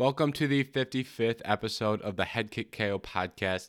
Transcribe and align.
Welcome 0.00 0.32
to 0.32 0.48
the 0.48 0.64
55th 0.64 1.42
episode 1.44 2.00
of 2.00 2.16
the 2.16 2.24
Head 2.24 2.50
Kick 2.50 2.72
KO 2.72 2.98
podcast. 2.98 3.68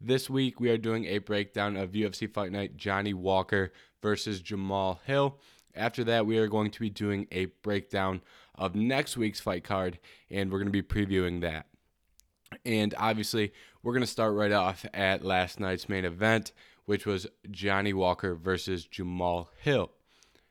This 0.00 0.28
week 0.28 0.58
we 0.58 0.70
are 0.70 0.76
doing 0.76 1.04
a 1.04 1.18
breakdown 1.18 1.76
of 1.76 1.92
UFC 1.92 2.28
Fight 2.28 2.50
Night 2.50 2.76
Johnny 2.76 3.14
Walker 3.14 3.72
versus 4.02 4.40
Jamal 4.40 5.00
Hill. 5.06 5.38
After 5.76 6.02
that, 6.02 6.26
we 6.26 6.36
are 6.38 6.48
going 6.48 6.72
to 6.72 6.80
be 6.80 6.90
doing 6.90 7.28
a 7.30 7.44
breakdown 7.62 8.22
of 8.56 8.74
next 8.74 9.16
week's 9.16 9.38
fight 9.38 9.62
card, 9.62 10.00
and 10.28 10.50
we're 10.50 10.58
going 10.58 10.72
to 10.72 10.72
be 10.72 10.82
previewing 10.82 11.42
that. 11.42 11.66
And 12.66 12.92
obviously, 12.98 13.52
we're 13.84 13.92
going 13.92 14.00
to 14.00 14.08
start 14.08 14.34
right 14.34 14.50
off 14.50 14.84
at 14.92 15.24
last 15.24 15.60
night's 15.60 15.88
main 15.88 16.04
event, 16.04 16.50
which 16.86 17.06
was 17.06 17.28
Johnny 17.52 17.92
Walker 17.92 18.34
versus 18.34 18.84
Jamal 18.84 19.48
Hill. 19.60 19.92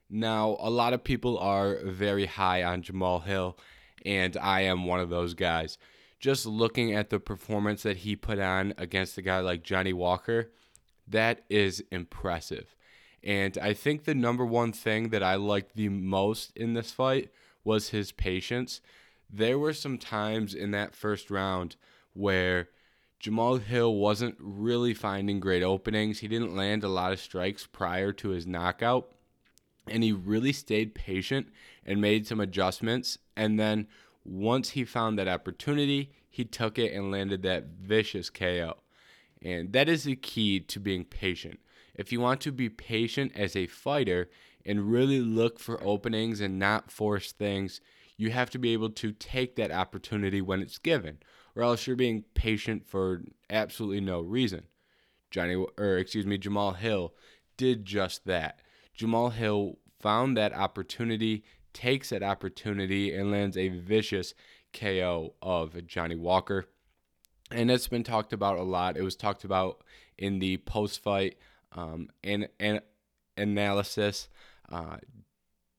Now, 0.10 0.56
a 0.62 0.70
lot 0.70 0.94
of 0.94 1.04
people 1.04 1.38
are 1.38 1.80
very 1.84 2.28
high 2.28 2.64
on 2.64 2.82
Jamal 2.82 3.20
Hill, 3.20 3.58
and 4.08 4.38
I 4.38 4.62
am 4.62 4.86
one 4.86 5.02
of 5.02 5.10
those 5.10 5.34
guys. 5.34 5.78
Just 6.18 6.46
looking 6.46 6.94
at 6.94 7.10
the 7.10 7.20
performance 7.20 7.84
that 7.84 7.98
he 7.98 8.16
put 8.16 8.40
on 8.40 8.74
against 8.78 9.18
a 9.18 9.22
guy 9.22 9.42
like 9.42 9.64
Johnny 9.64 9.92
Walker, 9.92 10.50
that 11.06 11.44
is 11.50 11.84
impressive. 11.92 12.74
And 13.22 13.58
I 13.58 13.74
think 13.74 14.06
the 14.06 14.16
number 14.16 14.46
one 14.46 14.72
thing 14.72 15.10
that 15.10 15.22
I 15.22 15.36
liked 15.36 15.76
the 15.76 15.90
most 15.90 16.56
in 16.56 16.74
this 16.74 16.92
fight 16.92 17.30
was 17.66 17.90
his 17.90 18.14
patience. 18.14 18.80
There 19.30 19.60
were 19.60 19.74
some 19.74 19.98
times 19.98 20.54
in 20.54 20.72
that 20.72 20.96
first 20.96 21.30
round 21.30 21.76
where 22.14 22.70
Jamal 23.20 23.58
Hill 23.58 23.94
wasn't 23.94 24.38
really 24.40 24.94
finding 24.94 25.42
great 25.42 25.64
openings. 25.64 26.20
He 26.20 26.30
didn't 26.30 26.56
land 26.56 26.86
a 26.86 26.88
lot 26.88 27.12
of 27.12 27.20
strikes 27.20 27.68
prior 27.68 28.14
to 28.14 28.30
his 28.30 28.48
knockout 28.48 29.12
and 29.90 30.04
he 30.04 30.12
really 30.12 30.54
stayed 30.54 30.96
patient 30.96 31.48
and 31.86 32.02
made 32.02 32.28
some 32.28 32.40
adjustments. 32.40 33.18
And 33.36 33.60
then 33.60 33.88
once 34.24 34.72
he 34.72 34.84
found 34.84 35.18
that 35.18 35.28
opportunity, 35.28 36.12
he 36.30 36.44
took 36.46 36.78
it 36.78 36.94
and 36.94 37.12
landed 37.12 37.44
that 37.44 37.66
vicious 37.68 38.30
KO. 38.30 38.78
And 39.42 39.74
that 39.74 39.88
is 39.88 40.04
the 40.04 40.16
key 40.16 40.60
to 40.60 40.80
being 40.80 41.06
patient. 41.06 41.60
If 41.96 42.12
you 42.12 42.20
want 42.20 42.42
to 42.42 42.52
be 42.52 42.70
patient 42.70 43.32
as 43.36 43.56
a 43.56 43.68
fighter 43.68 44.30
and 44.66 44.92
really 44.92 45.20
look 45.20 45.60
for 45.60 45.84
openings 45.84 46.42
and 46.42 46.60
not 46.60 46.92
force 46.92 47.32
things, 47.32 47.82
you 48.18 48.32
have 48.32 48.50
to 48.52 48.60
be 48.60 48.74
able 48.74 48.90
to 48.90 49.12
take 49.12 49.56
that 49.56 49.72
opportunity 49.72 50.42
when 50.42 50.62
it's 50.62 50.78
given, 50.78 51.20
or 51.56 51.64
else 51.64 51.88
you're 51.88 51.96
being 51.96 52.26
patient 52.34 52.86
for 52.86 53.24
absolutely 53.50 54.02
no 54.02 54.20
reason. 54.20 54.64
Johnny, 55.30 55.56
or 55.56 55.98
excuse 55.98 56.26
me, 56.26 56.38
Jamal 56.38 56.74
Hill 56.74 57.14
did 57.58 57.86
just 57.86 58.26
that. 58.26 58.60
Jamal 58.98 59.30
Hill 59.30 59.78
found 60.02 60.36
that 60.36 60.54
opportunity, 60.54 61.44
takes 61.72 62.10
that 62.10 62.24
opportunity, 62.24 63.14
and 63.14 63.32
lands 63.32 63.56
a 63.56 63.70
vicious 63.70 64.34
KO 64.74 65.36
of 65.42 65.86
Johnny 65.86 66.16
Walker. 66.16 66.66
And 67.52 67.72
it's 67.72 67.88
been 67.88 68.04
talked 68.04 68.34
about 68.34 68.58
a 68.58 68.64
lot. 68.64 68.98
It 68.98 69.04
was 69.04 69.16
talked 69.16 69.46
about 69.46 69.84
in 70.18 70.40
the 70.40 70.58
post 70.58 71.02
fight 71.02 71.38
um, 71.72 72.10
and, 72.24 72.50
and 72.60 72.82
analysis. 73.38 74.28
Uh, 74.70 74.98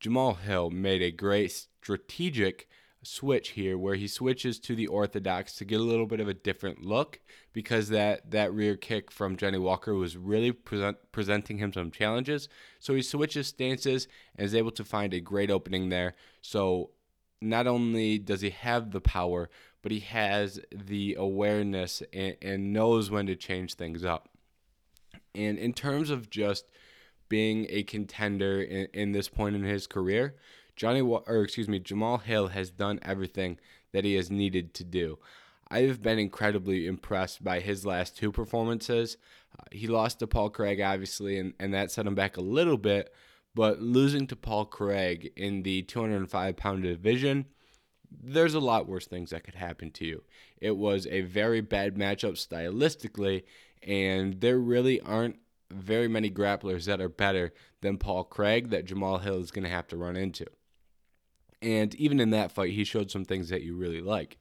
Jamal 0.01 0.35
Hill 0.35 0.71
made 0.71 1.03
a 1.03 1.11
great 1.11 1.51
strategic 1.51 2.69
switch 3.03 3.51
here 3.51 3.79
where 3.79 3.95
he 3.95 4.09
switches 4.09 4.59
to 4.59 4.75
the 4.75 4.87
orthodox 4.87 5.55
to 5.55 5.65
get 5.65 5.81
a 5.81 5.85
little 5.85 6.07
bit 6.07 6.21
of 6.21 6.29
a 6.29 6.35
different 6.35 6.83
look 6.83 7.21
because 7.53 7.89
that 7.89 8.31
that 8.31 8.53
rear 8.53 8.77
kick 8.77 9.11
from 9.11 9.37
Johnny 9.37 9.59
Walker 9.59 9.95
was 9.95 10.17
really 10.17 10.53
present, 10.53 10.99
presenting 11.13 11.59
him 11.59 11.73
some 11.73 11.91
challenges. 11.91 12.49
So 12.79 12.95
he 12.95 13.03
switches 13.03 13.47
stances 13.47 14.09
and 14.37 14.45
is 14.45 14.55
able 14.55 14.73
to 14.73 14.85
find 14.85 15.15
a 15.15 15.21
great 15.21 15.51
opening 15.51 15.89
there. 15.89 16.15
So 16.43 16.91
not 17.41 17.67
only 17.67 18.19
does 18.19 18.41
he 18.41 18.51
have 18.51 18.91
the 18.91 19.01
power 19.01 19.49
but 19.83 19.93
he 19.93 20.01
has 20.01 20.61
the 20.73 21.17
awareness 21.19 22.03
and, 22.13 22.37
and 22.43 22.73
knows 22.73 23.11
when 23.11 23.27
to 23.27 23.37
change 23.37 23.75
things 23.75 24.05
up. 24.05 24.29
And 25.35 25.59
in 25.59 25.73
terms 25.73 26.11
of 26.11 26.31
just 26.31 26.65
being 27.29 27.67
a 27.69 27.85
contender 27.85 28.61
in, 28.61 28.89
in 28.93 29.13
this 29.13 29.29
point 29.29 29.55
in 29.55 29.63
his 29.63 29.87
career 29.87 30.35
Johnny, 30.79 31.01
or 31.01 31.43
excuse 31.43 31.69
me, 31.69 31.81
Jamal 31.81 32.19
Hill 32.19 32.49
has 32.49 32.71
done 32.71 33.01
everything 33.03 33.59
that 33.93 34.05
he 34.05 34.15
has 34.15 34.31
needed 34.31 34.75
to 34.75 34.85
do. 34.85 35.19
I've 35.69 36.01
been 36.01 36.21
incredibly 36.21 36.87
impressed 36.87 37.43
by 37.43 37.59
his 37.59 37.85
last 37.85 38.17
two 38.17 38.31
performances. 38.31 39.17
Uh, 39.59 39.65
he 39.73 39.89
lost 39.89 40.21
to 40.21 40.29
Paul 40.29 40.51
Craig, 40.51 40.81
obviously, 40.81 41.37
and, 41.37 41.53
and 41.59 41.75
that 41.75 41.91
set 41.91 42.07
him 42.07 42.15
back 42.15 42.37
a 42.37 42.43
little 42.43 42.79
bit. 42.79 43.13
But 43.57 43.83
losing 43.83 44.29
to 44.29 44.37
Paul 44.37 44.67
Craig 44.67 45.33
in 45.37 45.65
the 45.65 45.83
205 45.83 46.57
pound 46.57 46.85
division, 46.85 47.47
there's 48.11 48.55
a 48.55 48.61
lot 48.61 48.89
worse 48.89 49.09
things 49.09 49.31
that 49.31 49.43
could 49.43 49.57
happen 49.57 49.91
to 49.91 50.07
you. 50.07 50.23
It 50.61 50.77
was 50.77 51.09
a 51.09 51.23
very 51.23 51.61
bad 51.61 51.97
matchup 51.97 52.35
stylistically, 52.35 53.43
and 53.83 54.41
there 54.41 54.59
really 54.59 55.01
aren't 55.01 55.41
very 55.71 56.07
many 56.07 56.31
grapplers 56.31 56.85
that 56.85 57.01
are 57.01 57.09
better 57.09 57.53
than 57.81 57.99
Paul 57.99 58.23
Craig 58.25 58.71
that 58.71 58.85
Jamal 58.85 59.19
Hill 59.19 59.41
is 59.41 59.51
going 59.51 59.65
to 59.65 59.71
have 59.71 59.89
to 59.89 59.97
run 59.97 60.17
into. 60.17 60.47
And 61.61 61.95
even 61.97 62.21
in 62.21 62.31
that 62.31 62.53
fight, 62.53 62.73
he 62.73 62.85
showed 62.85 63.11
some 63.11 63.25
things 63.25 63.49
that 63.49 63.63
you 63.63 63.75
really 63.77 64.01
like. 64.01 64.39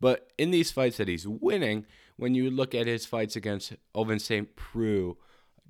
But 0.00 0.30
in 0.38 0.50
these 0.50 0.70
fights 0.70 0.96
that 0.96 1.08
he's 1.08 1.26
winning, 1.26 1.86
when 2.16 2.34
you 2.34 2.50
look 2.50 2.74
at 2.74 2.86
his 2.86 3.06
fights 3.06 3.36
against 3.36 3.74
Ovince 3.94 4.22
St. 4.22 4.54
Preux, 4.56 5.16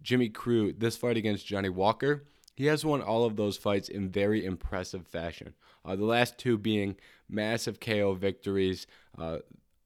Jimmy 0.02 0.30
Crute, 0.30 0.80
this 0.80 0.96
fight 0.96 1.16
against 1.16 1.46
Johnny 1.46 1.68
Walker, 1.68 2.24
he 2.56 2.66
has 2.66 2.84
won 2.84 3.02
all 3.02 3.24
of 3.24 3.36
those 3.36 3.56
fights 3.56 3.88
in 3.88 4.10
very 4.10 4.44
impressive 4.44 5.06
fashion. 5.06 5.54
Uh, 5.84 5.96
the 5.96 6.04
last 6.04 6.38
two 6.38 6.58
being 6.58 6.96
massive 7.28 7.80
KO 7.80 8.14
victories. 8.14 8.86
Uh, 9.16 9.38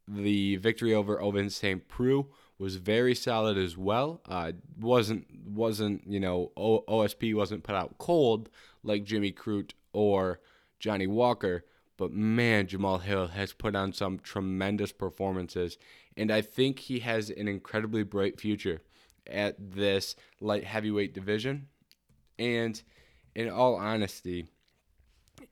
the 0.08 0.56
victory 0.56 0.92
over 0.92 1.18
Ovince 1.18 1.52
St. 1.52 1.86
Preux 1.88 2.26
was 2.58 2.76
very 2.76 3.14
solid 3.14 3.56
as 3.56 3.76
well. 3.76 4.20
Uh, 4.28 4.52
wasn't 4.78 5.26
wasn't 5.46 6.02
you 6.06 6.20
know 6.20 6.52
o- 6.56 6.84
OSP 6.88 7.34
wasn't 7.34 7.62
put 7.62 7.74
out 7.74 7.98
cold 7.98 8.48
like 8.82 9.04
Jimmy 9.04 9.32
Crute 9.32 9.72
or 9.92 10.40
Johnny 10.84 11.06
Walker, 11.06 11.64
but 11.96 12.12
man, 12.12 12.66
Jamal 12.66 12.98
Hill 12.98 13.28
has 13.28 13.54
put 13.54 13.74
on 13.74 13.94
some 13.94 14.18
tremendous 14.18 14.92
performances, 14.92 15.78
and 16.14 16.30
I 16.30 16.42
think 16.42 16.78
he 16.78 16.98
has 16.98 17.30
an 17.30 17.48
incredibly 17.48 18.02
bright 18.02 18.38
future 18.38 18.82
at 19.26 19.56
this 19.58 20.14
light 20.42 20.64
heavyweight 20.64 21.14
division. 21.14 21.68
And 22.38 22.82
in 23.34 23.48
all 23.48 23.76
honesty, 23.76 24.48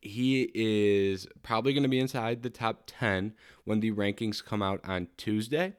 he 0.02 0.50
is 0.52 1.26
probably 1.42 1.72
going 1.72 1.84
to 1.84 1.88
be 1.88 1.98
inside 1.98 2.42
the 2.42 2.50
top 2.50 2.82
10 2.86 3.32
when 3.64 3.80
the 3.80 3.92
rankings 3.92 4.44
come 4.44 4.60
out 4.60 4.80
on 4.84 5.08
Tuesday. 5.16 5.72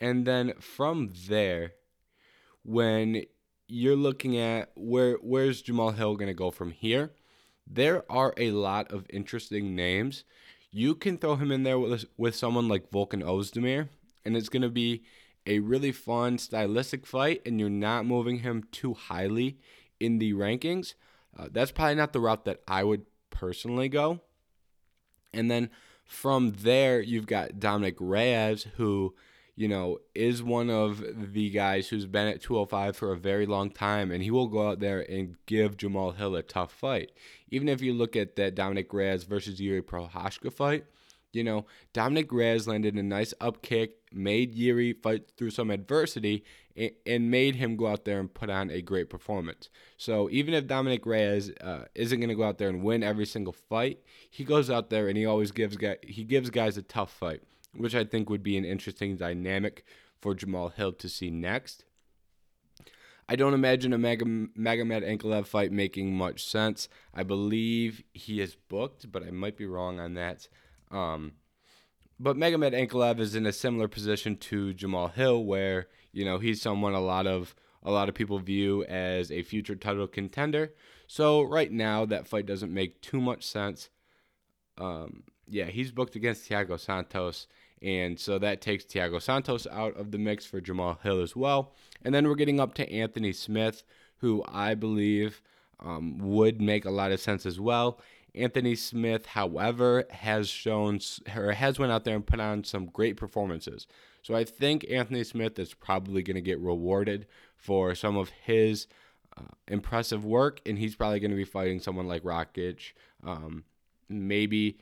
And 0.00 0.26
then 0.26 0.54
from 0.58 1.12
there, 1.28 1.74
when 2.64 3.22
you're 3.68 3.94
looking 3.94 4.36
at 4.36 4.72
where 4.74 5.14
where's 5.22 5.62
Jamal 5.62 5.92
Hill 5.92 6.16
going 6.16 6.26
to 6.26 6.34
go 6.34 6.50
from 6.50 6.72
here, 6.72 7.12
there 7.72 8.04
are 8.10 8.34
a 8.36 8.50
lot 8.50 8.90
of 8.90 9.06
interesting 9.10 9.76
names. 9.76 10.24
You 10.72 10.94
can 10.94 11.18
throw 11.18 11.36
him 11.36 11.52
in 11.52 11.62
there 11.62 11.78
with, 11.78 12.04
with 12.16 12.34
someone 12.34 12.68
like 12.68 12.90
Volkan 12.90 13.22
Oezdemir, 13.22 13.88
and 14.24 14.36
it's 14.36 14.48
going 14.48 14.62
to 14.62 14.68
be 14.68 15.02
a 15.46 15.60
really 15.60 15.92
fun 15.92 16.38
stylistic 16.38 17.06
fight, 17.06 17.42
and 17.46 17.60
you're 17.60 17.70
not 17.70 18.06
moving 18.06 18.40
him 18.40 18.64
too 18.72 18.94
highly 18.94 19.58
in 19.98 20.18
the 20.18 20.32
rankings. 20.32 20.94
Uh, 21.38 21.48
that's 21.50 21.70
probably 21.70 21.94
not 21.94 22.12
the 22.12 22.20
route 22.20 22.44
that 22.44 22.60
I 22.66 22.84
would 22.84 23.06
personally 23.30 23.88
go. 23.88 24.20
And 25.32 25.50
then 25.50 25.70
from 26.04 26.52
there, 26.58 27.00
you've 27.00 27.26
got 27.26 27.60
Dominic 27.60 27.96
Reyes, 28.00 28.66
who 28.76 29.14
you 29.56 29.68
know, 29.68 29.98
is 30.14 30.42
one 30.42 30.70
of 30.70 31.02
the 31.32 31.50
guys 31.50 31.88
who's 31.88 32.06
been 32.06 32.28
at 32.28 32.40
205 32.40 32.96
for 32.96 33.12
a 33.12 33.16
very 33.16 33.46
long 33.46 33.70
time, 33.70 34.10
and 34.10 34.22
he 34.22 34.30
will 34.30 34.48
go 34.48 34.68
out 34.68 34.80
there 34.80 35.00
and 35.00 35.36
give 35.46 35.76
Jamal 35.76 36.12
Hill 36.12 36.36
a 36.36 36.42
tough 36.42 36.72
fight. 36.72 37.12
Even 37.50 37.68
if 37.68 37.80
you 37.80 37.92
look 37.92 38.16
at 38.16 38.36
that 38.36 38.54
Dominic 38.54 38.92
Reyes 38.92 39.24
versus 39.24 39.60
Yuri 39.60 39.82
Prochazka 39.82 40.52
fight, 40.52 40.84
you 41.32 41.44
know, 41.44 41.66
Dominic 41.92 42.32
Reyes 42.32 42.66
landed 42.66 42.94
a 42.94 43.02
nice 43.02 43.34
up 43.40 43.62
kick, 43.62 43.96
made 44.12 44.54
Yuri 44.54 44.92
fight 44.92 45.30
through 45.36 45.50
some 45.50 45.70
adversity, 45.70 46.44
and 47.06 47.30
made 47.30 47.56
him 47.56 47.76
go 47.76 47.88
out 47.88 48.04
there 48.04 48.18
and 48.18 48.32
put 48.32 48.48
on 48.48 48.70
a 48.70 48.80
great 48.80 49.10
performance. 49.10 49.68
So 49.96 50.30
even 50.30 50.54
if 50.54 50.66
Dominic 50.66 51.04
Reyes 51.04 51.50
uh, 51.60 51.84
isn't 51.94 52.18
going 52.18 52.30
to 52.30 52.34
go 52.34 52.44
out 52.44 52.58
there 52.58 52.68
and 52.68 52.82
win 52.82 53.02
every 53.02 53.26
single 53.26 53.52
fight, 53.52 54.00
he 54.30 54.44
goes 54.44 54.70
out 54.70 54.88
there 54.90 55.08
and 55.08 55.16
he 55.16 55.26
always 55.26 55.52
gives 55.52 55.76
guy, 55.76 55.98
he 56.02 56.24
gives 56.24 56.50
guys 56.50 56.76
a 56.76 56.82
tough 56.82 57.12
fight 57.12 57.42
which 57.74 57.94
I 57.94 58.04
think 58.04 58.28
would 58.28 58.42
be 58.42 58.56
an 58.56 58.64
interesting 58.64 59.16
dynamic 59.16 59.84
for 60.20 60.34
Jamal 60.34 60.68
Hill 60.70 60.92
to 60.92 61.08
see 61.08 61.30
next. 61.30 61.84
I 63.28 63.36
don't 63.36 63.54
imagine 63.54 63.92
a 63.92 63.98
Mag- 63.98 64.24
Magomed 64.58 65.08
Ankalaev 65.08 65.46
fight 65.46 65.70
making 65.70 66.16
much 66.16 66.44
sense. 66.44 66.88
I 67.14 67.22
believe 67.22 68.02
he 68.12 68.40
is 68.40 68.56
booked, 68.56 69.12
but 69.12 69.22
I 69.22 69.30
might 69.30 69.56
be 69.56 69.66
wrong 69.66 70.00
on 70.00 70.14
that. 70.14 70.48
Um, 70.90 71.34
but 72.18 72.36
Magomed 72.36 72.74
Ankalaev 72.74 73.20
is 73.20 73.36
in 73.36 73.46
a 73.46 73.52
similar 73.52 73.86
position 73.86 74.36
to 74.38 74.74
Jamal 74.74 75.08
Hill, 75.08 75.44
where 75.44 75.86
you 76.12 76.24
know 76.24 76.38
he's 76.38 76.60
someone 76.60 76.92
a 76.92 77.00
lot 77.00 77.28
of 77.28 77.54
a 77.82 77.90
lot 77.90 78.08
of 78.08 78.16
people 78.16 78.38
view 78.40 78.84
as 78.84 79.30
a 79.30 79.42
future 79.42 79.76
title 79.76 80.06
contender. 80.06 80.74
So 81.06 81.42
right 81.42 81.70
now, 81.70 82.04
that 82.06 82.26
fight 82.26 82.46
doesn't 82.46 82.74
make 82.74 83.00
too 83.00 83.20
much 83.20 83.46
sense. 83.46 83.90
Um, 84.76 85.22
yeah, 85.48 85.66
he's 85.66 85.92
booked 85.92 86.16
against 86.16 86.48
Thiago 86.48 86.78
Santos. 86.78 87.46
And 87.82 88.18
so 88.18 88.38
that 88.38 88.60
takes 88.60 88.84
Thiago 88.84 89.20
Santos 89.22 89.66
out 89.70 89.96
of 89.96 90.10
the 90.10 90.18
mix 90.18 90.44
for 90.44 90.60
Jamal 90.60 90.98
Hill 91.02 91.22
as 91.22 91.34
well. 91.34 91.72
And 92.04 92.14
then 92.14 92.28
we're 92.28 92.34
getting 92.34 92.60
up 92.60 92.74
to 92.74 92.92
Anthony 92.92 93.32
Smith, 93.32 93.84
who 94.18 94.44
I 94.46 94.74
believe 94.74 95.40
um, 95.80 96.18
would 96.18 96.60
make 96.60 96.84
a 96.84 96.90
lot 96.90 97.12
of 97.12 97.20
sense 97.20 97.46
as 97.46 97.58
well. 97.58 98.00
Anthony 98.34 98.74
Smith, 98.74 99.26
however, 99.26 100.04
has 100.10 100.48
shown 100.48 101.00
or 101.34 101.52
has 101.52 101.78
went 101.78 101.90
out 101.90 102.04
there 102.04 102.14
and 102.14 102.26
put 102.26 102.38
on 102.38 102.64
some 102.64 102.86
great 102.86 103.16
performances. 103.16 103.86
So 104.22 104.34
I 104.34 104.44
think 104.44 104.86
Anthony 104.90 105.24
Smith 105.24 105.58
is 105.58 105.74
probably 105.74 106.22
going 106.22 106.36
to 106.36 106.40
get 106.42 106.60
rewarded 106.60 107.26
for 107.56 107.94
some 107.94 108.16
of 108.16 108.28
his 108.28 108.86
uh, 109.36 109.42
impressive 109.68 110.24
work, 110.24 110.60
and 110.66 110.78
he's 110.78 110.94
probably 110.94 111.20
going 111.20 111.30
to 111.30 111.36
be 111.36 111.44
fighting 111.44 111.80
someone 111.80 112.06
like 112.06 112.22
Rakic. 112.22 112.92
Um, 113.24 113.64
maybe 114.08 114.78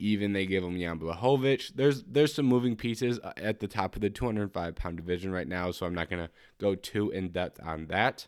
even 0.00 0.32
they 0.32 0.46
give 0.46 0.64
him 0.64 0.78
Jan 0.78 0.98
Blachowicz. 0.98 1.72
There's 1.74 2.02
there's 2.04 2.34
some 2.34 2.46
moving 2.46 2.74
pieces 2.74 3.20
uh, 3.22 3.32
at 3.36 3.60
the 3.60 3.68
top 3.68 3.94
of 3.94 4.00
the 4.00 4.10
205 4.10 4.74
pound 4.74 4.96
division 4.96 5.30
right 5.30 5.46
now, 5.46 5.70
so 5.70 5.86
I'm 5.86 5.94
not 5.94 6.10
to 6.10 6.30
go 6.58 6.74
too 6.74 7.10
in 7.10 7.28
depth 7.28 7.60
on 7.62 7.86
that. 7.86 8.26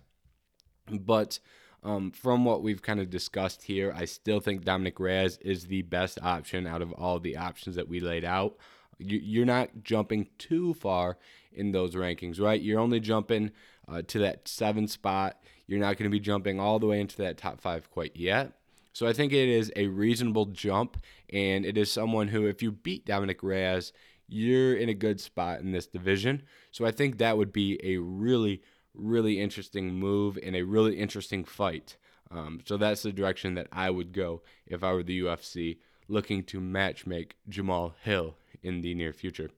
But 0.91 1.39
um, 1.83 2.11
from 2.11 2.45
what 2.45 2.63
we've 2.63 2.83
kind 2.83 3.01
of 3.01 3.11
discussed 3.11 3.63
here, 3.63 3.93
I 3.97 4.05
still 4.05 4.41
think 4.41 4.65
Dominic 4.65 5.01
Reyes 5.01 5.39
is 5.39 5.67
the 5.67 5.83
best 5.83 6.19
option 6.23 6.67
out 6.67 6.83
of 6.83 6.93
all 6.93 7.19
the 7.19 7.37
options 7.37 7.77
that 7.77 7.89
we 7.89 7.99
laid 8.01 8.25
out. 8.25 8.57
You, 8.99 9.43
are 9.43 9.47
not 9.47 9.71
jumping 9.83 10.29
too 10.39 10.75
far 10.75 11.19
in 11.53 11.73
those 11.73 11.95
rankings, 11.95 12.41
right? 12.41 12.61
You're 12.61 12.79
only 12.79 13.01
jumping 13.01 13.51
uh, 13.89 14.03
to 14.03 14.19
that 14.21 14.47
seven 14.47 14.87
spot. 14.87 15.43
You're 15.67 15.81
not 15.81 15.97
going 15.97 16.09
to 16.09 16.15
be 16.15 16.21
jumping 16.21 16.61
all 16.61 16.79
the 16.79 16.87
way 16.87 17.01
into 17.01 17.17
that 17.19 17.39
top 17.39 17.61
five 17.61 17.91
quite 17.91 18.15
yet. 18.15 18.53
So 18.93 19.07
I 19.07 19.13
think 19.13 19.33
it 19.33 19.49
is 19.49 19.73
a 19.77 19.87
reasonable 19.87 20.47
jump, 20.47 20.99
and 21.33 21.65
it 21.65 21.79
is 21.79 21.91
someone 21.91 22.29
who, 22.29 22.47
if 22.47 22.63
you 22.63 22.73
beat 22.73 23.07
Dominic 23.07 23.43
Reyes, 23.43 23.93
you're 24.29 24.77
in 24.77 24.89
a 24.89 24.95
good 24.95 25.21
spot 25.21 25.61
in 25.61 25.73
this 25.73 25.87
division. 25.87 26.43
So 26.71 26.85
I 26.85 26.91
think 26.91 27.19
that 27.19 27.37
would 27.37 27.53
be 27.53 27.81
a 27.83 27.99
really, 27.99 28.63
really 28.95 29.41
interesting 29.41 29.95
move 29.95 30.39
and 30.43 30.57
a 30.57 30.63
really 30.63 30.99
interesting 30.99 31.45
fight. 31.45 31.97
Um, 32.31 32.61
so 32.65 32.77
that's 32.77 33.03
the 33.03 33.13
direction 33.13 33.55
that 33.55 33.69
I 33.73 33.91
would 33.91 34.13
go 34.13 34.43
if 34.67 34.83
I 34.83 34.93
were 34.93 35.03
the 35.03 35.21
UFC 35.21 35.79
looking 36.09 36.45
to 36.45 36.61
matchmake 36.61 37.33
Jamal 37.49 37.95
Hill 38.03 38.37
in 38.63 38.81
the 38.81 38.95
near 38.95 39.13
future. 39.13 39.51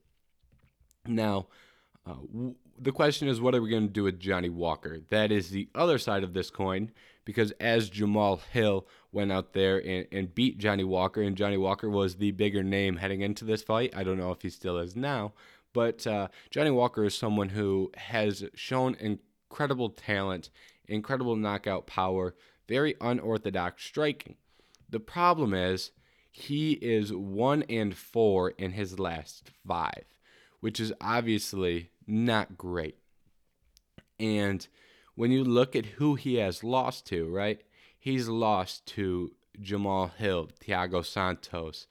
Now, 1.07 1.47
uh, 2.07 2.15
w- 2.33 2.55
the 2.79 2.93
question 2.93 3.29
is, 3.29 3.41
what 3.41 3.55
are 3.55 3.63
we 3.63 3.71
going 3.71 3.87
to 3.87 3.93
do 3.93 4.05
with 4.05 4.19
Johnny 4.19 4.49
Walker? 4.49 5.01
That 5.11 5.31
is 5.31 5.51
the 5.51 5.69
other 5.75 5.99
side 5.99 6.25
of 6.25 6.35
this 6.35 6.51
coin, 6.51 6.91
because 7.25 7.53
as 7.53 7.91
Jamal 7.91 8.41
Hill 8.53 8.87
went 9.13 9.33
out 9.33 9.53
there 9.53 9.79
and, 9.79 10.07
and 10.13 10.35
beat 10.35 10.59
Johnny 10.59 10.85
Walker, 10.85 11.23
and 11.23 11.37
Johnny 11.37 11.57
Walker 11.57 11.89
was 11.89 12.17
the 12.17 12.33
bigger 12.33 12.63
name 12.63 12.97
heading 12.97 13.21
into 13.21 13.45
this 13.45 13.63
fight. 13.63 13.95
I 13.97 14.05
don't 14.05 14.19
know 14.19 14.33
if 14.33 14.43
he 14.43 14.51
still 14.51 14.79
is 14.79 14.97
now, 14.97 15.33
but 15.73 16.07
uh, 16.07 16.29
Johnny 16.51 16.71
Walker 16.71 17.05
is 17.05 17.15
someone 17.15 17.51
who 17.51 17.91
has 17.97 18.45
shown 18.55 18.97
incredible 18.97 19.91
talent, 19.91 20.51
incredible 20.87 21.37
knockout 21.37 21.87
power, 21.87 22.35
very 22.69 22.95
unorthodox 23.01 23.85
striking. 23.85 24.37
The 24.89 25.01
problem 25.01 25.55
is 25.55 25.91
he 26.31 26.73
is 26.73 27.13
one 27.13 27.63
and 27.69 27.97
four 27.97 28.51
in 28.51 28.73
his 28.73 28.99
last 28.99 29.51
five, 29.67 30.05
which 30.61 30.81
is 30.81 30.93
obviously 31.01 31.91
not 32.07 32.57
great. 32.57 32.99
And 34.19 34.67
when 35.15 35.31
you 35.31 35.45
look 35.45 35.77
at 35.77 35.87
who 35.87 36.15
he 36.15 36.37
has 36.37 36.65
lost 36.65 37.07
to, 37.07 37.29
right? 37.29 37.63
He's 37.99 38.29
lost 38.29 38.87
to 38.87 39.33
Jamal 39.61 40.09
Hill, 40.09 40.51
Thiago 40.61 41.05
Santos, 41.05 41.87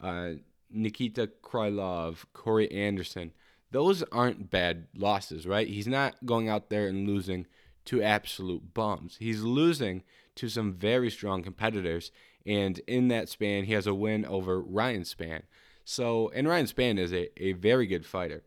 uh, 0.00 0.32
Nikita 0.70 1.30
Krylov, 1.42 2.24
Corey 2.32 2.70
Anderson. 2.70 3.32
Those 3.70 4.02
aren't 4.04 4.50
bad 4.50 4.86
losses, 4.96 5.46
right? 5.46 5.66
He's 5.66 5.86
not 5.86 6.24
going 6.24 6.48
out 6.48 6.70
there 6.70 6.86
and 6.86 7.06
losing 7.06 7.46
to 7.86 8.02
absolute 8.02 8.74
bums. 8.74 9.16
He's 9.18 9.42
losing 9.42 10.02
to 10.36 10.48
some 10.48 10.72
very 10.72 11.10
strong 11.10 11.42
competitors. 11.42 12.10
And 12.46 12.78
in 12.86 13.08
that 13.08 13.28
span, 13.28 13.64
he 13.64 13.72
has 13.72 13.86
a 13.86 13.94
win 13.94 14.24
over 14.24 14.60
Ryan 14.60 15.02
Spann. 15.02 15.42
So, 15.84 16.30
and 16.34 16.48
Ryan 16.48 16.66
Spann 16.66 16.98
is 16.98 17.12
a, 17.12 17.28
a 17.42 17.52
very 17.52 17.86
good 17.86 18.06
fighter. 18.06 18.42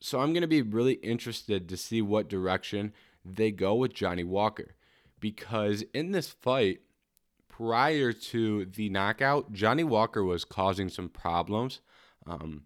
So 0.00 0.20
I'm 0.20 0.32
going 0.32 0.42
to 0.42 0.46
be 0.46 0.62
really 0.62 0.94
interested 0.94 1.68
to 1.68 1.76
see 1.76 2.00
what 2.00 2.28
direction 2.28 2.92
they 3.24 3.50
go 3.50 3.74
with 3.74 3.94
Johnny 3.94 4.24
Walker. 4.24 4.74
Because 5.20 5.82
in 5.92 6.12
this 6.12 6.28
fight, 6.28 6.80
prior 7.48 8.12
to 8.12 8.66
the 8.66 8.88
knockout, 8.88 9.52
Johnny 9.52 9.84
Walker 9.84 10.22
was 10.22 10.44
causing 10.44 10.88
some 10.88 11.08
problems. 11.08 11.80
Um, 12.26 12.62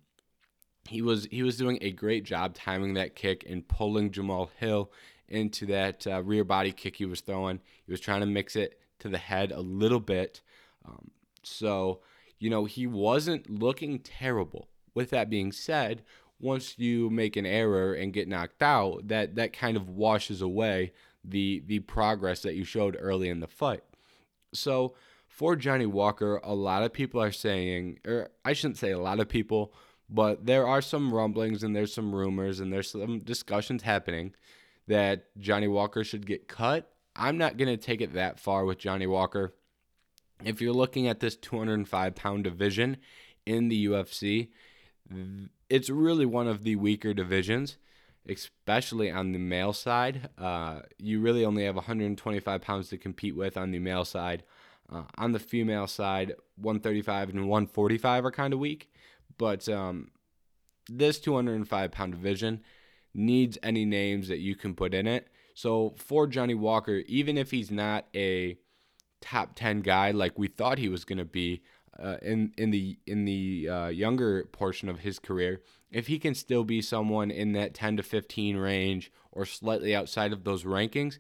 he 0.89 1.01
was 1.01 1.27
he 1.31 1.43
was 1.43 1.57
doing 1.57 1.79
a 1.81 1.93
great 1.93 2.25
job 2.25 2.55
timing 2.55 2.95
that 2.95 3.15
kick 3.15 3.45
and 3.49 3.67
pulling 3.67 4.11
Jamal 4.11 4.51
Hill 4.59 4.93
into 5.29 5.65
that 5.67 6.07
uh, 6.07 6.23
rear 6.23 6.45
body 6.45 6.73
kick 6.73 6.97
he 6.97 7.07
was 7.07 7.21
throwing. 7.21 7.61
He 7.87 7.93
was 7.93 8.01
trying 8.01 8.21
to 8.21 8.27
mix 8.27 8.55
it 8.55 8.79
to 8.99 9.09
the 9.09 9.19
head 9.19 9.51
a 9.51 9.61
little 9.61 10.01
bit. 10.01 10.43
Um, 10.85 11.11
so, 11.43 12.01
you 12.39 12.51
know, 12.51 12.67
he 12.67 12.87
wasn't 12.87 13.49
looking 13.51 13.99
terrible. 13.99 14.69
With 14.95 15.09
that 15.11 15.31
being 15.31 15.53
said, 15.53 16.03
once 16.43 16.79
you 16.79 17.09
make 17.09 17.37
an 17.37 17.47
error 17.47 17.95
and 17.95 18.13
get 18.13 18.29
knocked 18.29 18.63
out, 18.63 19.09
that 19.09 19.37
that 19.37 19.55
kind 19.55 19.77
of 19.77 19.89
washes 19.89 20.43
away 20.43 20.93
the 21.25 21.63
the 21.67 21.79
progress 21.79 22.43
that 22.43 22.55
you 22.55 22.65
showed 22.65 22.97
early 23.01 23.29
in 23.29 23.41
the 23.41 23.47
fight. 23.47 23.85
So 24.53 24.95
for 25.27 25.57
Johnny 25.57 25.87
Walker, 25.87 26.41
a 26.45 26.55
lot 26.55 26.83
of 26.83 26.93
people 26.93 27.23
are 27.23 27.33
saying, 27.33 28.01
or 28.07 28.29
I 28.45 28.53
shouldn't 28.53 28.77
say 28.77 28.91
a 28.91 28.99
lot 28.99 29.21
of 29.21 29.29
people, 29.29 29.73
but 30.11 30.45
there 30.45 30.67
are 30.67 30.83
some 30.83 31.15
rumblings 31.15 31.63
and 31.63 31.75
there's 31.75 31.95
some 31.95 32.15
rumors 32.15 32.61
and 32.61 32.71
there's 32.71 32.91
some 32.91 33.21
discussions 33.21 33.83
happening 33.83 34.35
that 34.89 35.27
Johnny 35.39 35.69
Walker 35.69 36.05
should 36.05 36.27
get 36.27 36.49
cut. 36.49 36.91
I'm 37.17 37.39
not 37.39 37.57
going 37.57 37.69
to 37.69 37.83
take 37.83 38.01
it 38.01 38.15
that 38.15 38.39
far 38.39 38.65
with 38.65 38.79
Johnny 38.79 39.07
Walker. 39.07 39.55
If 40.45 40.61
you're 40.61 40.75
looking 40.75 41.07
at 41.07 41.21
this 41.21 41.37
205 41.37 42.15
pound 42.15 42.45
division 42.45 42.99
in 43.47 43.69
the 43.69 43.87
UFC, 43.87 44.49
it's 45.69 45.91
really 45.91 46.27
one 46.27 46.49
of 46.49 46.65
the 46.65 46.77
weaker 46.77 47.15
divisions, 47.15 47.77
especially 48.29 49.11
on 49.11 49.33
the 49.33 49.39
male 49.39 49.73
side. 49.73 50.29
Uh, 50.39 50.81
you 50.99 51.21
really 51.21 51.45
only 51.45 51.65
have 51.65 51.75
125 51.75 52.61
pounds 52.61 52.89
to 52.91 52.99
compete 52.99 53.37
with 53.37 53.57
on 53.57 53.71
the 53.71 53.79
male 53.79 54.05
side. 54.05 54.45
Uh, 54.93 55.05
on 55.17 55.33
the 55.33 55.39
female 55.39 55.87
side, 55.87 56.35
135 56.57 57.31
and 57.31 57.49
145 57.49 58.25
are 58.25 58.31
kind 58.31 58.53
of 58.53 58.59
weak, 58.59 58.91
but 59.39 59.67
um, 59.69 60.11
this 60.89 61.19
205 61.21 61.93
pound 61.93 62.13
division 62.13 62.61
needs 63.15 63.59
any 63.63 63.85
names 63.85 64.29
that 64.29 64.39
you 64.39 64.55
can 64.55 64.75
put 64.75 64.95
in 64.95 65.07
it. 65.07 65.29
So 65.55 65.95
for 65.97 66.27
Johnny 66.27 66.55
Walker, 66.55 67.03
even 67.07 67.39
if 67.39 67.51
he's 67.51 67.71
not 67.71 68.07
a 68.15 68.59
top 69.21 69.55
10 69.55 69.81
guy 69.81 70.11
like 70.11 70.39
we 70.39 70.49
thought 70.49 70.79
he 70.79 70.89
was 70.89 71.05
going 71.05 71.19
to 71.19 71.25
be, 71.25 71.63
uh, 71.99 72.17
in 72.23 72.53
in 72.57 72.71
the 72.71 72.99
in 73.07 73.25
the 73.25 73.69
uh, 73.69 73.89
younger 73.89 74.45
portion 74.53 74.89
of 74.89 75.01
his 75.01 75.19
career, 75.19 75.61
if 75.91 76.07
he 76.07 76.19
can 76.19 76.35
still 76.35 76.65
be 76.65 76.81
someone 76.81 77.31
in 77.31 77.53
that 77.53 77.75
10 77.75 77.99
to 77.99 78.03
15 78.03 78.57
range 78.57 79.13
or 79.31 79.45
slightly 79.45 79.95
outside 79.95 80.33
of 80.33 80.45
those 80.45 80.65
rankings, 80.65 81.19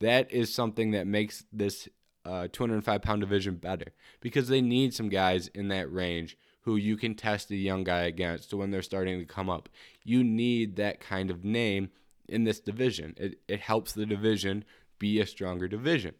that 0.00 0.30
is 0.30 0.52
something 0.52 0.92
that 0.92 1.06
makes 1.06 1.44
this 1.52 1.88
uh, 2.24 2.48
205 2.52 3.02
pound 3.02 3.20
division 3.20 3.56
better 3.56 3.92
because 4.20 4.48
they 4.48 4.60
need 4.60 4.94
some 4.94 5.08
guys 5.08 5.48
in 5.48 5.68
that 5.68 5.92
range 5.92 6.36
who 6.62 6.76
you 6.76 6.96
can 6.96 7.14
test 7.14 7.50
a 7.50 7.56
young 7.56 7.82
guy 7.82 8.02
against. 8.02 8.54
When 8.54 8.70
they're 8.70 8.82
starting 8.82 9.18
to 9.18 9.24
come 9.24 9.50
up, 9.50 9.68
you 10.04 10.22
need 10.22 10.76
that 10.76 11.00
kind 11.00 11.30
of 11.30 11.44
name 11.44 11.90
in 12.28 12.44
this 12.44 12.60
division. 12.60 13.14
It 13.16 13.40
it 13.48 13.60
helps 13.60 13.92
the 13.92 14.06
division 14.06 14.64
be 14.98 15.20
a 15.20 15.26
stronger 15.26 15.66
division. 15.66 16.14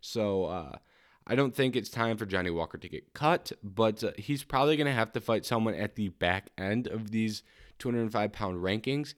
So 0.00 0.44
uh, 0.44 0.76
I 1.26 1.34
don't 1.34 1.54
think 1.54 1.74
it's 1.74 1.88
time 1.88 2.16
for 2.16 2.24
Johnny 2.24 2.50
Walker 2.50 2.78
to 2.78 2.88
get 2.88 3.12
cut, 3.12 3.50
but 3.62 4.04
uh, 4.04 4.12
he's 4.16 4.44
probably 4.44 4.76
going 4.76 4.86
to 4.86 4.92
have 4.92 5.12
to 5.12 5.20
fight 5.20 5.44
someone 5.44 5.74
at 5.74 5.96
the 5.96 6.08
back 6.08 6.50
end 6.56 6.86
of 6.86 7.10
these 7.10 7.42
205 7.78 8.32
pound 8.32 8.62
rankings. 8.62 9.14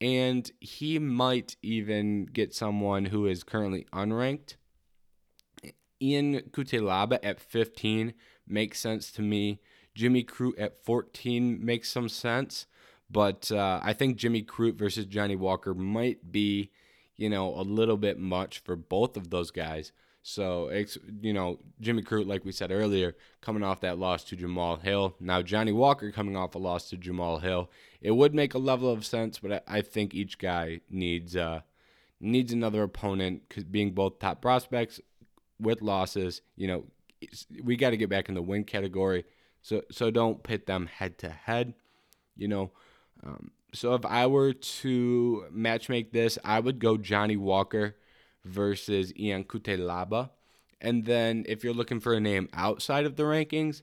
And 0.00 0.48
he 0.60 1.00
might 1.00 1.56
even 1.60 2.26
get 2.26 2.54
someone 2.54 3.06
who 3.06 3.26
is 3.26 3.42
currently 3.42 3.86
unranked. 3.92 4.54
Ian 6.00 6.42
Cutelaba 6.52 7.18
at 7.24 7.40
15 7.40 8.14
makes 8.46 8.78
sense 8.78 9.10
to 9.12 9.22
me. 9.22 9.60
Jimmy 9.96 10.22
Crute 10.22 10.60
at 10.60 10.84
14 10.84 11.64
makes 11.64 11.90
some 11.90 12.08
sense. 12.08 12.66
But 13.10 13.50
uh, 13.50 13.80
I 13.82 13.94
think 13.94 14.16
Jimmy 14.16 14.42
Crute 14.42 14.78
versus 14.78 15.06
Johnny 15.06 15.34
Walker 15.34 15.74
might 15.74 16.30
be, 16.30 16.70
you 17.16 17.28
know, 17.28 17.52
a 17.54 17.62
little 17.62 17.96
bit 17.96 18.18
much 18.18 18.60
for 18.60 18.76
both 18.76 19.16
of 19.16 19.30
those 19.30 19.50
guys. 19.50 19.90
So 20.22 20.68
it's 20.68 20.98
you 21.20 21.32
know 21.32 21.58
Jimmy 21.80 22.02
Crute, 22.02 22.26
like 22.26 22.44
we 22.44 22.52
said 22.52 22.70
earlier, 22.70 23.16
coming 23.40 23.62
off 23.62 23.80
that 23.80 23.98
loss 23.98 24.24
to 24.24 24.36
Jamal 24.36 24.76
Hill. 24.76 25.14
Now 25.20 25.42
Johnny 25.42 25.72
Walker 25.72 26.10
coming 26.10 26.36
off 26.36 26.54
a 26.54 26.58
loss 26.58 26.90
to 26.90 26.96
Jamal 26.96 27.38
Hill. 27.38 27.70
It 28.00 28.12
would 28.12 28.34
make 28.34 28.54
a 28.54 28.58
level 28.58 28.92
of 28.92 29.06
sense, 29.06 29.38
but 29.38 29.64
I, 29.66 29.80
think 29.80 30.14
each 30.14 30.38
guy 30.38 30.80
needs 30.90 31.34
uh, 31.36 31.60
needs 32.20 32.52
another 32.52 32.82
opponent. 32.82 33.42
Cause 33.48 33.64
being 33.64 33.92
both 33.92 34.18
top 34.18 34.42
prospects 34.42 35.00
with 35.60 35.82
losses, 35.82 36.42
you 36.56 36.68
know, 36.68 36.84
we 37.62 37.76
got 37.76 37.90
to 37.90 37.96
get 37.96 38.10
back 38.10 38.28
in 38.28 38.34
the 38.34 38.42
win 38.42 38.64
category. 38.64 39.24
So 39.62 39.82
so 39.90 40.10
don't 40.10 40.42
pit 40.42 40.66
them 40.66 40.86
head 40.86 41.18
to 41.18 41.30
head. 41.30 41.74
You 42.36 42.48
know, 42.48 42.70
um, 43.24 43.50
so 43.72 43.94
if 43.94 44.04
I 44.04 44.26
were 44.26 44.52
to 44.52 45.46
match 45.50 45.88
make 45.88 46.12
this, 46.12 46.38
I 46.44 46.60
would 46.60 46.78
go 46.78 46.96
Johnny 46.96 47.36
Walker 47.36 47.96
versus 48.48 49.12
Ian 49.16 49.44
Cutelaba. 49.44 50.30
And 50.80 51.04
then 51.04 51.44
if 51.48 51.64
you're 51.64 51.74
looking 51.74 52.00
for 52.00 52.14
a 52.14 52.20
name 52.20 52.48
outside 52.52 53.04
of 53.04 53.16
the 53.16 53.24
rankings, 53.24 53.82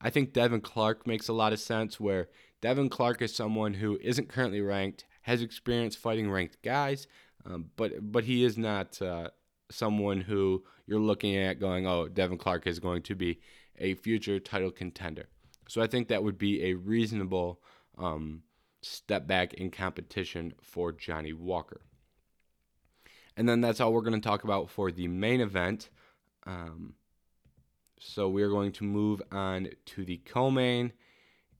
I 0.00 0.10
think 0.10 0.32
Devin 0.32 0.62
Clark 0.62 1.06
makes 1.06 1.28
a 1.28 1.32
lot 1.32 1.52
of 1.52 1.60
sense 1.60 2.00
where 2.00 2.28
Devin 2.60 2.88
Clark 2.88 3.22
is 3.22 3.34
someone 3.34 3.74
who 3.74 3.98
isn't 4.00 4.28
currently 4.28 4.60
ranked, 4.60 5.04
has 5.22 5.42
experience 5.42 5.94
fighting 5.96 6.30
ranked 6.30 6.62
guys, 6.62 7.06
um, 7.44 7.70
but 7.76 8.12
but 8.12 8.24
he 8.24 8.44
is 8.44 8.56
not 8.56 9.00
uh, 9.02 9.28
someone 9.70 10.20
who 10.20 10.64
you're 10.86 11.00
looking 11.00 11.36
at 11.36 11.60
going, 11.60 11.86
oh, 11.86 12.08
Devin 12.08 12.38
Clark 12.38 12.66
is 12.66 12.78
going 12.78 13.02
to 13.02 13.14
be 13.14 13.40
a 13.78 13.94
future 13.94 14.38
title 14.38 14.70
contender. 14.70 15.26
So 15.68 15.80
I 15.80 15.86
think 15.86 16.08
that 16.08 16.22
would 16.22 16.38
be 16.38 16.64
a 16.64 16.74
reasonable 16.74 17.60
um, 17.98 18.42
step 18.82 19.26
back 19.26 19.54
in 19.54 19.70
competition 19.70 20.54
for 20.60 20.92
Johnny 20.92 21.32
Walker. 21.32 21.80
And 23.36 23.48
then 23.48 23.60
that's 23.60 23.80
all 23.80 23.92
we're 23.92 24.02
going 24.02 24.20
to 24.20 24.28
talk 24.28 24.44
about 24.44 24.70
for 24.70 24.92
the 24.92 25.08
main 25.08 25.40
event. 25.40 25.88
Um, 26.46 26.94
so 27.98 28.28
we're 28.28 28.50
going 28.50 28.72
to 28.72 28.84
move 28.84 29.22
on 29.30 29.68
to 29.86 30.04
the 30.04 30.18
co-main, 30.18 30.92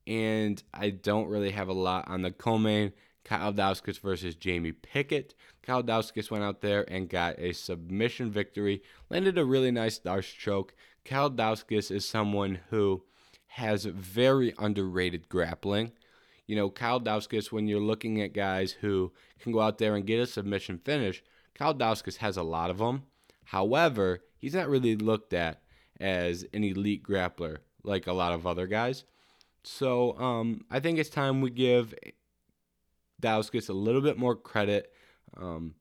and 0.06 0.62
I 0.74 0.90
don't 0.90 1.28
really 1.28 1.52
have 1.52 1.68
a 1.68 1.72
lot 1.72 2.08
on 2.08 2.22
the 2.22 2.32
co-main. 2.32 2.92
Kyle 3.24 3.52
Daukaus 3.52 4.00
versus 4.00 4.34
Jamie 4.34 4.72
Pickett. 4.72 5.34
Kyle 5.62 5.82
Daukaus 5.82 6.30
went 6.30 6.42
out 6.42 6.60
there 6.60 6.84
and 6.90 7.08
got 7.08 7.38
a 7.38 7.52
submission 7.52 8.30
victory, 8.32 8.82
landed 9.10 9.38
a 9.38 9.44
really 9.44 9.70
nice 9.70 10.00
Darce 10.00 10.36
choke. 10.36 10.74
Kyle 11.04 11.30
Daukaus 11.30 11.90
is 11.90 12.04
someone 12.04 12.58
who 12.70 13.04
has 13.46 13.84
very 13.84 14.52
underrated 14.58 15.28
grappling. 15.28 15.92
You 16.48 16.56
know, 16.56 16.70
Kyle 16.70 17.00
Daukaus, 17.00 17.52
when 17.52 17.68
you're 17.68 17.80
looking 17.80 18.20
at 18.20 18.34
guys 18.34 18.72
who 18.72 19.12
can 19.38 19.52
go 19.52 19.60
out 19.60 19.78
there 19.78 19.94
and 19.94 20.06
get 20.06 20.20
a 20.20 20.26
submission 20.26 20.78
finish, 20.78 21.22
Kyle 21.54 21.74
Daukaus 21.74 22.16
has 22.16 22.36
a 22.36 22.42
lot 22.42 22.70
of 22.70 22.78
them. 22.78 23.04
However, 23.44 24.20
he's 24.38 24.54
not 24.54 24.68
really 24.68 24.96
looked 24.96 25.34
at 25.34 25.62
as 26.00 26.44
an 26.52 26.64
elite 26.64 27.02
grappler 27.02 27.58
like 27.84 28.06
a 28.06 28.12
lot 28.12 28.32
of 28.32 28.46
other 28.46 28.66
guys. 28.66 29.04
So 29.64 30.18
um, 30.18 30.64
I 30.70 30.80
think 30.80 30.98
it's 30.98 31.10
time 31.10 31.40
we 31.40 31.50
give 31.50 31.94
Daukaus 33.20 33.68
a 33.68 33.72
little 33.72 34.00
bit 34.00 34.18
more 34.18 34.34
credit 34.34 34.92
um, 35.36 35.74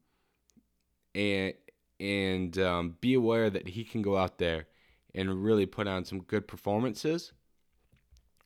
and 1.15 1.53
and 1.99 2.57
um, 2.57 2.97
be 2.99 3.13
aware 3.13 3.49
that 3.49 3.67
he 3.67 3.83
can 3.83 4.01
go 4.01 4.17
out 4.17 4.39
there 4.39 4.65
and 5.13 5.43
really 5.43 5.67
put 5.67 5.87
on 5.87 6.03
some 6.03 6.21
good 6.21 6.47
performances. 6.47 7.31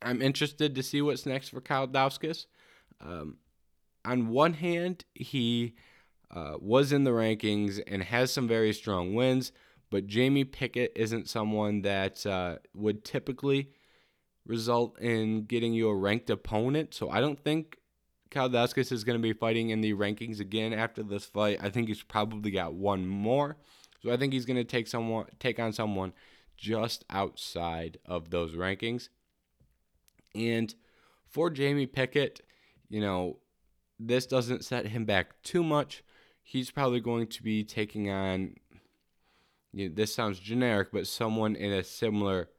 I'm 0.01 0.21
interested 0.21 0.75
to 0.75 0.83
see 0.83 1.01
what's 1.01 1.25
next 1.25 1.49
for 1.49 1.61
Kyle 1.61 1.87
Daukaus. 1.87 2.47
Um, 2.99 3.37
on 4.03 4.27
one 4.27 4.53
hand, 4.53 5.05
he 5.13 5.75
uh, 6.35 6.57
was 6.59 6.91
in 6.91 7.05
the 7.05 7.11
rankings 7.11 7.81
and 7.87 8.03
has 8.03 8.31
some 8.31 8.47
very 8.47 8.73
strong 8.73 9.15
wins, 9.15 9.51
but 9.89 10.05
Jamie 10.05 10.43
Pickett 10.43 10.91
isn't 10.95 11.29
someone 11.29 11.81
that 11.83 12.25
uh, 12.25 12.57
would 12.73 13.05
typically 13.05 13.69
result 14.45 14.99
in 14.99 15.45
getting 15.45 15.73
you 15.73 15.87
a 15.87 15.95
ranked 15.95 16.29
opponent. 16.29 16.93
So 16.93 17.09
I 17.09 17.21
don't 17.21 17.41
think 17.41 17.77
Kyle 18.29 18.49
Daukaus 18.49 18.91
is 18.91 19.03
going 19.03 19.17
to 19.17 19.23
be 19.23 19.33
fighting 19.33 19.69
in 19.69 19.81
the 19.81 19.93
rankings 19.93 20.39
again 20.39 20.73
after 20.73 21.01
this 21.01 21.25
fight. 21.25 21.59
I 21.61 21.69
think 21.69 21.87
he's 21.87 22.03
probably 22.03 22.51
got 22.51 22.73
one 22.73 23.07
more. 23.07 23.57
So 24.03 24.11
I 24.11 24.17
think 24.17 24.33
he's 24.33 24.45
going 24.45 24.57
to 24.57 24.63
take 24.63 24.87
someone 24.87 25.25
take 25.39 25.59
on 25.59 25.73
someone 25.73 26.13
just 26.57 27.05
outside 27.09 27.97
of 28.05 28.29
those 28.29 28.53
rankings. 28.53 29.09
And 30.35 30.73
for 31.27 31.49
Jamie 31.49 31.87
Pickett, 31.87 32.41
you 32.89 33.01
know, 33.01 33.39
this 33.99 34.25
doesn't 34.25 34.65
set 34.65 34.87
him 34.87 35.05
back 35.05 35.41
too 35.41 35.63
much. 35.63 36.03
He's 36.47 36.69
probably 36.71 36.99
going 36.99 37.27
to 37.27 37.43
be 37.43 37.63
taking 37.63 38.09
on 38.09 38.55
you 39.73 39.89
know, 39.89 39.95
this 39.95 40.15
sounds 40.15 40.39
generic, 40.39 40.89
but 40.93 41.05
someone 41.05 41.55
in 41.55 41.73
a 41.73 41.83
similar 41.83 42.49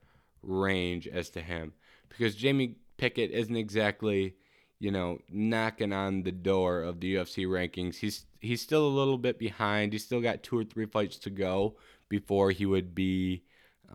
range 0.42 1.08
as 1.08 1.30
to 1.30 1.40
him. 1.40 1.72
Because 2.10 2.34
Jamie 2.34 2.76
Pickett 2.98 3.30
isn't 3.30 3.56
exactly, 3.56 4.34
you 4.78 4.90
know, 4.90 5.18
knocking 5.30 5.94
on 5.94 6.24
the 6.24 6.32
door 6.32 6.82
of 6.82 7.00
the 7.00 7.14
UFC 7.14 7.46
rankings. 7.46 7.96
He's 7.96 8.26
he's 8.40 8.60
still 8.60 8.86
a 8.86 8.88
little 8.88 9.16
bit 9.16 9.38
behind. 9.38 9.92
He's 9.92 10.04
still 10.04 10.20
got 10.20 10.42
two 10.42 10.58
or 10.58 10.64
three 10.64 10.86
fights 10.86 11.16
to 11.20 11.30
go 11.30 11.76
before 12.08 12.50
he 12.50 12.66
would 12.66 12.94
be 12.94 13.42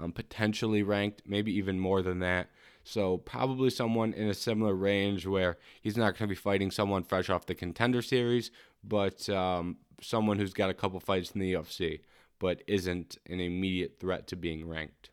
um, 0.02 0.12
potentially 0.12 0.82
ranked, 0.82 1.22
maybe 1.26 1.56
even 1.56 1.80
more 1.80 2.02
than 2.02 2.20
that. 2.20 2.50
So 2.84 3.18
probably 3.18 3.70
someone 3.70 4.14
in 4.14 4.28
a 4.28 4.34
similar 4.34 4.74
range 4.74 5.28
where 5.28 5.58
he's 5.82 5.98
not 5.98 6.18
going 6.18 6.28
to 6.28 6.28
be 6.28 6.36
fighting 6.36 6.72
someone 6.72 7.04
fresh 7.04 7.30
off 7.30 7.46
the 7.46 7.54
contender 7.54 8.02
series, 8.02 8.50
but 8.84 9.30
um, 9.30 9.78
someone 10.02 10.38
who's 10.38 10.54
got 10.54 10.70
a 10.70 10.76
couple 10.76 11.00
fights 11.00 11.32
in 11.32 11.42
the 11.42 11.54
UFC 11.54 12.02
but 12.42 12.64
isn't 12.68 13.20
an 13.30 13.40
immediate 13.40 13.98
threat 14.00 14.26
to 14.26 14.36
being 14.36 14.68
ranked. 14.68 15.12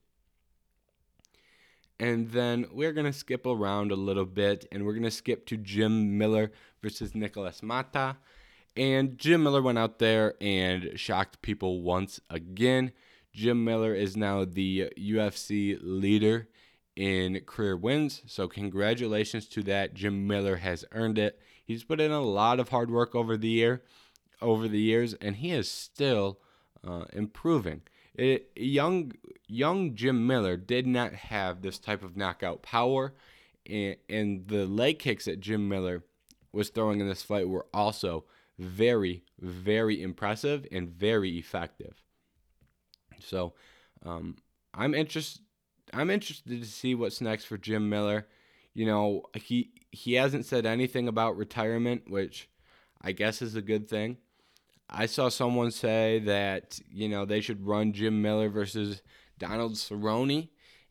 And 2.01 2.31
then 2.31 2.67
we're 2.73 2.95
going 2.95 3.07
to 3.07 3.13
skip 3.13 3.45
around 3.45 3.93
a 3.93 3.97
little 3.97 4.25
bit 4.25 4.67
and 4.73 4.87
we're 4.87 4.95
going 4.95 5.03
to 5.03 5.11
skip 5.11 5.45
to 5.47 5.59
Jim 5.59 6.17
Miller 6.17 6.53
versus 6.83 7.15
Nikolas 7.15 7.61
Motta. 7.61 8.17
And 8.77 9.19
Jim 9.19 9.43
Miller 9.43 9.61
went 9.61 9.77
out 9.79 9.99
there 9.99 10.35
and 10.41 10.93
shocked 10.95 11.43
people 11.43 11.83
once 11.83 12.19
again. 12.31 12.93
Jim 13.35 13.63
Miller 13.63 13.95
is 13.95 14.17
now 14.17 14.47
the 14.47 14.91
UFC 14.99 15.79
leader 15.83 16.49
in 16.97 17.41
career 17.47 17.77
wins. 17.77 18.23
So, 18.27 18.49
congratulations 18.49 19.47
to 19.49 19.63
that. 19.65 19.95
Jim 19.95 20.27
Miller 20.27 20.57
has 20.57 20.85
earned 20.93 21.19
it. 21.19 21.41
He's 21.65 21.85
put 21.85 22.01
in 22.01 22.11
a 22.11 22.21
lot 22.21 22.59
of 22.59 22.71
hard 22.71 22.91
work 22.91 23.15
over 23.15 23.37
the 23.37 23.49
year, 23.49 23.83
over 24.41 24.69
the 24.69 24.81
years, 24.81 25.15
and 25.15 25.37
he 25.37 25.53
is 25.53 25.71
still 25.71 26.41
uh, 26.87 27.05
improving. 27.13 27.83
It, 28.15 28.51
young 28.57 29.13
young 29.47 29.95
Jim 29.95 30.27
Miller 30.27 30.57
did 30.57 30.87
not 30.87 31.13
have 31.15 31.63
this 31.63 31.79
type 31.79 32.03
of 32.03 32.17
knockout 32.17 32.63
power, 32.63 33.15
and, 33.69 33.97
and 34.09 34.49
the 34.49 34.67
leg 34.67 34.99
kicks 34.99 35.27
that 35.27 35.41
Jim 35.41 35.69
Miller 35.69 36.05
was 36.53 36.71
throwing 36.71 37.01
in 37.01 37.09
this 37.09 37.23
fight 37.23 37.49
were 37.49 37.67
also 37.73 38.25
very 38.59 39.25
very 39.41 40.03
impressive 40.03 40.67
and 40.73 40.89
very 40.89 41.39
effective. 41.39 42.03
So, 43.21 43.55
um, 44.05 44.37
I'm 44.75 44.95
interested. 44.95 45.43
I'm 45.93 46.11
interested 46.11 46.61
to 46.61 46.67
see 46.67 46.95
what's 46.95 47.21
next 47.21 47.45
for 47.45 47.57
Jim 47.57 47.89
Miller. 47.89 48.27
You 48.75 48.87
know, 48.87 49.23
he 49.35 49.71
he 49.91 50.15
hasn't 50.15 50.45
said 50.45 50.67
anything 50.67 51.09
about 51.09 51.37
retirement, 51.37 52.11
which 52.11 52.49
I 53.01 53.13
guess 53.13 53.41
is 53.43 53.55
a 53.55 53.63
good 53.63 53.89
thing. 53.89 54.19
I 54.91 55.07
saw 55.07 55.29
someone 55.29 55.71
say 55.71 56.21
that 56.21 56.79
you 56.91 57.09
know 57.09 57.25
they 57.25 57.41
should 57.41 57.67
run 57.67 57.93
Jim 57.93 58.23
Miller 58.23 58.49
versus 58.49 59.03
Donald 59.39 59.75
Cerrone 59.75 60.49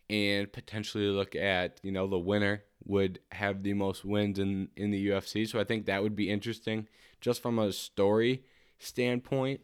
and 0.10 0.52
potentially 0.52 1.08
look 1.08 1.36
at 1.36 1.80
you 1.84 1.92
know 1.92 2.08
the 2.08 2.20
winner 2.20 2.64
would 2.86 3.20
have 3.32 3.64
the 3.64 3.74
most 3.74 4.06
wins 4.06 4.40
in 4.40 4.70
in 4.76 4.92
the 4.92 5.08
UFC. 5.10 5.48
So 5.48 5.60
I 5.60 5.64
think 5.64 5.86
that 5.86 6.04
would 6.04 6.16
be 6.16 6.30
interesting 6.30 6.88
just 7.22 7.42
from 7.42 7.60
a 7.60 7.72
story 7.72 8.44
standpoint. 8.80 9.62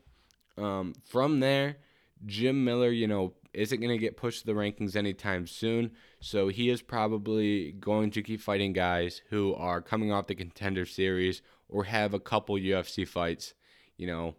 Um, 0.57 0.93
from 1.07 1.39
there, 1.39 1.77
Jim 2.25 2.63
Miller, 2.63 2.91
you 2.91 3.07
know, 3.07 3.33
isn't 3.53 3.79
going 3.79 3.91
to 3.91 3.97
get 3.97 4.17
pushed 4.17 4.41
to 4.41 4.45
the 4.47 4.53
rankings 4.53 4.95
anytime 4.95 5.47
soon. 5.47 5.91
So 6.19 6.47
he 6.47 6.69
is 6.69 6.81
probably 6.81 7.71
going 7.73 8.11
to 8.11 8.21
keep 8.21 8.41
fighting 8.41 8.73
guys 8.73 9.21
who 9.29 9.53
are 9.55 9.81
coming 9.81 10.11
off 10.11 10.27
the 10.27 10.35
contender 10.35 10.85
series 10.85 11.41
or 11.69 11.85
have 11.85 12.13
a 12.13 12.19
couple 12.19 12.55
UFC 12.55 13.07
fights 13.07 13.53
you 13.97 14.07
know. 14.07 14.35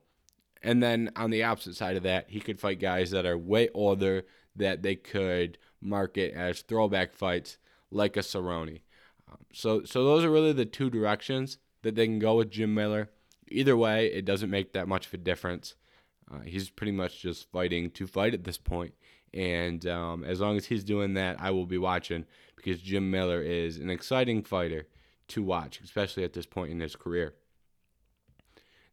And 0.63 0.83
then 0.83 1.11
on 1.17 1.31
the 1.31 1.45
opposite 1.45 1.77
side 1.77 1.97
of 1.97 2.03
that, 2.05 2.31
he 2.31 2.41
could 2.41 2.59
fight 2.59 2.81
guys 2.81 3.11
that 3.11 3.27
are 3.27 3.37
way 3.37 3.69
older 3.75 4.25
that 4.57 4.83
they 4.83 4.95
could 4.95 5.59
market 5.81 6.33
as 6.35 6.63
throwback 6.63 7.13
fights, 7.13 7.59
like 7.91 8.17
a 8.17 8.21
Cerrone. 8.21 8.81
Um, 9.31 9.39
so, 9.53 9.85
so 9.85 10.05
those 10.05 10.25
are 10.25 10.31
really 10.31 10.53
the 10.53 10.65
two 10.65 10.89
directions 10.89 11.59
that 11.83 11.95
they 11.95 12.07
can 12.07 12.19
go 12.19 12.37
with 12.37 12.51
Jim 12.51 12.75
Miller. 12.75 13.11
Either 13.49 13.77
way, 13.77 14.07
it 14.07 14.25
doesn't 14.25 14.51
make 14.51 14.73
that 14.73 14.89
much 14.89 15.07
of 15.07 15.15
a 15.15 15.19
difference. 15.19 15.75
Uh, 16.33 16.41
he's 16.41 16.71
pretty 16.71 16.93
much 16.93 17.21
just 17.21 17.51
fighting 17.53 17.91
to 17.91 18.07
fight 18.07 18.33
at 18.33 18.45
this 18.45 18.57
point. 18.59 18.95
And 19.35 19.87
um, 19.87 20.25
as 20.25 20.41
long 20.41 20.57
as 20.57 20.67
he's 20.67 20.85
doing 20.85 21.15
that, 21.15 21.41
I 21.41 21.51
will 21.51 21.67
be 21.67 21.79
watching 21.79 22.25
because 22.57 22.81
Jim 22.81 23.11
Miller 23.11 23.43
is 23.43 23.77
an 23.79 23.91
exciting 23.91 24.43
fighter 24.43 24.87
to 25.29 25.43
watch, 25.43 25.81
especially 25.83 26.25
at 26.25 26.33
this 26.33 26.47
point 26.47 26.71
in 26.71 26.81
his 26.81 26.97
career. 26.97 27.35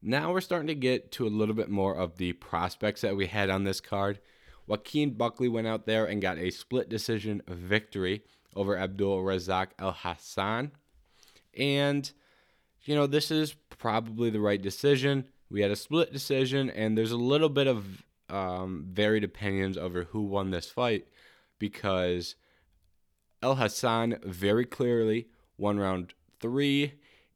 Now 0.01 0.31
we're 0.31 0.41
starting 0.41 0.67
to 0.67 0.75
get 0.75 1.11
to 1.13 1.27
a 1.27 1.29
little 1.29 1.53
bit 1.53 1.69
more 1.69 1.95
of 1.95 2.17
the 2.17 2.33
prospects 2.33 3.01
that 3.01 3.15
we 3.15 3.27
had 3.27 3.49
on 3.49 3.63
this 3.63 3.79
card. 3.79 4.19
Joaquin 4.65 5.11
Buckley 5.11 5.47
went 5.47 5.67
out 5.67 5.85
there 5.85 6.05
and 6.05 6.21
got 6.21 6.37
a 6.37 6.49
split 6.49 6.89
decision 6.89 7.41
victory 7.47 8.23
over 8.55 8.77
Abdul 8.77 9.23
Razak 9.23 9.67
Alhassan. 9.79 10.71
And, 11.57 12.11
you 12.83 12.95
know, 12.95 13.05
this 13.05 13.31
is 13.31 13.53
probably 13.77 14.29
the 14.29 14.39
right 14.39 14.61
decision. 14.61 15.25
We 15.49 15.61
had 15.61 15.71
a 15.71 15.75
split 15.75 16.13
decision, 16.13 16.69
and 16.69 16.97
there's 16.97 17.11
a 17.11 17.17
little 17.17 17.49
bit 17.49 17.67
of 17.67 18.03
um, 18.29 18.87
varied 18.89 19.23
opinions 19.23 19.77
over 19.77 20.05
who 20.05 20.21
won 20.21 20.51
this 20.51 20.69
fight 20.69 21.07
because 21.59 22.35
Alhassan 23.43 24.17
very 24.23 24.65
clearly 24.65 25.27
won 25.57 25.79
round 25.79 26.13
three, 26.39 26.93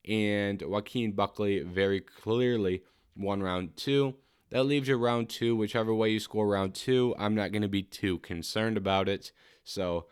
and 0.07 0.61
Joaquin 0.61 1.11
Buckley 1.13 1.59
very 1.61 1.99
clearly 1.99 2.83
won 3.15 3.41
round 3.41 3.75
two. 3.75 4.15
That 4.51 4.65
leaves 4.65 4.87
you 4.87 4.97
round 4.97 5.29
two. 5.29 5.55
Whichever 5.55 5.93
way 5.93 6.11
you 6.11 6.19
score 6.19 6.47
round 6.47 6.75
two, 6.75 7.15
I'm 7.17 7.35
not 7.35 7.51
going 7.51 7.63
to 7.63 7.67
be 7.67 7.83
too 7.83 8.19
concerned 8.19 8.77
about 8.77 9.09
it. 9.09 9.31
So, 9.63 10.05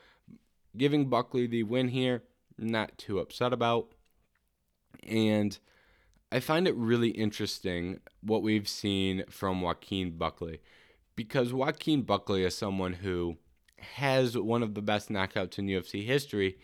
giving 0.76 1.10
Buckley 1.10 1.46
the 1.46 1.64
win 1.64 1.90
here, 1.90 2.24
not 2.58 2.98
too 2.98 3.20
upset 3.20 3.54
about. 3.54 3.94
And 5.08 5.58
I 6.32 6.40
find 6.40 6.68
it 6.68 6.76
really 6.76 7.10
interesting 7.10 8.00
what 8.22 8.42
we've 8.42 8.68
seen 8.68 9.24
from 9.30 9.62
Joaquin 9.62 10.18
Buckley 10.18 10.62
because 11.16 11.54
Joaquin 11.54 12.02
Buckley 12.02 12.44
is 12.44 12.56
someone 12.56 12.94
who 12.94 13.38
has 13.96 14.38
one 14.38 14.64
of 14.64 14.74
the 14.74 14.82
best 14.82 15.10
knockouts 15.10 15.60
in 15.60 15.68
UFC 15.68 16.06
history 16.06 16.58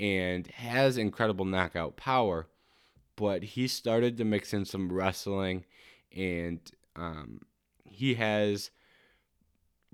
and 0.00 0.46
has 0.48 0.96
incredible 0.96 1.44
knockout 1.44 1.96
power, 1.96 2.48
but 3.22 3.44
he 3.44 3.68
started 3.68 4.16
to 4.16 4.24
mix 4.24 4.52
in 4.52 4.64
some 4.64 4.92
wrestling 4.92 5.64
and 6.12 6.58
um, 6.96 7.40
he 7.88 8.14
has 8.14 8.72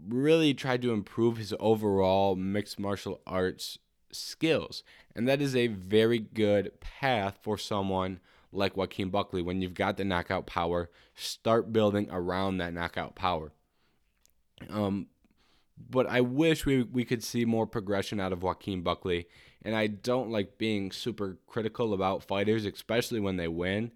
really 0.09 0.55
tried 0.55 0.81
to 0.81 0.93
improve 0.93 1.37
his 1.37 1.53
overall 1.61 2.37
mixed 2.37 2.81
martial 2.81 3.21
arts 3.27 3.77
skills. 4.11 4.83
And 5.15 5.29
that 5.29 5.43
is 5.43 5.55
a 5.55 5.67
very 5.67 6.19
good 6.21 6.81
path 6.81 7.39
for 7.43 7.59
someone 7.59 8.21
like 8.51 8.79
Joaquin 8.79 9.11
Buckley. 9.11 9.43
When 9.43 9.61
you've 9.61 9.75
got 9.75 9.99
the 9.99 10.07
knockout 10.07 10.47
power, 10.47 10.89
start 11.15 11.71
building 11.71 12.09
around 12.11 12.57
that 12.57 12.73
knockout 12.73 13.15
power. 13.15 13.53
Um, 14.71 15.09
but 15.77 16.07
I 16.07 16.23
wish 16.23 16.65
we, 16.65 16.83
we 16.83 17.05
could 17.05 17.23
see 17.23 17.45
more 17.45 17.67
progression 17.67 18.21
out 18.21 18.33
of 18.33 18.43
Joaquin 18.43 18.81
Buckley. 18.81 19.29
And 19.69 19.77
I 19.77 19.87
don't 19.87 20.31
like 20.31 20.57
being 20.57 20.91
super 20.91 21.37
critical 21.47 21.93
about 21.93 22.25
fighters, 22.25 22.65
especially 22.65 23.21
when 23.21 23.37
they 23.37 23.49
win. 23.49 23.93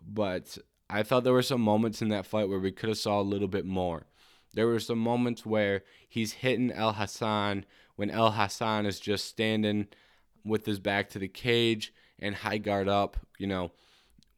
But 0.00 0.56
I 0.88 1.02
thought 1.02 1.24
there 1.24 1.34
were 1.34 1.42
some 1.42 1.60
moments 1.60 2.00
in 2.00 2.08
that 2.08 2.24
fight 2.24 2.48
where 2.48 2.58
we 2.58 2.72
could 2.72 2.88
have 2.88 2.96
saw 2.96 3.20
a 3.20 3.22
little 3.22 3.46
bit 3.46 3.66
more. 3.66 4.06
There 4.54 4.66
were 4.66 4.80
some 4.80 4.98
moments 4.98 5.44
where 5.44 5.82
he's 6.08 6.32
hitting 6.32 6.70
Alhassan 6.70 7.66
when 7.96 8.08
Alhassan 8.08 8.86
is 8.86 8.98
just 8.98 9.26
standing 9.26 9.88
with 10.42 10.64
his 10.64 10.78
back 10.78 11.10
to 11.10 11.18
the 11.18 11.28
cage 11.28 11.92
and 12.18 12.36
high 12.36 12.56
guard 12.56 12.88
up. 12.88 13.18
You 13.36 13.46
know, 13.46 13.72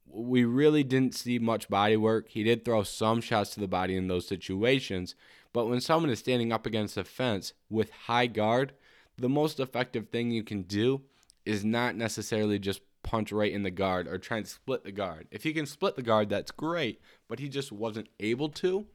we 0.05 0.45
really 0.45 0.83
didn't 0.83 1.15
see 1.15 1.39
much 1.39 1.71
body 1.71 1.97
work. 1.97 2.29
He 2.29 2.43
did 2.43 2.65
throw 2.65 2.83
some 2.83 3.21
shots 3.21 3.51
to 3.51 3.61
the 3.61 3.69
body 3.69 3.95
in 3.95 4.09
those 4.09 4.27
situations, 4.27 5.15
but 5.53 5.67
when 5.67 5.81
someone 5.81 6.11
is 6.11 6.19
standing 6.19 6.53
up 6.53 6.67
against 6.67 6.97
a 6.97 7.05
fence 7.05 7.53
with 7.71 7.93
high 7.93 8.27
guard, 8.27 8.73
the 9.19 9.29
most 9.29 9.61
effective 9.61 10.09
thing 10.09 10.31
you 10.31 10.43
can 10.43 10.63
do 10.63 11.03
is 11.45 11.65
not 11.65 11.97
necessarily 11.97 12.59
just 12.59 12.81
punch 13.03 13.33
right 13.33 13.53
in 13.53 13.63
the 13.63 13.71
guard 13.71 14.07
or 14.07 14.19
try 14.19 14.39
and 14.39 14.47
split 14.47 14.85
the 14.85 14.93
guard. 14.93 15.27
If 15.31 15.43
he 15.43 15.53
can 15.53 15.67
split 15.67 15.97
the 15.97 16.03
guard, 16.03 16.29
that's 16.29 16.51
great, 16.51 17.01
but 17.29 17.39
he 17.39 17.49
just 17.49 17.73
wasn't 17.73 18.09
able 18.21 18.49
to. 18.51 18.87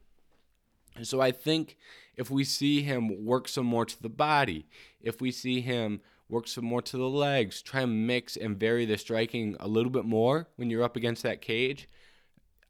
And 0.96 1.06
so 1.06 1.20
I 1.20 1.30
think 1.30 1.76
if 2.16 2.30
we 2.30 2.42
see 2.44 2.82
him 2.82 3.24
work 3.24 3.48
some 3.48 3.66
more 3.66 3.84
to 3.84 4.02
the 4.02 4.08
body, 4.08 4.66
if 5.00 5.20
we 5.20 5.30
see 5.30 5.60
him 5.60 6.00
work 6.28 6.48
some 6.48 6.64
more 6.64 6.82
to 6.82 6.96
the 6.96 7.08
legs, 7.08 7.62
try 7.62 7.82
and 7.82 8.06
mix 8.06 8.36
and 8.36 8.58
vary 8.58 8.84
the 8.84 8.98
striking 8.98 9.56
a 9.60 9.68
little 9.68 9.90
bit 9.90 10.04
more 10.04 10.48
when 10.56 10.70
you're 10.70 10.82
up 10.82 10.96
against 10.96 11.22
that 11.22 11.40
cage, 11.40 11.88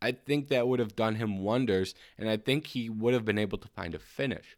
I 0.00 0.12
think 0.12 0.49
that 0.49 0.69
would 0.69 0.78
have 0.78 0.95
done 0.95 1.17
him 1.17 1.43
wonders, 1.43 1.95
and 2.19 2.28
I 2.28 2.37
think 2.37 2.69
he 2.69 2.88
would 2.88 3.14
have 3.14 3.25
been 3.25 3.38
able 3.38 3.59
to 3.59 3.69
find 3.69 3.95
a 3.95 3.99
finish. 3.99 4.57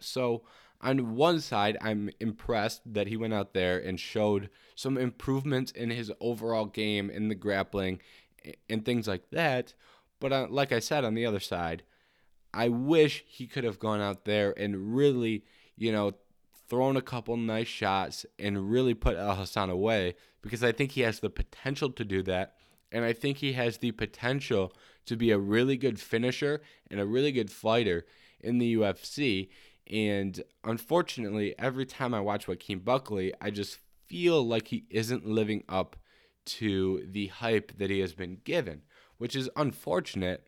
So, 0.00 0.44
on 0.80 1.16
one 1.16 1.40
side, 1.40 1.76
I'm 1.80 2.10
impressed 2.20 2.82
that 2.92 3.08
he 3.08 3.16
went 3.16 3.34
out 3.34 3.52
there 3.52 3.78
and 3.78 3.98
showed 3.98 4.48
some 4.74 4.96
improvements 4.96 5.72
in 5.72 5.90
his 5.90 6.12
overall 6.20 6.66
game 6.66 7.10
in 7.10 7.28
the 7.28 7.34
grappling 7.34 8.00
and 8.70 8.84
things 8.84 9.08
like 9.08 9.30
that. 9.30 9.74
But 10.20 10.32
uh, 10.32 10.46
like 10.50 10.72
I 10.72 10.78
said, 10.78 11.04
on 11.04 11.14
the 11.14 11.26
other 11.26 11.40
side, 11.40 11.82
I 12.54 12.68
wish 12.68 13.24
he 13.26 13.46
could 13.46 13.64
have 13.64 13.78
gone 13.78 14.00
out 14.00 14.24
there 14.24 14.54
and 14.58 14.94
really, 14.94 15.44
you 15.76 15.92
know, 15.92 16.12
thrown 16.68 16.96
a 16.96 17.02
couple 17.02 17.36
nice 17.36 17.66
shots 17.66 18.24
and 18.38 18.70
really 18.70 18.94
put 18.94 19.16
Alhassan 19.16 19.70
away 19.70 20.14
because 20.42 20.62
I 20.62 20.72
think 20.72 20.92
he 20.92 21.00
has 21.02 21.20
the 21.20 21.30
potential 21.30 21.90
to 21.90 22.04
do 22.04 22.22
that. 22.24 22.54
And 22.92 23.04
I 23.04 23.12
think 23.12 23.38
he 23.38 23.52
has 23.54 23.78
the 23.78 23.92
potential 23.92 24.72
to 25.06 25.16
be 25.16 25.30
a 25.30 25.38
really 25.38 25.76
good 25.76 26.00
finisher 26.00 26.62
and 26.90 27.00
a 27.00 27.06
really 27.06 27.32
good 27.32 27.50
fighter 27.50 28.06
in 28.40 28.58
the 28.58 28.76
UFC. 28.76 29.48
And 29.90 30.42
unfortunately, 30.64 31.54
every 31.58 31.86
time 31.86 32.12
I 32.12 32.20
watch 32.20 32.46
Joaquin 32.46 32.80
Buckley, 32.80 33.32
I 33.40 33.50
just 33.50 33.78
feel 34.06 34.46
like 34.46 34.68
he 34.68 34.84
isn't 34.90 35.26
living 35.26 35.64
up 35.68 35.96
to 36.46 37.06
the 37.06 37.28
hype 37.28 37.78
that 37.78 37.90
he 37.90 38.00
has 38.00 38.14
been 38.14 38.38
given, 38.44 38.82
which 39.18 39.34
is 39.36 39.50
unfortunate 39.56 40.46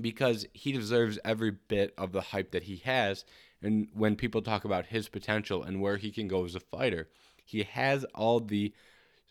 because 0.00 0.46
he 0.52 0.72
deserves 0.72 1.18
every 1.24 1.50
bit 1.50 1.94
of 1.96 2.12
the 2.12 2.20
hype 2.20 2.50
that 2.52 2.64
he 2.64 2.76
has. 2.76 3.24
And 3.62 3.88
when 3.92 4.16
people 4.16 4.42
talk 4.42 4.64
about 4.64 4.86
his 4.86 5.08
potential 5.08 5.62
and 5.62 5.80
where 5.80 5.96
he 5.96 6.10
can 6.10 6.28
go 6.28 6.44
as 6.44 6.54
a 6.54 6.60
fighter, 6.60 7.08
he 7.44 7.62
has 7.62 8.04
all 8.14 8.40
the 8.40 8.74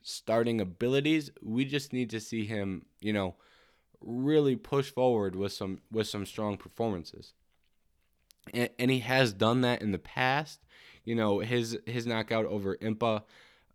starting 0.02 0.62
abilities. 0.62 1.30
We 1.41 1.65
just 1.65 1.94
need 1.94 2.10
to 2.12 2.20
see 2.20 2.46
him, 2.46 2.86
you 3.02 3.13
know, 3.13 3.36
really 4.02 4.56
push 4.56 4.89
forward 4.89 5.36
with 5.36 5.52
some 5.52 5.80
with 5.91 6.08
some 6.08 6.26
strong 6.26 6.58
performances. 6.58 7.34
And, 8.53 8.91
he 8.91 8.99
has 8.99 9.34
done 9.34 9.62
that 9.62 9.81
in 9.81 9.91
the 9.91 9.99
past. 9.99 10.60
You 11.03 11.15
know, 11.15 11.39
his 11.39 11.77
his 11.86 12.05
knockout 12.05 12.45
over 12.45 12.77
Impa 12.77 13.23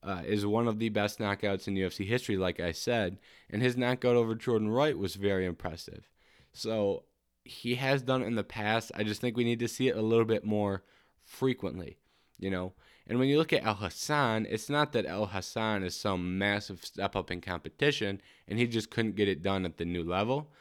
uh, 0.02 0.22
is 0.24 0.46
one 0.46 0.66
of 0.68 0.78
the 0.78 0.88
best 0.88 1.18
knockouts 1.18 1.68
in 1.68 1.74
UFC 1.74 2.06
history, 2.06 2.36
like 2.36 2.60
I 2.60 2.72
said, 2.72 3.18
and 3.50 3.62
his 3.62 3.76
knockout 3.76 4.16
over 4.16 4.34
Jordan 4.34 4.70
Wright 4.70 4.96
was 4.96 5.14
very 5.16 5.44
impressive. 5.44 6.08
So 6.52 7.04
he 7.44 7.76
has 7.76 8.02
done 8.02 8.22
it 8.22 8.26
in 8.26 8.34
the 8.34 8.44
past. 8.44 8.92
I 8.94 9.04
just 9.04 9.20
think 9.20 9.36
we 9.36 9.44
need 9.44 9.60
to 9.60 9.68
see 9.68 9.88
it 9.88 9.96
a 9.96 10.02
little 10.02 10.24
bit 10.24 10.44
more 10.44 10.84
frequently, 11.24 11.98
you 12.38 12.50
know. 12.50 12.72
And 13.06 13.18
when 13.18 13.28
you 13.28 13.38
look 13.38 13.52
at 13.52 13.64
Alhassan, 13.64 14.46
it's 14.48 14.70
not 14.70 14.92
that 14.92 15.06
Alhassan 15.06 15.82
is 15.82 15.96
some 15.96 16.38
massive 16.38 16.84
step 16.84 17.16
up 17.16 17.30
in 17.30 17.40
competition 17.40 18.20
and 18.46 18.58
he 18.58 18.66
just 18.66 18.90
couldn't 18.90 19.16
get 19.16 19.28
it 19.28 19.42
done 19.42 19.64
at 19.64 19.78
the 19.78 19.84
new 19.84 20.04
level. 20.04 20.52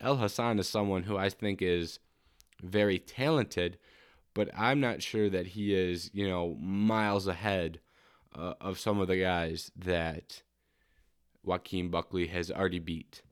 Alhassan 0.00 0.58
is 0.58 0.68
someone 0.68 1.04
who 1.04 1.16
I 1.16 1.28
think 1.28 1.62
is 1.62 2.00
very 2.62 2.98
talented, 2.98 3.78
but 4.34 4.48
I'm 4.56 4.80
not 4.80 5.02
sure 5.02 5.28
that 5.28 5.48
he 5.48 5.74
is, 5.74 6.10
you 6.12 6.28
know, 6.28 6.54
miles 6.60 7.26
ahead 7.26 7.80
uh, 8.34 8.54
of 8.60 8.78
some 8.78 9.00
of 9.00 9.08
the 9.08 9.18
guys 9.18 9.70
that 9.76 10.42
Joaquin 11.42 11.90
Buckley 11.90 12.28
has 12.28 12.50
already 12.50 12.78
beat. 12.78 13.22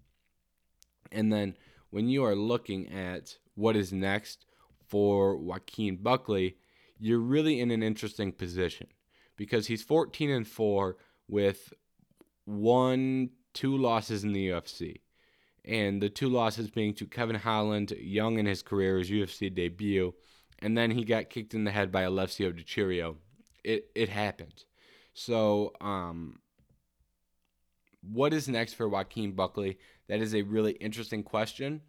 And 1.13 1.33
then 1.33 1.57
when 1.91 2.09
you 2.09 2.25
are 2.25 2.37
looking 2.37 2.93
at 2.93 3.39
what 3.55 3.77
is 3.77 3.93
next 3.93 4.47
for 4.87 5.37
Joaquin 5.37 5.97
Buckley, 5.97 6.57
you're 6.99 7.19
really 7.19 7.61
in 7.61 7.71
an 7.71 7.83
interesting 7.83 8.33
position 8.33 8.89
because 9.37 9.67
he's 9.67 9.83
14 9.83 10.31
and 10.31 10.47
4 10.47 10.97
with 11.29 11.73
one, 12.45 13.31
two 13.55 13.77
losses 13.77 14.25
in 14.25 14.33
the 14.33 14.49
UFC. 14.49 15.01
And 15.65 16.03
the 16.03 16.09
two 16.09 16.29
losses 16.29 16.71
being 16.71 16.95
to 16.95 17.07
Kevin 17.07 17.37
Holland, 17.37 17.91
young 17.93 18.39
in 18.39 18.47
his 18.47 18.63
career, 18.63 18.99
his 18.99 19.11
UFC 19.11 19.55
debut, 19.55 20.15
and 20.61 20.77
then 20.77 20.91
he 20.91 21.05
got 21.05 21.31
kicked 21.31 21.55
in 21.55 21.65
the 21.65 21.71
head 21.71 21.93
by 21.93 22.03
Alessio 22.03 22.53
Di 22.53 22.63
Chirico. 22.63 23.17
It 23.63 23.91
it 23.95 24.09
happened. 24.09 24.65
So, 25.13 25.73
um, 25.81 26.39
what 28.03 28.33
is 28.33 28.49
next 28.49 28.75
for 28.75 28.89
Joaquin 28.89 29.33
Buckley? 29.33 29.79
That 30.09 30.21
is 30.21 30.35
a 30.35 30.43
really 30.43 30.73
interesting 30.73 31.23
question. 31.23 31.83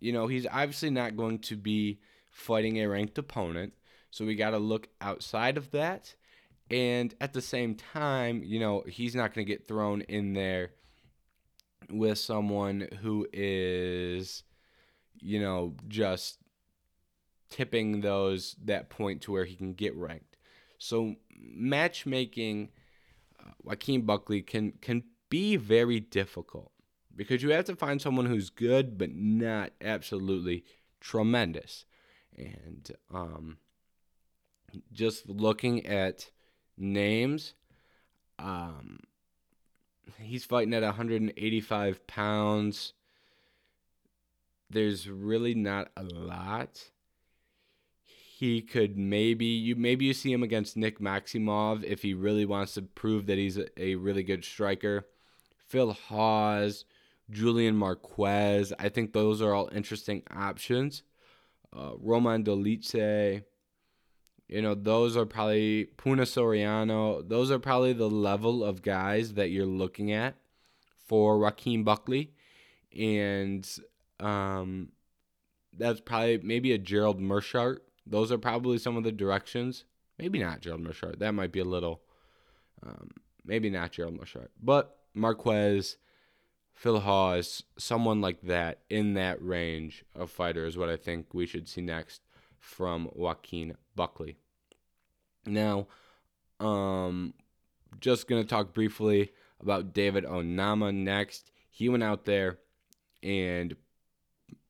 You 0.00 0.12
know, 0.12 0.26
he's 0.26 0.46
obviously 0.46 0.90
not 0.90 1.16
going 1.16 1.38
to 1.40 1.56
be 1.56 2.00
fighting 2.30 2.78
a 2.78 2.88
ranked 2.88 3.18
opponent, 3.18 3.74
so 4.10 4.24
we 4.24 4.34
got 4.34 4.50
to 4.50 4.58
look 4.58 4.88
outside 5.00 5.56
of 5.56 5.70
that. 5.70 6.14
And 6.70 7.14
at 7.20 7.32
the 7.32 7.42
same 7.42 7.74
time, 7.74 8.42
you 8.42 8.58
know, 8.58 8.82
he's 8.86 9.14
not 9.14 9.34
going 9.34 9.46
to 9.46 9.52
get 9.52 9.68
thrown 9.68 10.00
in 10.02 10.32
there 10.32 10.70
with 11.90 12.18
someone 12.18 12.88
who 13.02 13.26
is, 13.32 14.42
you 15.20 15.40
know, 15.40 15.74
just 15.88 16.38
tipping 17.50 18.00
those 18.00 18.56
that 18.64 18.90
point 18.90 19.22
to 19.22 19.32
where 19.32 19.44
he 19.44 19.54
can 19.54 19.74
get 19.74 19.94
ranked. 19.96 20.36
So 20.78 21.16
matchmaking, 21.36 22.70
uh, 23.40 23.52
Joaquin 23.62 24.02
Buckley 24.02 24.42
can 24.42 24.72
can 24.80 25.04
be 25.30 25.56
very 25.56 26.00
difficult 26.00 26.72
because 27.14 27.42
you 27.42 27.50
have 27.50 27.64
to 27.66 27.76
find 27.76 28.00
someone 28.00 28.26
who's 28.26 28.50
good 28.50 28.98
but 28.98 29.14
not 29.14 29.70
absolutely 29.80 30.64
tremendous. 31.00 31.84
And 32.36 32.90
um, 33.12 33.58
just 34.92 35.28
looking 35.28 35.86
at 35.86 36.30
names, 36.76 37.54
um, 38.38 38.98
he's 40.18 40.44
fighting 40.44 40.74
at 40.74 40.82
185 40.82 42.06
pounds. 42.06 42.92
There's 44.70 45.08
really 45.08 45.54
not 45.54 45.90
a 45.96 46.02
lot. 46.02 46.90
he 48.04 48.60
could 48.60 48.96
maybe 48.98 49.44
you 49.46 49.76
maybe 49.76 50.04
you 50.06 50.12
see 50.12 50.32
him 50.32 50.42
against 50.42 50.76
Nick 50.76 50.98
Maximov 50.98 51.84
if 51.84 52.02
he 52.02 52.14
really 52.14 52.44
wants 52.44 52.74
to 52.74 52.82
prove 52.82 53.26
that 53.26 53.38
he's 53.38 53.56
a, 53.56 53.66
a 53.80 53.94
really 53.94 54.22
good 54.22 54.44
striker. 54.44 55.06
Phil 55.56 55.92
Hawes, 55.92 56.84
Julian 57.30 57.76
Marquez. 57.76 58.72
I 58.78 58.88
think 58.88 59.12
those 59.12 59.40
are 59.40 59.54
all 59.54 59.68
interesting 59.72 60.22
options. 60.30 61.02
Uh, 61.74 61.92
Roman 61.98 62.44
Dolidze. 62.44 63.44
You 64.54 64.62
know, 64.62 64.76
those 64.76 65.16
are 65.16 65.26
probably 65.26 65.86
Puna 65.96 66.22
Soriano. 66.22 67.28
Those 67.28 67.50
are 67.50 67.58
probably 67.58 67.92
the 67.92 68.08
level 68.08 68.62
of 68.62 68.82
guys 68.82 69.34
that 69.34 69.50
you're 69.50 69.66
looking 69.66 70.12
at 70.12 70.36
for 71.08 71.40
Joaquin 71.40 71.82
Buckley. 71.82 72.30
And 72.96 73.68
um, 74.20 74.92
that's 75.76 75.98
probably 76.00 76.38
maybe 76.38 76.70
a 76.70 76.78
Gerald 76.78 77.20
Meerschaert. 77.20 77.78
Those 78.06 78.30
are 78.30 78.38
probably 78.38 78.78
some 78.78 78.96
of 78.96 79.02
the 79.02 79.10
directions. 79.10 79.86
Maybe 80.20 80.38
not 80.38 80.60
Gerald 80.60 80.82
Meerschaert. 80.82 81.18
That 81.18 81.32
might 81.32 81.50
be 81.50 81.58
a 81.58 81.64
little, 81.64 82.02
um, 82.86 83.10
maybe 83.44 83.70
not 83.70 83.90
Gerald 83.90 84.16
Meerschaert. 84.16 84.50
But 84.62 84.96
Marquez, 85.14 85.96
Phil 86.72 87.00
Hawes, 87.00 87.64
someone 87.76 88.20
like 88.20 88.42
that 88.42 88.82
in 88.88 89.14
that 89.14 89.42
range 89.42 90.04
of 90.14 90.30
fighter 90.30 90.64
is 90.64 90.78
what 90.78 90.90
I 90.90 90.96
think 90.96 91.34
we 91.34 91.44
should 91.44 91.68
see 91.68 91.80
next 91.80 92.22
from 92.60 93.10
Joaquin 93.12 93.76
Buckley. 93.96 94.36
Now, 95.46 95.86
um, 96.60 97.34
just 98.00 98.28
going 98.28 98.42
to 98.42 98.48
talk 98.48 98.74
briefly 98.74 99.32
about 99.60 99.92
David 99.92 100.24
Onama 100.24 100.94
next. 100.94 101.50
He 101.70 101.88
went 101.88 102.02
out 102.02 102.24
there 102.24 102.58
and 103.22 103.74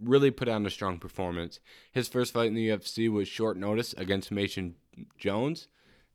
really 0.00 0.30
put 0.30 0.48
on 0.48 0.66
a 0.66 0.70
strong 0.70 0.98
performance. 0.98 1.60
His 1.92 2.08
first 2.08 2.32
fight 2.32 2.48
in 2.48 2.54
the 2.54 2.68
UFC 2.68 3.10
was 3.10 3.28
short 3.28 3.56
notice 3.56 3.92
against 3.94 4.30
Mason 4.30 4.76
Jones. 5.18 5.68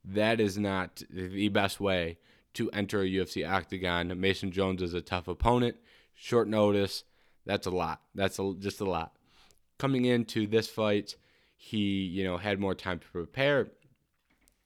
That 0.04 0.40
is 0.40 0.56
not 0.56 1.02
the 1.10 1.48
best 1.48 1.80
way 1.80 2.18
to 2.54 2.70
enter 2.70 3.02
a 3.02 3.08
UFC 3.08 3.48
octagon. 3.48 4.18
Mason 4.18 4.50
Jones 4.50 4.82
is 4.82 4.94
a 4.94 5.00
tough 5.00 5.28
opponent. 5.28 5.76
Short 6.14 6.48
notice, 6.48 7.04
that's 7.46 7.66
a 7.66 7.70
lot. 7.70 8.00
That's 8.14 8.38
a, 8.38 8.54
just 8.58 8.80
a 8.80 8.84
lot. 8.84 9.16
Coming 9.78 10.04
into 10.04 10.46
this 10.46 10.68
fight, 10.68 11.16
he, 11.56 11.78
you 11.78 12.24
know, 12.24 12.38
had 12.38 12.58
more 12.58 12.74
time 12.74 12.98
to 12.98 13.06
prepare 13.08 13.68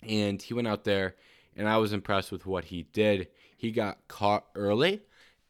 and 0.06 0.40
he 0.40 0.54
went 0.54 0.68
out 0.68 0.84
there 0.84 1.16
and 1.56 1.68
I 1.68 1.78
was 1.78 1.92
impressed 1.92 2.32
with 2.32 2.46
what 2.46 2.64
he 2.64 2.84
did. 2.92 3.28
He 3.56 3.70
got 3.70 4.06
caught 4.08 4.46
early 4.54 5.02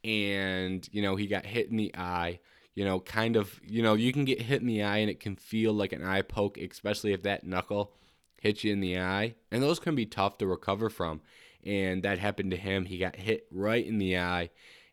and, 0.03 0.87
you 0.91 1.01
know, 1.01 1.15
he 1.15 1.27
got 1.27 1.45
hit 1.45 1.69
in 1.69 1.77
the 1.77 1.95
eye. 1.95 2.39
You 2.75 2.83
know, 2.83 2.99
kind 2.99 3.37
of, 3.37 3.61
you 3.65 3.81
know, 3.81 3.93
you 3.93 4.11
can 4.11 4.25
get 4.25 4.41
hit 4.41 4.59
in 4.61 4.67
the 4.67 4.83
eye 4.83 4.97
and 4.97 5.09
it 5.09 5.21
can 5.21 5.37
feel 5.37 5.71
like 5.71 5.93
an 5.93 6.03
eye 6.03 6.21
poke, 6.21 6.57
especially 6.57 7.13
if 7.13 7.23
that 7.23 7.45
knuckle 7.45 7.93
hits 8.41 8.65
you 8.65 8.73
in 8.73 8.81
the 8.81 8.99
eye. 8.99 9.35
And 9.49 9.63
those 9.63 9.79
can 9.79 9.95
be 9.95 10.05
tough 10.05 10.37
to 10.39 10.47
recover 10.47 10.89
from 10.89 11.21
and 11.65 12.03
that 12.03 12.19
happened 12.19 12.51
to 12.51 12.57
him. 12.57 12.85
He 12.85 12.97
got 12.97 13.15
hit 13.15 13.47
right 13.51 13.85
in 13.85 13.97
the 13.97 14.17
eye, 14.19 14.49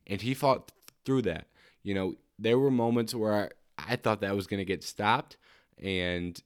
and 0.07 0.21
he 0.21 0.35
fought 0.35 0.73
through 1.05 1.23
that. 1.23 1.47
You 1.83 1.95
know, 1.95 2.15
there 2.39 2.59
were 2.59 2.71
moments 2.71 3.15
where 3.15 3.35
I, 3.79 3.93
I 3.93 3.97
thought 3.97 4.21
that 4.23 4.35
was 4.35 4.47
going 4.47 4.59
to 4.59 4.65
get 4.65 4.83
stopped, 4.83 5.37
and 5.83 6.41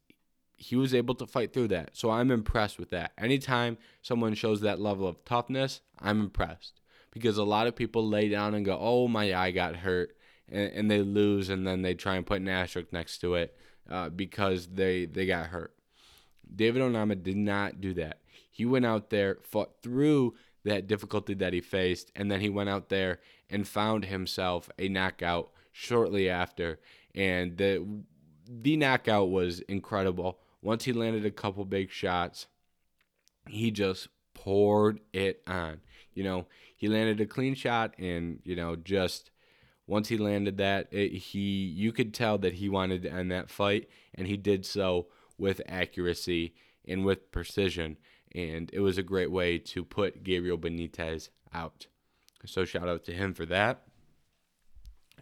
he 0.57 0.75
was 0.75 0.95
able 0.95 1.14
to 1.14 1.27
fight 1.27 1.53
through 1.53 1.69
that. 1.69 1.90
So 1.92 2.11
I'm 2.11 2.31
impressed 2.31 2.79
with 2.79 2.90
that. 2.90 3.12
Anytime 3.19 3.77
someone 4.03 4.35
shows 4.35 4.62
that 4.62 4.81
level 4.81 5.07
of 5.07 5.25
toughness, 5.25 5.83
I'm 6.01 6.21
impressed 6.21 6.81
because 7.12 7.38
a 7.38 7.45
lot 7.45 7.66
of 7.66 7.77
people 7.77 8.07
lay 8.07 8.29
down 8.29 8.55
and 8.55 8.64
go, 8.64 8.77
"Oh, 8.81 9.09
my 9.09 9.35
eye 9.35 9.51
got 9.51 9.77
hurt," 9.77 10.16
and, 10.49 10.73
and 10.73 10.90
they 10.90 11.03
lose, 11.03 11.49
and 11.51 11.66
then 11.66 11.83
they 11.83 11.95
try 11.95 12.16
and 12.16 12.27
put 12.27 12.40
an 12.40 12.49
asterisk 12.49 12.92
next 12.92 13.19
to 13.19 13.35
it 13.35 13.57
uh, 13.90 14.09
because 14.09 14.69
they 14.69 15.05
they 15.07 15.27
got 15.27 15.47
hurt. 15.47 15.75
David 16.55 16.83
Onama 16.83 17.23
did 17.23 17.37
not 17.37 17.81
do 17.81 17.92
that. 17.95 18.21
He 18.51 18.64
went 18.64 18.87
out 18.87 19.11
there, 19.11 19.38
fought 19.42 19.83
through 19.83 20.35
that 20.64 20.87
difficulty 20.87 21.35
that 21.35 21.53
he 21.53 21.61
faced, 21.61 22.11
and 22.16 22.31
then 22.31 22.40
he 22.40 22.49
went 22.49 22.69
out 22.69 22.88
there 22.88 23.21
and 23.51 23.66
found 23.66 24.07
himself 24.07 24.71
a 24.79 24.88
knockout 24.88 25.51
shortly 25.73 26.29
after. 26.29 26.79
And 27.14 27.57
the 27.57 28.03
the 28.49 28.77
knockout 28.77 29.31
was 29.31 29.61
incredible. 29.61 30.38
Once 30.62 30.85
he 30.85 30.92
landed 30.92 31.25
a 31.25 31.31
couple 31.31 31.64
big 31.64 31.90
shots, 31.90 32.47
he 33.49 33.71
just 33.71 34.09
poured 34.35 35.01
it 35.12 35.42
on. 35.47 35.81
You 36.14 36.25
know, 36.25 36.47
he 36.77 36.88
landed 36.88 37.21
a 37.21 37.27
clean 37.27 37.55
shot, 37.55 37.95
and 37.99 38.40
you 38.45 38.57
know, 38.57 38.77
just 38.77 39.31
once 39.87 40.09
he 40.09 40.16
landed 40.16 40.57
that, 40.59 40.88
it, 40.90 41.12
he 41.12 41.66
you 41.66 41.92
could 41.92 42.12
tell 42.12 42.38
that 42.38 42.55
he 42.55 42.69
wanted 42.69 43.03
to 43.03 43.12
end 43.12 43.31
that 43.31 43.51
fight, 43.51 43.88
and 44.14 44.27
he 44.27 44.37
did 44.37 44.66
so 44.66 45.07
with 45.38 45.61
accuracy 45.69 46.55
and 46.88 47.05
with 47.05 47.31
precision 47.31 47.97
and 48.37 48.71
it 48.73 48.81
was 48.81 48.99
a 48.99 49.03
great 49.03 49.31
way 49.31 49.59
to 49.59 49.83
put 49.83 50.23
Gabriel 50.23 50.59
Benitez 50.59 51.31
out. 51.55 51.87
So 52.45 52.66
shout 52.66 52.87
out 52.87 53.03
to 53.05 53.12
him 53.12 53.33
for 53.33 53.47
that. 53.47 53.83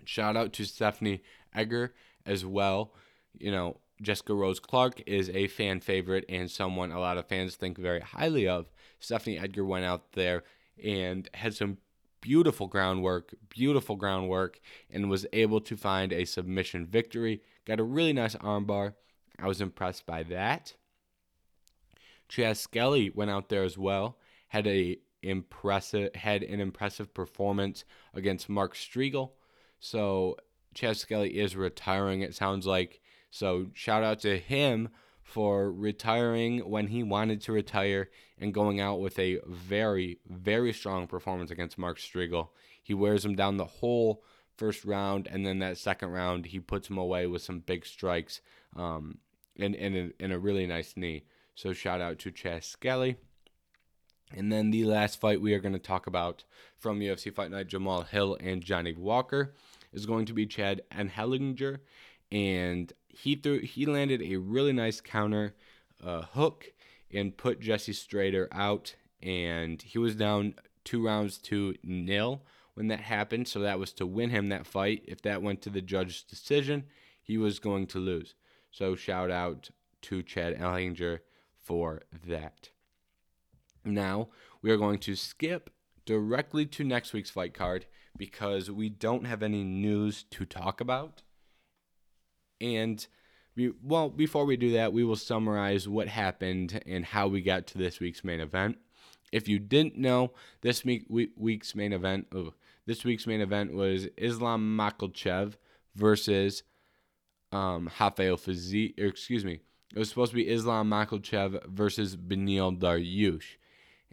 Shout 0.05 0.37
out 0.37 0.53
to 0.55 0.65
Stephanie 0.65 1.23
Egger 1.55 1.95
as 2.27 2.45
well. 2.45 2.93
You 3.39 3.53
know, 3.53 3.79
Jessica 4.05 4.35
Rose 4.35 4.61
Clark 4.61 5.03
is 5.07 5.31
a 5.31 5.49
fan 5.49 5.81
favorite 5.81 6.25
and 6.29 6.51
someone 6.51 6.93
a 6.93 7.01
lot 7.01 7.19
of 7.19 7.27
fans 7.27 7.57
think 7.57 7.79
very 7.79 8.01
highly 8.01 8.47
of. 8.47 8.67
Stephanie 9.01 9.39
Egger 9.39 9.65
went 9.65 9.85
out 9.85 10.13
there 10.13 10.45
and 10.83 11.29
had 11.35 11.55
some 11.55 11.79
beautiful 12.21 12.67
groundwork, 12.67 13.35
beautiful 13.51 13.97
groundwork, 13.97 14.61
and 14.91 15.11
was 15.11 15.27
able 15.33 15.61
to 15.61 15.77
find 15.77 16.13
a 16.13 16.25
submission 16.25 16.87
victory. 16.87 17.43
Got 17.67 17.81
a 17.81 17.85
really 17.85 18.13
nice 18.13 18.35
armbar. 18.37 18.95
I 19.39 19.47
was 19.47 19.61
impressed 19.61 20.07
by 20.07 20.23
that. 20.25 20.75
Chas 22.29 22.61
Skelly 22.61 23.11
went 23.11 23.31
out 23.31 23.49
there 23.49 23.63
as 23.63 23.77
well, 23.77 24.19
had 24.49 24.67
a 24.67 24.99
impressive 25.23 26.15
had 26.15 26.43
an 26.43 26.61
impressive 26.61 27.13
performance 27.15 27.85
against 28.15 28.49
Mark 28.49 28.75
Striegel. 28.75 29.33
So 29.81 30.37
Chas 30.75 30.99
Skelly 30.99 31.39
is 31.39 31.57
retiring. 31.57 32.23
It 32.23 32.35
sounds 32.35 32.67
like 32.67 33.01
so. 33.35 33.67
Shout 33.73 34.03
out 34.03 34.21
to 34.21 34.39
him 34.39 34.91
for 35.23 35.73
retiring 35.73 36.59
when 36.61 36.89
he 36.89 37.03
wanted 37.03 37.41
to 37.41 37.53
retire 37.53 38.11
and 38.39 38.55
going 38.55 38.79
out 38.81 39.01
with 39.01 39.19
a 39.19 39.41
very 39.47 40.19
very 40.29 40.73
strong 40.73 41.07
performance 41.07 41.51
against 41.51 41.79
Mark 41.79 41.99
Striegel. 41.99 42.49
He 42.83 42.95
wears 42.95 43.25
him 43.25 43.35
down 43.35 43.57
the 43.57 43.65
whole 43.65 44.23
first 44.57 44.85
round, 44.85 45.27
and 45.27 45.45
then 45.45 45.59
that 45.59 45.79
second 45.79 46.11
round 46.11 46.47
he 46.47 46.61
puts 46.61 46.89
him 46.89 46.99
away 46.99 47.27
with 47.27 47.43
some 47.43 47.61
big 47.61 47.85
strikes 47.87 48.41
um, 48.77 49.19
and 49.59 49.75
and 49.75 49.97
a, 49.97 50.11
and 50.23 50.33
a 50.33 50.39
really 50.39 50.67
nice 50.67 50.97
knee. 50.97 51.25
So 51.55 51.73
shout 51.73 52.01
out 52.01 52.19
to 52.21 52.31
Chas 52.31 52.67
Skelly. 52.67 53.17
And 54.37 54.51
then 54.51 54.71
the 54.71 54.85
last 54.85 55.21
fight 55.21 55.41
we 55.41 55.55
are 55.55 55.61
going 55.61 55.75
to 55.75 55.79
talk 55.79 56.07
about 56.07 56.45
from 56.77 57.01
UFC 57.01 57.33
Fight 57.33 57.51
Night, 57.51 57.69
Jamal 57.69 58.03
Hill 58.03 58.37
and 58.41 58.63
Johnny 58.63 58.93
Walker, 58.93 59.55
is 59.93 60.07
going 60.07 60.27
to 60.27 60.33
be 60.33 60.47
Chad 60.47 60.83
Anheliger, 60.91 61.79
and 62.33 62.93
he 63.17 63.35
threw 63.37 63.61
he 63.61 63.87
landed 63.87 64.23
a 64.23 64.37
really 64.37 64.73
nice 64.73 65.01
counter 65.01 65.55
uh, 66.03 66.23
hook 66.23 66.73
and 67.13 67.37
put 67.37 67.61
Jesse 67.61 67.93
Strader 67.93 68.49
out, 68.53 68.95
and 69.23 69.81
he 69.81 69.99
was 69.99 70.17
down 70.17 70.55
two 70.85 71.05
rounds 71.05 71.39
to 71.39 71.75
nil 71.83 72.43
when 72.75 72.89
that 72.89 73.01
happened. 73.01 73.49
So 73.49 73.61
that 73.61 73.79
was 73.79 73.93
to 73.95 74.07
win 74.07 74.31
him 74.31 74.49
that 74.49 74.67
fight. 74.67 75.05
If 75.07 75.23
that 75.23 75.43
went 75.43 75.63
to 75.63 75.71
the 75.71 75.81
judge's 75.81 76.23
decision, 76.23 76.85
he 77.23 77.39
was 77.39 77.59
going 77.59 77.87
to 77.89 77.99
lose. 77.99 78.35
So 78.71 78.97
shout 78.97 79.31
out 79.31 79.71
to 80.03 80.23
Chad 80.23 80.59
Anheliger 80.59 81.21
for 81.57 82.03
that. 82.27 82.71
Now, 83.85 84.29
we 84.63 84.71
are 84.71 84.77
going 84.77 84.99
to 85.01 85.15
skip 85.15 85.71
directly 86.05 86.67
to 86.67 86.85
next 86.85 87.13
week's 87.13 87.31
fight 87.31 87.55
card 87.55 87.87
because 88.17 88.71
we 88.71 88.89
don't 88.89 89.27
have 89.27 89.43
any 89.43 89.65
news 89.65 90.25
to 90.31 90.45
talk 90.45 90.81
about. 90.81 91.23
And 92.61 93.07
we, 93.57 93.73
well, 93.83 94.09
before 94.09 94.45
we 94.45 94.57
do 94.57 94.73
that, 94.73 94.93
we 94.93 95.05
will 95.05 95.17
summarize 95.17 95.89
what 95.89 96.09
happened 96.09 96.83
and 96.87 97.05
how 97.05 97.29
we 97.29 97.41
got 97.41 97.67
to 97.69 97.79
this 97.79 98.01
week's 98.01 98.25
main 98.25 98.41
event. 98.41 98.79
If 99.33 99.49
you 99.49 99.59
didn't 99.59 99.97
know, 99.97 100.33
this 100.61 100.85
week, 100.85 101.07
week's 101.09 101.75
main 101.75 101.93
event, 101.93 102.33
this 102.87 103.05
week's 103.05 103.27
main 103.27 103.41
event 103.41 103.75
was 103.75 104.07
Islam 104.17 104.77
Makhachev 104.77 105.55
versus 105.95 106.63
um, 107.53 107.91
Rafael 108.01 108.37
Fiziev, 108.37 108.99
excuse 108.99 109.45
me, 109.45 109.61
it 109.95 109.99
was 109.99 110.09
supposed 110.09 110.33
to 110.33 110.37
be 110.37 110.49
Islam 110.49 110.91
Makhachev 110.91 111.67
versus 111.67 112.17
Beneil 112.17 112.77
Dariush. 112.77 113.45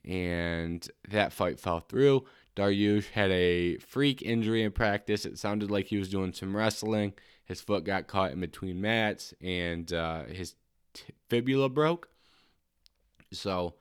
And 0.06 0.88
that 1.10 1.34
fight 1.34 1.60
fell 1.60 1.80
through. 1.80 2.26
Dariush 2.56 3.12
had 3.12 3.32
a 3.32 3.78
freak 3.78 4.22
injury 4.22 4.64
in 4.64 4.72
practice. 4.72 5.26
It 5.26 5.40
sounded 5.40 5.72
like 5.72 5.88
he 5.88 5.98
was 5.98 6.10
doing 6.10 6.34
some 6.34 6.56
wrestling. 6.56 7.14
His 7.52 7.60
foot 7.60 7.84
got 7.84 8.08
caught 8.08 8.32
in 8.32 8.40
between 8.40 8.80
mats 8.80 9.34
and 9.42 9.92
uh, 9.92 10.24
his 10.24 10.56
t- 10.94 11.14
fibula 11.28 11.68
broke. 11.68 12.08
So 13.34 13.74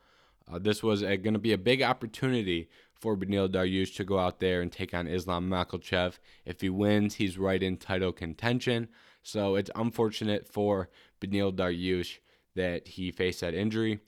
uh, 0.51 0.59
this 0.59 0.83
was 0.83 1.03
going 1.03 1.31
to 1.31 1.39
be 1.39 1.53
a 1.53 1.57
big 1.57 1.81
opportunity 1.81 2.67
for 2.93 3.15
Beneil 3.15 3.47
Dariush 3.47 3.95
to 3.95 4.03
go 4.03 4.19
out 4.19 4.41
there 4.41 4.61
and 4.61 4.73
take 4.73 4.93
on 4.93 5.07
Islam 5.07 5.49
Makhachev. 5.49 6.19
If 6.45 6.59
he 6.59 6.69
wins, 6.69 7.15
he's 7.15 7.37
right 7.37 7.63
in 7.63 7.77
title 7.77 8.11
contention. 8.11 8.89
So 9.23 9.55
it's 9.55 9.71
unfortunate 9.73 10.49
for 10.49 10.89
Beneil 11.21 11.53
Dariush 11.55 12.17
that 12.57 12.89
he 12.89 13.09
faced 13.09 13.39
that 13.39 13.53
injury. 13.53 14.01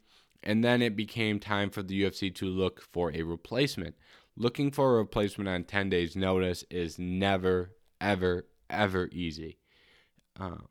And 0.44 0.62
then 0.62 0.82
it 0.82 0.98
became 0.98 1.40
time 1.40 1.70
for 1.70 1.82
the 1.82 2.04
UFC 2.04 2.36
to 2.36 2.48
look 2.48 2.82
for 2.82 3.14
a 3.14 3.22
replacement. 3.22 3.96
Looking 4.36 4.72
for 4.72 4.96
a 4.96 4.98
replacement 4.98 5.48
on 5.48 5.64
10 5.64 5.90
days' 5.90 6.18
notice 6.18 6.66
is 6.70 7.00
never, 7.00 7.72
ever, 8.02 8.46
ever 8.70 9.10
easy. 9.12 9.58
Um, 10.40 10.68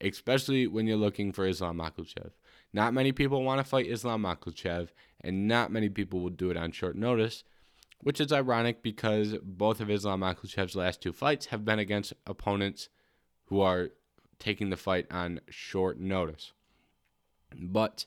especially 0.00 0.66
when 0.66 0.86
you're 0.86 0.96
looking 0.96 1.32
for 1.32 1.46
Islam 1.46 1.78
Makhachev. 1.78 2.32
Not 2.72 2.94
many 2.94 3.12
people 3.12 3.42
want 3.42 3.58
to 3.60 3.64
fight 3.64 3.86
Islam 3.86 4.22
Makhachev, 4.22 4.88
and 5.22 5.48
not 5.48 5.72
many 5.72 5.88
people 5.88 6.20
will 6.20 6.30
do 6.30 6.50
it 6.50 6.56
on 6.56 6.72
short 6.72 6.96
notice, 6.96 7.44
which 8.02 8.20
is 8.20 8.32
ironic 8.32 8.82
because 8.82 9.34
both 9.42 9.80
of 9.80 9.90
Islam 9.90 10.20
Makhachev's 10.20 10.76
last 10.76 11.00
two 11.00 11.12
fights 11.12 11.46
have 11.46 11.64
been 11.64 11.78
against 11.78 12.12
opponents 12.26 12.88
who 13.46 13.60
are 13.60 13.90
taking 14.38 14.70
the 14.70 14.76
fight 14.76 15.06
on 15.10 15.40
short 15.48 15.98
notice. 15.98 16.52
But 17.58 18.04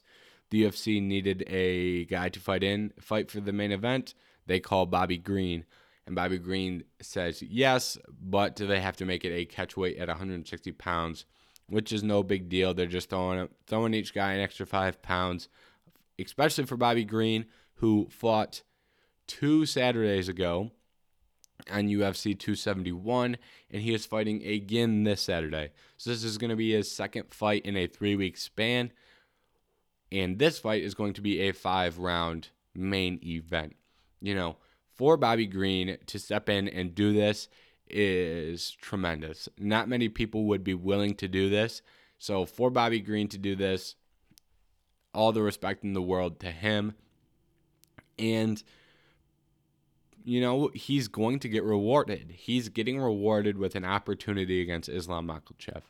the 0.52 0.63
UFC 0.63 1.02
needed 1.02 1.43
a 1.47 2.06
guy 2.06 2.30
to 2.30 2.39
fight 2.39 2.63
in, 2.63 2.93
fight 2.99 3.32
for 3.32 3.39
the 3.39 3.54
main 3.54 3.71
event. 3.71 4.13
They 4.45 4.60
call 4.60 4.86
Bobby 4.86 5.17
Green, 5.17 5.65
and 6.10 6.15
Bobby 6.15 6.38
Green 6.38 6.84
says 7.02 7.41
yes, 7.41 7.98
but 8.22 8.56
do 8.56 8.67
they 8.67 8.82
have 8.82 8.98
to 8.98 9.06
make 9.06 9.24
it 9.26 9.34
a 9.34 9.45
catch 9.45 9.78
weight 9.78 9.98
at 9.98 10.08
160 10.08 10.72
pounds 10.74 11.26
which 11.69 11.91
is 11.91 12.04
no 12.04 12.24
big 12.24 12.50
deal. 12.50 12.74
They're 12.74 12.86
just 12.86 13.10
throwing 13.10 13.48
throwing 13.67 13.93
each 13.93 14.13
guy 14.13 14.34
an 14.34 14.41
extra 14.41 14.65
five 14.65 15.02
pounds, 15.02 15.48
especially 16.17 16.65
for 16.65 16.78
Bobby 16.78 17.06
Green, 17.06 17.45
who 17.76 18.08
fought 18.10 18.63
two 19.28 19.65
Saturdays 19.65 20.28
ago 20.28 20.72
on 21.72 21.88
UFC 21.88 22.38
271, 22.38 23.38
and 23.69 23.82
he 23.82 23.93
is 23.93 24.06
fighting 24.06 24.43
again 24.43 25.04
this 25.04 25.22
Saturday. 25.22 25.72
So 25.98 26.10
this 26.10 26.24
is 26.24 26.38
going 26.38 26.50
to 26.50 26.56
be 26.56 26.72
his 26.72 26.91
second 26.91 27.34
fight 27.34 27.65
in 27.65 27.78
a 27.78 27.88
three 27.88 28.15
week 28.15 28.38
span, 28.38 28.91
and 30.12 30.39
this 30.39 30.60
fight 30.60 30.84
is 30.84 30.95
going 30.95 31.13
to 31.13 31.22
be 31.22 31.41
a 31.41 31.52
five 31.52 32.00
round 32.00 32.50
main 32.74 33.19
event. 33.24 33.76
You 34.22 34.36
know, 34.36 34.58
for 34.99 35.15
Bobby 35.15 35.47
Green 35.47 35.97
to 36.07 36.19
step 36.19 36.49
in 36.49 36.67
and 36.67 36.93
do 36.93 37.13
this 37.13 37.47
is 37.89 38.71
tremendous. 38.81 39.47
Not 39.57 39.88
many 39.88 40.09
people 40.09 40.43
would 40.47 40.62
be 40.62 40.73
willing 40.73 41.15
to 41.15 41.29
do 41.29 41.49
this. 41.49 41.81
So 42.17 42.45
for 42.45 42.69
Bobby 42.69 42.99
Green 42.99 43.29
to 43.29 43.38
do 43.38 43.55
this, 43.55 43.95
all 45.13 45.31
the 45.31 45.41
respect 45.41 45.85
in 45.85 45.93
the 45.93 46.01
world 46.01 46.41
to 46.41 46.51
him. 46.51 46.95
And 48.19 48.62
you 50.25 50.41
know, 50.41 50.69
he's 50.73 51.07
going 51.07 51.39
to 51.39 51.47
get 51.47 51.63
rewarded. 51.63 52.33
He's 52.35 52.67
getting 52.67 52.99
rewarded 52.99 53.57
with 53.57 53.75
an 53.75 53.85
opportunity 53.85 54.62
against 54.62 54.89
Islam 54.89 55.29
Makhachev. 55.29 55.83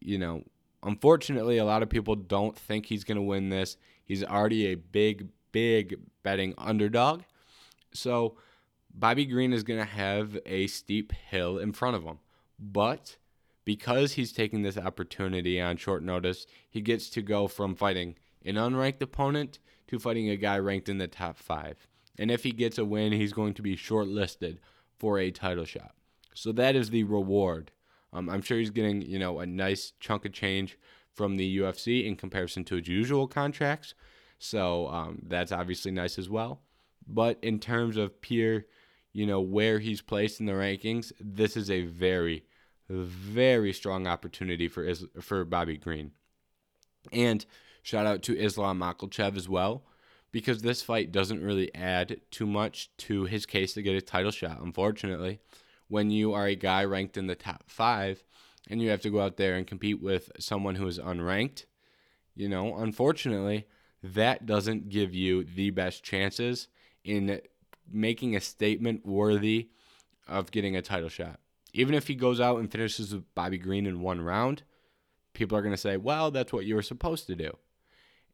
You 0.00 0.18
know, 0.18 0.42
unfortunately, 0.82 1.58
a 1.58 1.64
lot 1.64 1.84
of 1.84 1.88
people 1.88 2.16
don't 2.16 2.58
think 2.58 2.86
he's 2.86 3.04
going 3.04 3.16
to 3.16 3.22
win 3.22 3.50
this. 3.50 3.76
He's 4.04 4.24
already 4.24 4.66
a 4.66 4.74
big, 4.74 5.28
big 5.52 6.00
betting 6.24 6.52
underdog. 6.58 7.22
So, 7.94 8.36
Bobby 8.92 9.24
Green 9.24 9.52
is 9.52 9.64
going 9.64 9.80
to 9.80 9.86
have 9.86 10.38
a 10.46 10.66
steep 10.68 11.12
hill 11.12 11.58
in 11.58 11.72
front 11.72 11.96
of 11.96 12.04
him. 12.04 12.18
But 12.58 13.16
because 13.64 14.12
he's 14.12 14.32
taking 14.32 14.62
this 14.62 14.78
opportunity 14.78 15.60
on 15.60 15.76
short 15.76 16.02
notice, 16.02 16.46
he 16.70 16.80
gets 16.80 17.10
to 17.10 17.22
go 17.22 17.48
from 17.48 17.74
fighting 17.74 18.16
an 18.44 18.54
unranked 18.54 19.02
opponent 19.02 19.58
to 19.88 19.98
fighting 19.98 20.28
a 20.28 20.36
guy 20.36 20.58
ranked 20.58 20.88
in 20.88 20.98
the 20.98 21.08
top 21.08 21.38
five. 21.38 21.88
And 22.18 22.30
if 22.30 22.44
he 22.44 22.52
gets 22.52 22.78
a 22.78 22.84
win, 22.84 23.12
he's 23.12 23.32
going 23.32 23.54
to 23.54 23.62
be 23.62 23.76
shortlisted 23.76 24.58
for 24.98 25.18
a 25.18 25.30
title 25.30 25.64
shot. 25.64 25.94
So 26.34 26.52
that 26.52 26.76
is 26.76 26.90
the 26.90 27.04
reward. 27.04 27.72
Um, 28.12 28.28
I'm 28.28 28.42
sure 28.42 28.58
he's 28.58 28.70
getting, 28.70 29.02
you 29.02 29.18
know, 29.18 29.40
a 29.40 29.46
nice 29.46 29.92
chunk 29.98 30.24
of 30.24 30.32
change 30.32 30.78
from 31.12 31.36
the 31.36 31.58
UFC 31.58 32.06
in 32.06 32.16
comparison 32.16 32.64
to 32.64 32.76
his 32.76 32.88
usual 32.88 33.26
contracts. 33.26 33.94
So 34.38 34.88
um, 34.88 35.22
that's 35.26 35.52
obviously 35.52 35.90
nice 35.90 36.18
as 36.18 36.28
well. 36.28 36.60
But 37.06 37.38
in 37.42 37.60
terms 37.60 37.96
of 37.96 38.20
pure 38.20 38.64
you 39.14 39.26
know, 39.26 39.40
where 39.40 39.78
he's 39.78 40.02
placed 40.02 40.40
in 40.40 40.46
the 40.46 40.52
rankings, 40.52 41.12
this 41.20 41.56
is 41.56 41.70
a 41.70 41.84
very, 41.84 42.44
very 42.90 43.72
strong 43.72 44.06
opportunity 44.06 44.68
for 44.68 44.84
Is- 44.84 45.06
for 45.20 45.44
Bobby 45.44 45.78
Green. 45.78 46.10
And 47.12 47.46
shout 47.82 48.06
out 48.06 48.22
to 48.24 48.36
Islam 48.36 48.80
Makhachev 48.80 49.36
as 49.36 49.48
well, 49.48 49.86
because 50.32 50.62
this 50.62 50.82
fight 50.82 51.12
doesn't 51.12 51.44
really 51.44 51.72
add 51.74 52.20
too 52.32 52.46
much 52.46 52.90
to 52.98 53.24
his 53.24 53.46
case 53.46 53.72
to 53.74 53.82
get 53.82 53.94
a 53.94 54.02
title 54.02 54.32
shot. 54.32 54.60
Unfortunately, 54.60 55.38
when 55.86 56.10
you 56.10 56.32
are 56.32 56.46
a 56.46 56.56
guy 56.56 56.84
ranked 56.84 57.16
in 57.16 57.28
the 57.28 57.36
top 57.36 57.70
five 57.70 58.24
and 58.68 58.82
you 58.82 58.90
have 58.90 59.02
to 59.02 59.10
go 59.10 59.20
out 59.20 59.36
there 59.36 59.54
and 59.54 59.66
compete 59.66 60.02
with 60.02 60.32
someone 60.40 60.74
who 60.74 60.88
is 60.88 60.98
unranked, 60.98 61.66
you 62.34 62.48
know, 62.48 62.78
unfortunately, 62.78 63.68
that 64.02 64.44
doesn't 64.44 64.88
give 64.88 65.14
you 65.14 65.44
the 65.44 65.70
best 65.70 66.02
chances 66.02 66.66
in 67.04 67.40
making 67.90 68.34
a 68.34 68.40
statement 68.40 69.06
worthy 69.06 69.68
of 70.26 70.50
getting 70.50 70.76
a 70.76 70.82
title 70.82 71.08
shot. 71.08 71.38
Even 71.72 71.94
if 71.94 72.06
he 72.06 72.14
goes 72.14 72.40
out 72.40 72.58
and 72.58 72.70
finishes 72.70 73.12
with 73.12 73.34
Bobby 73.34 73.58
Green 73.58 73.86
in 73.86 74.00
one 74.00 74.20
round, 74.20 74.62
people 75.34 75.58
are 75.58 75.62
going 75.62 75.74
to 75.74 75.80
say, 75.80 75.96
well, 75.96 76.30
that's 76.30 76.52
what 76.52 76.64
you 76.64 76.74
were 76.74 76.82
supposed 76.82 77.26
to 77.26 77.34
do. 77.34 77.56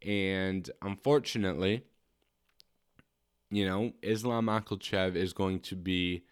And 0.06 0.70
unfortunately, 0.82 1.84
you 3.50 3.66
know, 3.66 3.92
Islam 4.02 4.46
Makhachev 4.46 5.16
is 5.16 5.32
going 5.32 5.60
to 5.60 5.76
be 5.76 6.24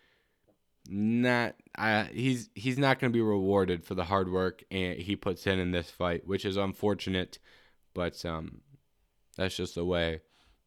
not 0.90 1.54
uh, 1.76 2.04
he's 2.04 2.48
he's 2.54 2.78
not 2.78 2.98
going 2.98 3.12
to 3.12 3.16
be 3.16 3.20
rewarded 3.20 3.84
for 3.84 3.94
the 3.94 4.04
hard 4.04 4.32
work 4.32 4.64
and 4.70 4.98
he 4.98 5.16
puts 5.16 5.46
in 5.46 5.58
in 5.58 5.70
this 5.70 5.90
fight, 5.90 6.26
which 6.26 6.44
is 6.44 6.56
unfortunate, 6.56 7.38
but 7.94 8.24
um 8.24 8.62
that's 9.36 9.56
just 9.56 9.74
the 9.74 9.84
way 9.84 10.20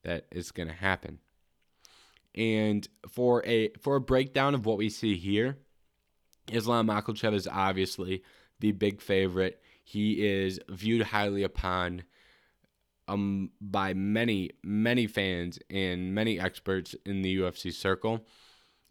that 0.04 0.26
it's 0.32 0.52
going 0.52 0.70
to 0.70 0.76
happen. 0.76 1.20
And 2.36 2.88
for 3.10 3.46
a 3.46 3.70
for 3.82 3.98
a 3.98 4.02
breakdown 4.02 4.56
of 4.56 4.66
what 4.66 4.78
we 4.78 4.90
see 4.90 5.18
here, 5.18 5.58
Islam 6.52 6.88
Makhachev 6.88 7.34
is 7.34 7.48
obviously 7.48 8.24
the 8.60 8.72
big 8.72 9.02
favorite. 9.02 9.62
He 9.84 10.26
is 10.26 10.60
viewed 10.70 11.02
highly 11.02 11.44
upon 11.44 12.04
um, 13.08 13.50
by 13.60 13.94
many, 13.94 14.52
many 14.64 15.08
fans 15.08 15.60
and 15.70 16.16
many 16.16 16.40
experts 16.40 16.96
in 17.06 17.22
the 17.22 17.38
UFC 17.38 17.74
circle. 17.74 18.26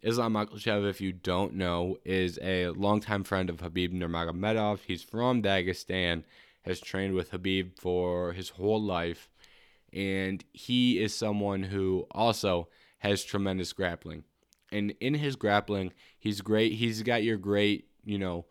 Islam 0.03 0.35
Makhachev, 0.35 0.89
if 0.89 1.01
you 1.01 1.13
don't 1.13 1.55
know, 1.55 1.97
is 2.05 2.39
a 2.43 2.69
longtime 2.71 3.25
friend 3.25 3.51
of 3.51 3.59
Khabib 3.59 3.93
Nurmagomedov. 3.93 4.81
He's 4.87 5.03
from 5.03 5.43
Dagestan, 5.43 6.25
has 6.63 6.81
trained 6.81 7.15
with 7.15 7.33
Khabib 7.33 7.79
for 7.79 8.33
his 8.33 8.51
whole 8.51 8.83
life, 8.83 9.29
and 9.93 10.43
he 10.53 10.99
is 10.99 11.15
someone 11.15 11.65
who 11.65 12.07
also 12.11 12.69
has 13.01 13.25
tremendous 13.25 13.73
grappling. 13.73 14.25
And 14.73 14.95
in 15.01 15.15
his 15.15 15.37
grappling, 15.37 15.93
he's 16.19 16.41
great. 16.41 16.73
He's 16.73 17.03
got 17.03 17.25
your 17.25 17.37
great, 17.37 17.89
you 18.05 18.19
know, 18.19 18.47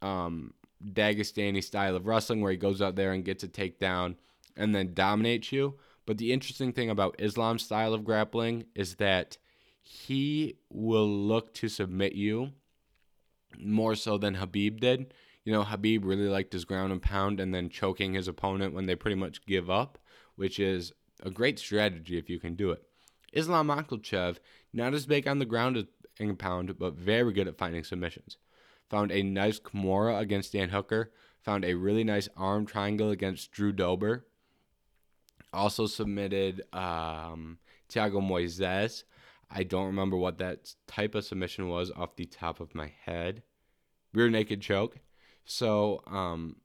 um, 0.00 0.54
Dagestani 0.84 1.62
style 1.62 1.96
of 1.96 2.06
wrestling 2.06 2.40
where 2.40 2.52
he 2.52 2.56
goes 2.56 2.80
out 2.80 2.96
there 2.96 3.12
and 3.12 3.24
gets 3.24 3.44
a 3.44 3.48
takedown 3.48 4.14
and 4.56 4.74
then 4.74 4.94
dominates 4.94 5.52
you. 5.52 5.74
But 6.06 6.18
the 6.18 6.32
interesting 6.32 6.72
thing 6.72 6.88
about 6.88 7.16
Islam's 7.18 7.64
style 7.64 7.92
of 7.92 8.04
grappling 8.04 8.64
is 8.74 8.94
that 8.96 9.36
he 9.82 10.56
will 10.70 11.08
look 11.08 11.52
to 11.54 11.68
submit 11.68 12.14
you 12.14 12.52
more 13.58 13.94
so 13.94 14.16
than 14.16 14.36
Khabib 14.36 14.80
did. 14.80 15.12
You 15.44 15.52
know, 15.52 15.64
Khabib 15.64 16.04
really 16.04 16.28
liked 16.28 16.52
his 16.52 16.64
ground 16.64 16.92
and 16.92 17.02
pound 17.02 17.40
and 17.40 17.54
then 17.54 17.68
choking 17.68 18.14
his 18.14 18.28
opponent 18.28 18.74
when 18.74 18.86
they 18.86 18.94
pretty 18.94 19.16
much 19.16 19.44
give 19.44 19.68
up, 19.68 19.98
which 20.36 20.58
is 20.58 20.92
a 21.22 21.30
great 21.30 21.58
strategy 21.58 22.16
if 22.16 22.30
you 22.30 22.38
can 22.38 22.54
do 22.54 22.70
it. 22.70 22.87
Islam 23.32 23.68
Makhachev, 23.68 24.38
not 24.72 24.94
as 24.94 25.06
big 25.06 25.28
on 25.28 25.38
the 25.38 25.44
ground 25.44 25.86
and 26.18 26.38
pound, 26.38 26.78
but 26.78 26.94
very 26.94 27.32
good 27.32 27.48
at 27.48 27.58
finding 27.58 27.84
submissions. 27.84 28.38
Found 28.90 29.12
a 29.12 29.22
nice 29.22 29.60
Kimura 29.60 30.18
against 30.18 30.52
Dan 30.52 30.70
Hooker. 30.70 31.12
Found 31.42 31.64
a 31.64 31.74
really 31.74 32.04
nice 32.04 32.28
arm 32.36 32.66
triangle 32.66 33.10
against 33.10 33.52
Drew 33.52 33.72
Dober. 33.72 34.26
Also 35.52 35.86
submitted 35.86 36.62
um, 36.72 37.58
Thiago 37.88 38.20
Moises. 38.22 39.04
I 39.50 39.62
don't 39.62 39.86
remember 39.86 40.16
what 40.16 40.38
that 40.38 40.74
type 40.86 41.14
of 41.14 41.24
submission 41.24 41.68
was 41.68 41.90
off 41.90 42.16
the 42.16 42.26
top 42.26 42.60
of 42.60 42.74
my 42.74 42.92
head. 43.04 43.42
Rear 44.12 44.28
naked 44.28 44.60
choke. 44.60 44.98
So, 45.44 46.02
um, 46.06 46.56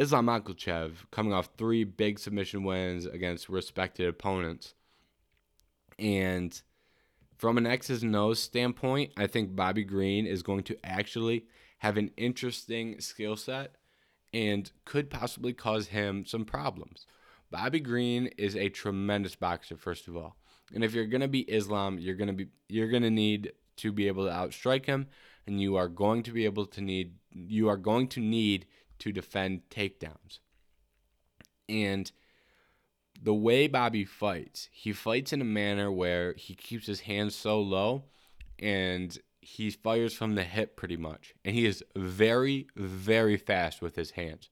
Islam 0.00 0.28
Makhachev 0.28 1.10
coming 1.10 1.34
off 1.34 1.50
three 1.58 1.84
big 1.84 2.18
submission 2.18 2.64
wins 2.64 3.04
against 3.04 3.50
respected 3.50 4.08
opponents. 4.08 4.72
And 5.98 6.58
from 7.36 7.58
an 7.58 7.66
X's 7.66 8.02
and 8.02 8.16
O's 8.16 8.38
standpoint, 8.38 9.12
I 9.18 9.26
think 9.26 9.54
Bobby 9.54 9.84
Green 9.84 10.24
is 10.24 10.42
going 10.42 10.62
to 10.64 10.78
actually 10.82 11.44
have 11.80 11.98
an 11.98 12.12
interesting 12.16 12.98
skill 12.98 13.36
set 13.36 13.74
and 14.32 14.72
could 14.86 15.10
possibly 15.10 15.52
cause 15.52 15.88
him 15.88 16.24
some 16.24 16.46
problems. 16.46 17.06
Bobby 17.50 17.80
Green 17.80 18.28
is 18.38 18.56
a 18.56 18.70
tremendous 18.70 19.36
boxer, 19.36 19.76
first 19.76 20.08
of 20.08 20.16
all. 20.16 20.36
And 20.72 20.82
if 20.82 20.94
you're 20.94 21.04
gonna 21.04 21.28
be 21.28 21.40
Islam, 21.40 21.98
you're 21.98 22.14
gonna 22.14 22.32
be 22.32 22.46
you're 22.70 22.90
gonna 22.90 23.10
need 23.10 23.52
to 23.76 23.92
be 23.92 24.06
able 24.06 24.24
to 24.24 24.32
outstrike 24.32 24.86
him, 24.86 25.08
and 25.46 25.60
you 25.60 25.76
are 25.76 25.88
going 25.88 26.22
to 26.22 26.32
be 26.32 26.46
able 26.46 26.64
to 26.66 26.80
need 26.80 27.16
you 27.32 27.68
are 27.68 27.76
going 27.76 28.08
to 28.08 28.20
need 28.20 28.66
to 29.00 29.12
defend 29.12 29.62
takedowns. 29.70 30.38
And 31.68 32.10
the 33.22 33.34
way 33.34 33.66
Bobby 33.66 34.04
fights, 34.04 34.68
he 34.72 34.92
fights 34.92 35.32
in 35.32 35.40
a 35.40 35.44
manner 35.44 35.90
where 35.92 36.34
he 36.34 36.54
keeps 36.54 36.86
his 36.86 37.00
hands 37.00 37.34
so 37.34 37.60
low 37.60 38.04
and 38.58 39.16
he 39.40 39.70
fires 39.70 40.14
from 40.14 40.34
the 40.34 40.44
hip 40.44 40.76
pretty 40.76 40.96
much. 40.96 41.34
And 41.44 41.54
he 41.54 41.66
is 41.66 41.82
very, 41.96 42.66
very 42.76 43.36
fast 43.36 43.82
with 43.82 43.96
his 43.96 44.12
hands. 44.12 44.48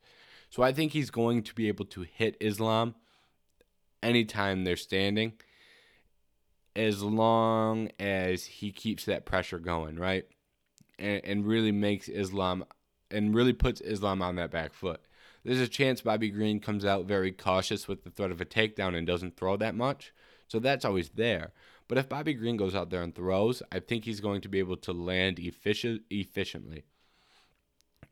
So 0.51 0.63
I 0.63 0.73
think 0.73 0.93
he's 0.93 1.11
going 1.11 1.43
to 1.45 1.55
be 1.55 1.69
able 1.69 1.85
to 1.87 2.03
hit 2.03 2.37
Islam 2.41 2.95
anytime 4.03 4.65
they're 4.65 4.77
standing 4.77 5.35
as 6.77 7.03
long 7.03 7.91
as 7.99 8.45
he 8.45 8.71
keeps 8.71 9.05
that 9.05 9.27
pressure 9.27 9.59
going, 9.59 9.97
right? 9.97 10.25
And, 10.99 11.21
and 11.25 11.47
really 11.47 11.73
makes 11.73 12.09
Islam 12.09 12.65
and 13.11 13.35
really 13.35 13.53
puts 13.53 13.81
Islam 13.81 14.23
on 14.23 14.37
that 14.37 14.51
back 14.51 14.73
foot. 14.73 15.01
There's 15.45 15.61
a 15.61 15.69
chance 15.69 16.01
Bobby 16.01 16.31
Green 16.31 16.61
comes 16.61 16.85
out 16.85 17.07
very 17.07 17.33
cautious 17.33 17.89
with 17.89 18.05
the 18.05 18.11
threat 18.11 18.31
of 18.31 18.41
a 18.41 18.45
takedown 18.45 18.97
and 18.97 19.07
doesn't 19.07 19.37
throw 19.37 19.57
that 19.57 19.75
much. 19.75 20.13
So 20.49 20.59
that's 20.59 20.85
always 20.85 21.11
there. 21.11 21.53
But 21.87 21.99
if 21.99 22.09
Bobby 22.09 22.35
Green 22.35 22.57
goes 22.57 22.75
out 22.75 22.91
there 22.91 23.03
and 23.03 23.15
throws, 23.15 23.63
I 23.73 23.81
think 23.81 24.05
he's 24.05 24.21
going 24.21 24.43
to 24.43 24.49
be 24.49 24.59
able 24.59 24.77
to 24.79 24.93
land 24.93 25.39
efficient, 25.39 26.03
efficiently. 26.11 26.85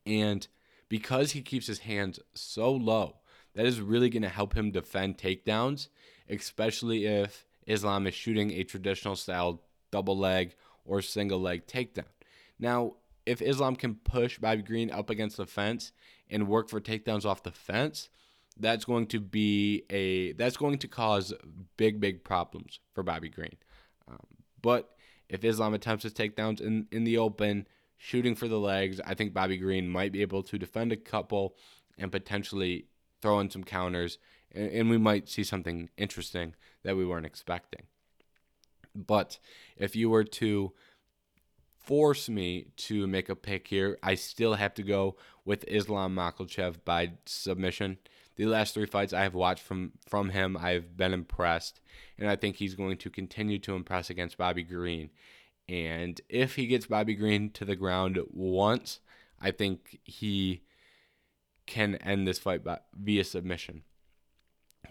And 0.06 0.46
because 0.88 1.32
he 1.32 1.42
keeps 1.42 1.66
his 1.66 1.80
hands 1.80 2.20
so 2.34 2.72
low, 2.72 3.16
that 3.54 3.66
is 3.66 3.80
really 3.80 4.08
going 4.08 4.22
to 4.22 4.28
help 4.28 4.54
him 4.54 4.70
defend 4.70 5.18
takedowns, 5.18 5.88
especially 6.28 7.06
if 7.06 7.44
Islam 7.66 8.06
is 8.06 8.14
shooting 8.14 8.52
a 8.52 8.64
traditional 8.64 9.16
style 9.16 9.62
double 9.90 10.16
leg 10.16 10.54
or 10.84 11.02
single 11.02 11.40
leg 11.40 11.66
takedown. 11.66 12.04
Now, 12.58 12.94
if 13.26 13.42
Islam 13.42 13.76
can 13.76 13.96
push 13.96 14.38
Bobby 14.38 14.62
Green 14.62 14.90
up 14.90 15.10
against 15.10 15.36
the 15.36 15.46
fence 15.46 15.92
and 16.30 16.48
work 16.48 16.70
for 16.70 16.80
takedowns 16.80 17.26
off 17.26 17.42
the 17.42 17.50
fence, 17.50 18.08
that's 18.58 18.84
going 18.84 19.06
to 19.08 19.20
be 19.20 19.82
a 19.90 20.32
that's 20.32 20.56
going 20.56 20.78
to 20.78 20.88
cause 20.88 21.34
big 21.76 22.00
big 22.00 22.24
problems 22.24 22.80
for 22.94 23.02
Bobby 23.02 23.28
Green. 23.28 23.56
Um, 24.08 24.26
but 24.62 24.90
if 25.28 25.44
Islam 25.44 25.74
attempts 25.74 26.04
his 26.04 26.14
takedowns 26.14 26.60
in 26.60 26.86
in 26.90 27.04
the 27.04 27.18
open, 27.18 27.66
shooting 27.96 28.34
for 28.34 28.48
the 28.48 28.60
legs, 28.60 29.00
I 29.04 29.14
think 29.14 29.34
Bobby 29.34 29.58
Green 29.58 29.88
might 29.88 30.12
be 30.12 30.22
able 30.22 30.42
to 30.44 30.58
defend 30.58 30.92
a 30.92 30.96
couple 30.96 31.56
and 31.98 32.12
potentially 32.12 32.86
throw 33.20 33.40
in 33.40 33.50
some 33.50 33.64
counters, 33.64 34.18
and, 34.54 34.70
and 34.70 34.90
we 34.90 34.98
might 34.98 35.28
see 35.28 35.42
something 35.42 35.90
interesting 35.96 36.54
that 36.84 36.96
we 36.96 37.04
weren't 37.04 37.26
expecting. 37.26 37.82
But 38.94 39.38
if 39.76 39.94
you 39.94 40.08
were 40.08 40.24
to 40.24 40.72
force 41.86 42.28
me 42.28 42.66
to 42.76 43.06
make 43.06 43.28
a 43.28 43.36
pick 43.36 43.68
here, 43.68 43.98
I 44.02 44.16
still 44.16 44.54
have 44.54 44.74
to 44.74 44.82
go 44.82 45.16
with 45.44 45.64
Islam 45.68 46.14
Makhachev 46.14 46.84
by 46.84 47.12
submission. 47.24 47.98
The 48.34 48.46
last 48.46 48.74
three 48.74 48.86
fights 48.86 49.12
I 49.12 49.22
have 49.22 49.34
watched 49.34 49.62
from 49.62 49.92
from 50.08 50.30
him, 50.30 50.56
I've 50.56 50.96
been 50.96 51.14
impressed, 51.14 51.80
and 52.18 52.28
I 52.28 52.36
think 52.36 52.56
he's 52.56 52.74
going 52.74 52.98
to 52.98 53.08
continue 53.08 53.58
to 53.60 53.74
impress 53.74 54.10
against 54.10 54.36
Bobby 54.36 54.62
Green. 54.62 55.10
And 55.68 56.20
if 56.28 56.56
he 56.56 56.66
gets 56.66 56.86
Bobby 56.86 57.14
Green 57.14 57.50
to 57.52 57.64
the 57.64 57.76
ground 57.76 58.20
once, 58.30 59.00
I 59.40 59.52
think 59.52 60.00
he 60.04 60.62
can 61.66 61.96
end 61.96 62.26
this 62.26 62.38
fight 62.38 62.62
by, 62.62 62.80
via 62.94 63.24
submission. 63.24 63.82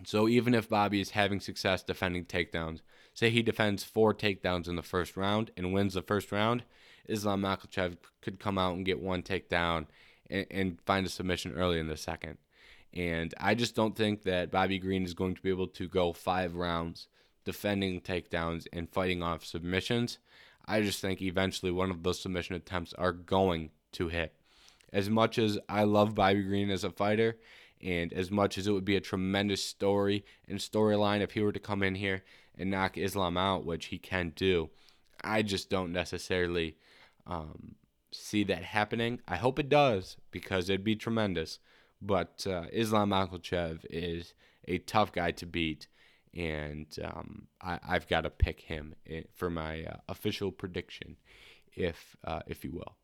So 0.04 0.28
even 0.28 0.54
if 0.54 0.70
Bobby 0.70 1.00
is 1.00 1.12
having 1.12 1.40
success 1.40 1.84
defending 1.84 2.26
takedowns, 2.26 2.82
say 3.14 3.30
he 3.30 3.42
defends 3.42 3.84
four 3.84 4.14
takedowns 4.14 4.68
in 4.68 4.76
the 4.76 4.82
first 4.82 5.16
round 5.16 5.52
and 5.56 5.74
wins 5.74 5.94
the 5.94 6.02
first 6.02 6.32
round, 6.32 6.64
Islam 7.08 7.42
Makhachev 7.42 7.98
could 8.22 8.40
come 8.40 8.58
out 8.58 8.76
and 8.76 8.86
get 8.86 9.02
one 9.02 9.24
takedown 9.24 9.88
and, 10.30 10.46
and 10.50 10.82
find 10.86 11.06
a 11.06 11.10
submission 11.10 11.54
early 11.54 11.80
in 11.80 11.88
the 11.88 11.98
second. 11.98 12.38
And 12.94 13.34
I 13.40 13.56
just 13.56 13.76
don't 13.76 13.96
think 13.96 14.24
that 14.24 14.52
Bobby 14.52 14.80
Green 14.80 15.04
is 15.04 15.14
going 15.14 15.36
to 15.36 15.42
be 15.42 15.50
able 15.50 15.68
to 15.68 15.88
go 15.88 16.14
five 16.14 16.56
rounds 16.56 17.08
defending 17.44 18.02
takedowns 18.02 18.66
and 18.74 18.90
fighting 18.90 19.22
off 19.22 19.46
submissions. 19.46 20.18
I 20.66 20.82
just 20.82 21.00
think 21.00 21.22
eventually 21.22 21.72
one 21.72 21.92
of 21.92 22.04
those 22.04 22.20
submission 22.20 22.56
attempts 22.56 22.94
are 22.94 23.12
going 23.12 23.70
to 23.94 24.08
hit. 24.08 24.34
As 24.92 25.10
much 25.10 25.38
as 25.38 25.60
I 25.70 25.84
love 25.84 26.16
Bobby 26.16 26.42
Green 26.42 26.72
as 26.72 26.84
a 26.84 26.90
fighter, 26.90 27.38
and 27.82 28.14
as 28.14 28.32
much 28.32 28.58
as 28.58 28.68
it 28.68 28.72
would 28.72 28.86
be 28.86 28.96
a 28.96 29.02
tremendous 29.02 29.64
story 29.64 30.26
and 30.48 30.58
storyline 30.60 31.22
if 31.22 31.32
he 31.32 31.42
were 31.42 31.52
to 31.52 31.60
come 31.60 31.84
in 31.84 31.96
here 31.96 32.24
and 32.58 32.72
knock 32.72 32.98
Islam 32.98 33.38
out, 33.38 33.66
which 33.66 33.88
he 33.88 33.98
can 33.98 34.32
do, 34.36 34.70
I 35.22 35.42
just 35.42 35.70
don't 35.70 35.92
necessarily 35.92 36.78
um, 37.28 37.76
see 38.12 38.44
that 38.46 38.64
happening. 38.64 39.22
I 39.28 39.36
hope 39.36 39.60
it 39.60 39.70
does 39.70 40.18
because 40.32 40.70
it'd 40.70 40.84
be 40.84 40.96
tremendous. 40.96 41.60
But 42.02 42.46
uh, 42.48 42.66
Islam 42.72 43.10
Makhachev 43.10 43.86
is 43.90 44.34
a 44.68 44.80
tough 44.80 45.12
guy 45.12 45.32
to 45.32 45.46
beat, 45.46 45.88
and 46.34 46.88
um, 47.04 47.48
I, 47.62 47.80
have 47.84 48.08
got 48.08 48.22
to 48.22 48.30
pick 48.30 48.62
him 48.62 48.96
for 49.34 49.50
my 49.50 49.86
uh, 49.86 49.98
official 50.10 50.52
prediction, 50.52 51.18
if 51.76 52.18
uh, 52.24 52.42
if 52.48 52.64
you 52.64 52.72
will. 52.72 52.96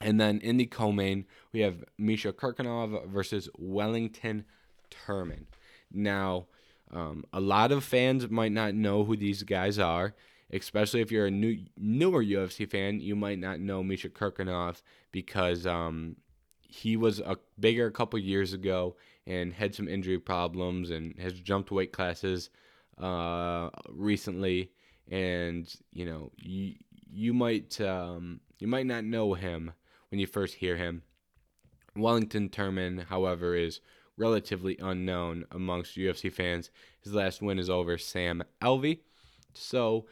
And 0.00 0.20
then 0.20 0.38
in 0.40 0.58
the 0.58 0.66
co-main, 0.66 1.26
we 1.52 1.60
have 1.60 1.84
Misha 1.98 2.32
Cirkunov 2.32 3.08
versus 3.08 3.48
Wellington 3.58 4.44
Turman. 4.90 5.46
Now, 5.90 6.46
um, 6.92 7.24
a 7.32 7.40
lot 7.40 7.72
of 7.72 7.84
fans 7.84 8.30
might 8.30 8.52
not 8.52 8.74
know 8.74 9.04
who 9.04 9.16
these 9.16 9.42
guys 9.42 9.78
are, 9.78 10.14
especially 10.52 11.00
if 11.00 11.10
you're 11.10 11.26
a 11.26 11.30
new 11.30 11.58
newer 11.76 12.24
UFC 12.24 12.68
fan. 12.68 13.00
You 13.00 13.16
might 13.16 13.38
not 13.38 13.60
know 13.60 13.82
Misha 13.82 14.08
Cirkunov 14.08 14.82
because 15.12 15.66
um, 15.66 16.16
he 16.60 16.96
was 16.96 17.20
a 17.20 17.36
bigger 17.58 17.86
a 17.86 17.92
couple 17.92 18.18
years 18.18 18.52
ago 18.52 18.96
and 19.26 19.52
had 19.52 19.74
some 19.74 19.88
injury 19.88 20.18
problems 20.18 20.90
and 20.90 21.18
has 21.18 21.34
jumped 21.34 21.70
weight 21.70 21.92
classes 21.92 22.50
uh, 22.98 23.70
recently. 23.90 24.72
And 25.10 25.72
you 25.92 26.06
know, 26.06 26.32
you 26.36 26.74
you 27.10 27.34
might 27.34 27.80
um, 27.80 28.40
you 28.58 28.66
might 28.68 28.86
not 28.86 29.04
know 29.04 29.34
him 29.34 29.72
when 30.10 30.18
you 30.18 30.26
first 30.26 30.54
hear 30.54 30.76
him. 30.76 31.02
Wellington 31.96 32.48
Turman, 32.48 33.06
however, 33.06 33.54
is 33.54 33.80
relatively 34.16 34.76
unknown 34.80 35.44
amongst 35.50 35.96
UFC 35.96 36.32
fans. 36.32 36.70
His 37.02 37.12
last 37.12 37.40
win 37.40 37.58
is 37.58 37.70
over 37.70 37.98
Sam 37.98 38.42
Alvey. 38.60 39.00
So 39.54 40.06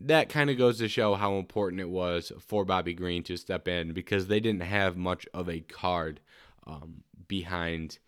that 0.00 0.28
kind 0.28 0.48
of 0.48 0.56
goes 0.56 0.78
to 0.78 0.88
show 0.88 1.14
how 1.14 1.34
important 1.34 1.80
it 1.80 1.88
was 1.88 2.32
for 2.40 2.64
Bobby 2.64 2.94
Green 2.94 3.22
to 3.24 3.36
step 3.36 3.68
in 3.68 3.92
because 3.92 4.26
they 4.26 4.40
didn't 4.40 4.62
have 4.62 4.96
much 4.96 5.26
of 5.34 5.48
a 5.48 5.60
card 5.60 6.20
um, 6.66 7.02
behind 7.28 7.98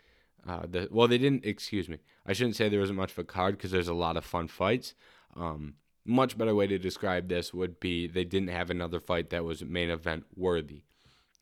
uh, 0.49 0.63
the. 0.69 0.89
Well, 0.91 1.09
they 1.09 1.19
didn't. 1.19 1.45
Excuse 1.45 1.89
me. 1.89 1.99
I 2.27 2.33
shouldn't 2.33 2.57
say 2.57 2.69
there 2.69 2.81
wasn't 2.81 2.99
much 2.99 3.13
of 3.13 3.19
a 3.19 3.25
card 3.25 3.57
because 3.57 3.71
there's 3.71 3.89
a 3.89 3.95
lot 3.95 4.17
of 4.17 4.25
fun 4.25 4.49
fights. 4.49 4.95
Um, 5.37 5.75
much 6.05 6.37
better 6.37 6.55
way 6.55 6.67
to 6.67 6.79
describe 6.79 7.29
this 7.29 7.55
would 7.55 7.79
be 7.79 8.07
they 8.07 8.25
didn't 8.25 8.49
have 8.49 8.71
another 8.71 8.99
fight 8.99 9.31
that 9.31 9.45
was 9.45 9.63
main 9.63 9.91
event 9.91 10.25
worthy. 10.35 10.83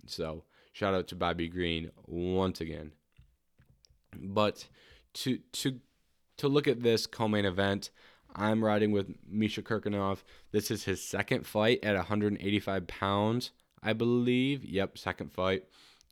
So 0.06 0.44
shout 0.72 0.94
out 0.94 1.08
to 1.08 1.16
Bobby 1.16 1.48
Green 1.48 1.90
once 2.06 2.60
again. 2.60 2.92
But 4.18 4.66
to 5.14 5.38
to 5.52 5.80
to 6.38 6.48
look 6.48 6.66
at 6.66 6.82
this 6.82 7.06
co-main 7.06 7.44
event, 7.44 7.90
I'm 8.34 8.64
riding 8.64 8.92
with 8.92 9.14
Misha 9.28 9.62
Cirkunov. 9.62 10.18
This 10.52 10.70
is 10.70 10.84
his 10.84 11.02
second 11.02 11.46
fight 11.46 11.80
at 11.82 11.96
185 11.96 12.86
pounds, 12.86 13.50
I 13.82 13.92
believe. 13.92 14.64
Yep, 14.64 14.98
second 14.98 15.32
fight. 15.32 15.64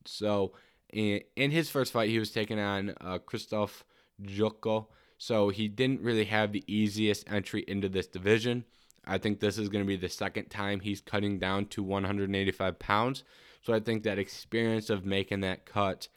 So 0.05 0.53
in, 0.93 1.21
in 1.37 1.51
his 1.51 1.71
first 1.71 1.93
fight, 1.93 2.11
he 2.11 2.19
was 2.19 2.31
taking 2.31 2.59
on 2.59 2.95
uh, 3.01 3.19
Krzysztof 3.19 3.83
Jotko. 4.23 4.87
So 5.19 5.49
he 5.49 5.69
didn't 5.69 6.01
really 6.01 6.27
have 6.27 6.53
the 6.53 6.65
easiest 6.67 7.31
entry 7.31 7.65
into 7.67 7.89
this 7.89 8.07
division. 8.07 8.65
I 9.05 9.19
think 9.19 9.41
this 9.41 9.59
is 9.59 9.69
going 9.69 9.85
to 9.85 9.89
be 9.89 9.97
the 9.97 10.09
second 10.09 10.51
time 10.51 10.81
he's 10.81 11.01
cutting 11.01 11.39
down 11.39 11.67
to 11.67 11.83
185 11.83 12.79
pounds. 12.79 13.25
So 13.63 13.73
I 13.75 13.81
think 13.81 14.03
that 14.03 14.19
experience 14.19 14.91
of 14.91 15.05
making 15.05 15.41
that 15.41 15.67
cut 15.67 16.09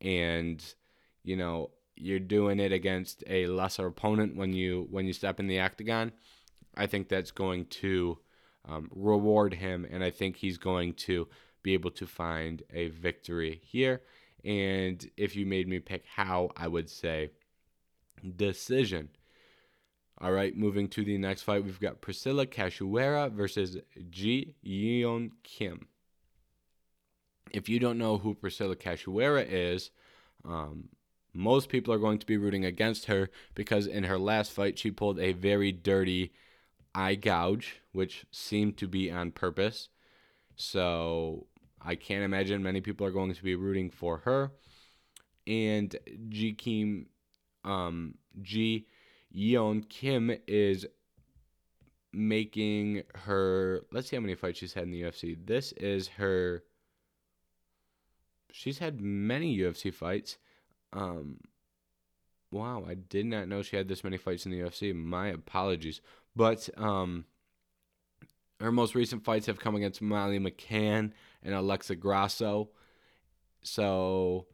and, 0.00 0.62
you 1.22 1.36
know, 1.36 1.70
you're 2.00 2.18
doing 2.18 2.58
it 2.60 2.72
against 2.72 3.22
a 3.26 3.46
lesser 3.46 3.86
opponent 3.86 4.36
when 4.36 4.52
you 4.52 4.86
when 4.90 5.06
you 5.06 5.12
step 5.12 5.38
in 5.40 5.46
the 5.46 5.60
octagon. 5.60 6.12
I 6.76 6.86
think 6.86 7.08
that's 7.08 7.30
going 7.30 7.66
to 7.66 8.18
um, 8.68 8.88
reward 8.94 9.54
him, 9.54 9.86
and 9.90 10.02
I 10.02 10.10
think 10.10 10.36
he's 10.36 10.58
going 10.58 10.94
to 10.94 11.28
be 11.62 11.74
able 11.74 11.90
to 11.92 12.06
find 12.06 12.62
a 12.72 12.88
victory 12.88 13.60
here. 13.64 14.02
And 14.44 15.08
if 15.16 15.36
you 15.36 15.44
made 15.44 15.68
me 15.68 15.78
pick 15.78 16.04
how, 16.06 16.50
I 16.56 16.68
would 16.68 16.88
say 16.88 17.30
decision. 18.36 19.10
All 20.18 20.32
right, 20.32 20.56
moving 20.56 20.88
to 20.88 21.04
the 21.04 21.18
next 21.18 21.42
fight, 21.42 21.64
we've 21.64 21.80
got 21.80 22.02
Priscila 22.02 22.46
Cachoeira 22.46 23.32
versus 23.32 23.78
Ji 24.10 24.54
Yeon 24.64 25.30
Kim. 25.42 25.88
If 27.52 27.68
you 27.68 27.78
don't 27.78 27.98
know 27.98 28.18
who 28.18 28.34
Priscila 28.34 28.76
Cachoeira 28.76 29.46
is, 29.48 29.90
um, 30.44 30.88
most 31.32 31.68
people 31.68 31.94
are 31.94 31.98
going 31.98 32.18
to 32.18 32.26
be 32.26 32.36
rooting 32.36 32.64
against 32.64 33.06
her 33.06 33.30
because 33.54 33.86
in 33.86 34.04
her 34.04 34.18
last 34.18 34.52
fight 34.52 34.78
she 34.78 34.90
pulled 34.90 35.18
a 35.18 35.32
very 35.32 35.72
dirty 35.72 36.32
eye 36.94 37.14
gouge, 37.14 37.80
which 37.92 38.26
seemed 38.30 38.76
to 38.78 38.88
be 38.88 39.10
on 39.10 39.30
purpose. 39.30 39.88
So 40.56 41.46
I 41.80 41.94
can't 41.94 42.24
imagine 42.24 42.62
many 42.62 42.80
people 42.80 43.06
are 43.06 43.12
going 43.12 43.32
to 43.32 43.42
be 43.42 43.54
rooting 43.54 43.90
for 43.90 44.18
her. 44.18 44.52
And 45.46 45.96
Ji 46.28 46.52
Kim, 46.52 47.06
um, 47.64 48.14
Ji 48.42 48.86
Yeon 49.34 49.88
Kim 49.88 50.36
is 50.46 50.86
making 52.12 53.02
her. 53.14 53.82
Let's 53.92 54.08
see 54.08 54.16
how 54.16 54.20
many 54.20 54.34
fights 54.34 54.58
she's 54.58 54.74
had 54.74 54.84
in 54.84 54.90
the 54.90 55.02
UFC. 55.02 55.36
This 55.46 55.72
is 55.72 56.08
her. 56.08 56.64
She's 58.52 58.78
had 58.78 59.00
many 59.00 59.56
UFC 59.56 59.94
fights. 59.94 60.36
Um, 60.92 61.38
wow, 62.50 62.84
I 62.86 62.94
did 62.94 63.26
not 63.26 63.48
know 63.48 63.62
she 63.62 63.76
had 63.76 63.88
this 63.88 64.04
many 64.04 64.16
fights 64.16 64.46
in 64.46 64.52
the 64.52 64.60
UFC. 64.60 64.94
My 64.94 65.28
apologies. 65.28 66.00
But 66.34 66.68
um, 66.76 67.24
her 68.60 68.72
most 68.72 68.94
recent 68.94 69.24
fights 69.24 69.46
have 69.46 69.60
come 69.60 69.74
against 69.74 70.02
Molly 70.02 70.38
McCann 70.38 71.12
and 71.42 71.54
Alexa 71.54 71.96
Grasso. 71.96 72.70
So 73.62 74.46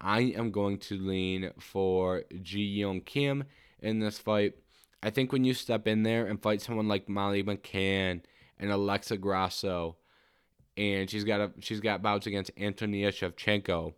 I 0.00 0.20
am 0.20 0.50
going 0.50 0.78
to 0.78 0.96
lean 0.96 1.50
for 1.58 2.24
Ji 2.42 2.80
Yeon 2.80 3.04
Kim 3.04 3.44
in 3.80 4.00
this 4.00 4.18
fight. 4.18 4.54
I 5.02 5.10
think 5.10 5.32
when 5.32 5.44
you 5.44 5.54
step 5.54 5.86
in 5.86 6.02
there 6.02 6.26
and 6.26 6.40
fight 6.40 6.62
someone 6.62 6.88
like 6.88 7.08
Molly 7.08 7.42
McCann 7.42 8.22
and 8.58 8.70
Alexa 8.70 9.16
Grasso, 9.18 9.96
and 10.76 11.10
she's 11.10 11.24
got 11.24 11.40
a 11.40 11.50
she's 11.60 11.80
got 11.80 12.02
bouts 12.02 12.26
against 12.26 12.50
Antonia 12.58 13.12
Shevchenko. 13.12 13.94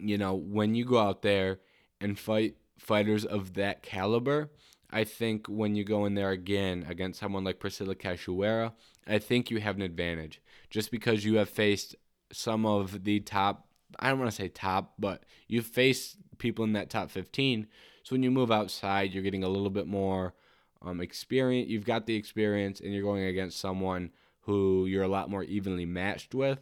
You 0.00 0.18
know, 0.18 0.34
when 0.34 0.74
you 0.74 0.84
go 0.84 0.98
out 0.98 1.22
there 1.22 1.60
and 2.00 2.18
fight 2.18 2.56
fighters 2.78 3.24
of 3.24 3.54
that 3.54 3.82
caliber, 3.82 4.50
I 4.90 5.04
think 5.04 5.46
when 5.46 5.74
you 5.74 5.84
go 5.84 6.04
in 6.04 6.14
there 6.14 6.30
again 6.30 6.86
against 6.88 7.20
someone 7.20 7.44
like 7.44 7.60
Priscila 7.60 7.94
Cachoeira, 7.94 8.72
I 9.06 9.18
think 9.18 9.50
you 9.50 9.60
have 9.60 9.76
an 9.76 9.82
advantage 9.82 10.40
just 10.68 10.90
because 10.90 11.24
you 11.24 11.36
have 11.36 11.48
faced 11.48 11.94
some 12.32 12.66
of 12.66 13.04
the 13.04 13.20
top. 13.20 13.66
I 13.98 14.08
don't 14.08 14.18
want 14.18 14.30
to 14.30 14.36
say 14.36 14.48
top, 14.48 14.94
but 14.98 15.24
you've 15.46 15.66
faced 15.66 16.16
people 16.38 16.64
in 16.64 16.72
that 16.72 16.90
top 16.90 17.10
15. 17.10 17.66
So 18.02 18.14
when 18.14 18.22
you 18.22 18.30
move 18.30 18.50
outside, 18.50 19.12
you're 19.12 19.22
getting 19.22 19.44
a 19.44 19.48
little 19.48 19.70
bit 19.70 19.86
more 19.86 20.34
um, 20.82 21.00
experience. 21.00 21.68
You've 21.68 21.84
got 21.84 22.06
the 22.06 22.14
experience, 22.14 22.80
and 22.80 22.92
you're 22.92 23.02
going 23.02 23.24
against 23.24 23.60
someone 23.60 24.10
who 24.42 24.86
you're 24.86 25.02
a 25.02 25.08
lot 25.08 25.30
more 25.30 25.44
evenly 25.44 25.84
matched 25.84 26.34
with. 26.34 26.58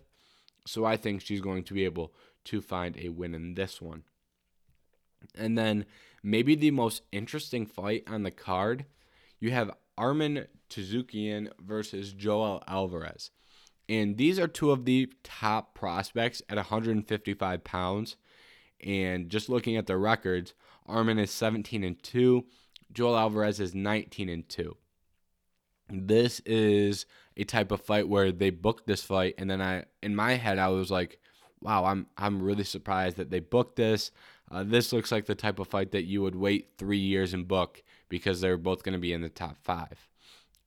So 0.67 0.85
I 0.85 0.97
think 0.97 1.23
she's 1.23 1.41
going 1.41 1.65
to 1.65 1.75
be 1.75 1.85
able 1.85 2.13
to 2.45 2.61
find 2.61 2.97
a 2.97 3.09
win 3.11 3.35
in 3.35 3.55
this 3.55 3.81
one. 3.81 4.05
And 5.35 5.59
then 5.59 5.85
maybe 6.23 6.55
the 6.55 6.71
most 6.71 7.03
interesting 7.13 7.67
fight 7.67 8.05
on 8.07 8.23
the 8.23 8.31
card, 8.31 8.87
you 9.41 9.51
have 9.51 9.71
Arman 9.99 10.47
Tsarukyan 10.71 11.51
versus 11.61 12.13
Joel 12.13 12.63
Alvarez. 12.69 13.31
And 13.89 14.17
these 14.17 14.39
are 14.39 14.49
two 14.49 14.71
of 14.71 14.85
the 14.85 15.11
top 15.25 15.75
prospects 15.75 16.43
at 16.49 16.57
155 16.57 17.65
pounds. 17.65 18.17
And 18.85 19.29
just 19.29 19.49
looking 19.49 19.77
at 19.77 19.87
the 19.87 19.97
records, 19.97 20.55
Arman 20.89 21.21
is 21.21 21.31
17 21.31 21.83
and 21.83 22.03
2, 22.03 22.45
Joel 22.93 23.17
Alvarez 23.17 23.61
is 23.61 23.75
19 23.75 24.29
and 24.29 24.49
2. 24.49 24.77
This 25.91 26.41
is 26.41 27.07
a 27.37 27.45
type 27.45 27.71
of 27.71 27.81
fight 27.81 28.09
where 28.09 28.31
they 28.31 28.51
booked 28.51 28.87
this 28.87 29.03
fight 29.03 29.35
and 29.39 29.51
then 29.51 29.63
I 29.63 29.85
in 30.03 30.15
my 30.15 30.35
head 30.35 30.59
I 30.59 30.69
was 30.69 30.91
like, 30.91 31.19
wow, 31.61 31.85
I'm 31.85 32.07
I'm 32.17 32.43
really 32.43 32.65
surprised 32.65 33.17
that 33.17 33.31
they 33.31 33.41
booked 33.41 33.77
this. 33.77 34.11
Uh, 34.51 34.65
this 34.65 34.93
looks 34.93 35.13
like 35.13 35.27
the 35.27 35.35
type 35.35 35.59
of 35.59 35.69
fight 35.69 35.93
that 35.93 36.05
you 36.05 36.23
would 36.23 36.35
wait 36.35 36.71
three 36.79 36.99
years 36.99 37.35
and 37.35 37.47
book 37.47 37.83
because 38.09 38.41
they're 38.41 38.57
both 38.57 38.83
going 38.83 38.95
to 38.95 38.99
be 38.99 39.13
in 39.13 39.21
the 39.21 39.29
top 39.29 39.57
five. 39.63 40.09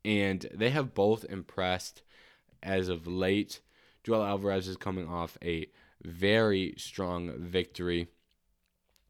And 0.06 0.46
they 0.54 0.70
have 0.70 0.94
both 0.94 1.26
impressed 1.26 2.04
as 2.62 2.90
of 2.90 3.08
late. 3.08 3.60
Joel 4.04 4.24
Alvarez 4.24 4.68
is 4.68 4.78
coming 4.78 5.08
off 5.08 5.38
a 5.44 5.68
very 6.04 6.74
strong 6.78 7.34
victory 7.40 8.08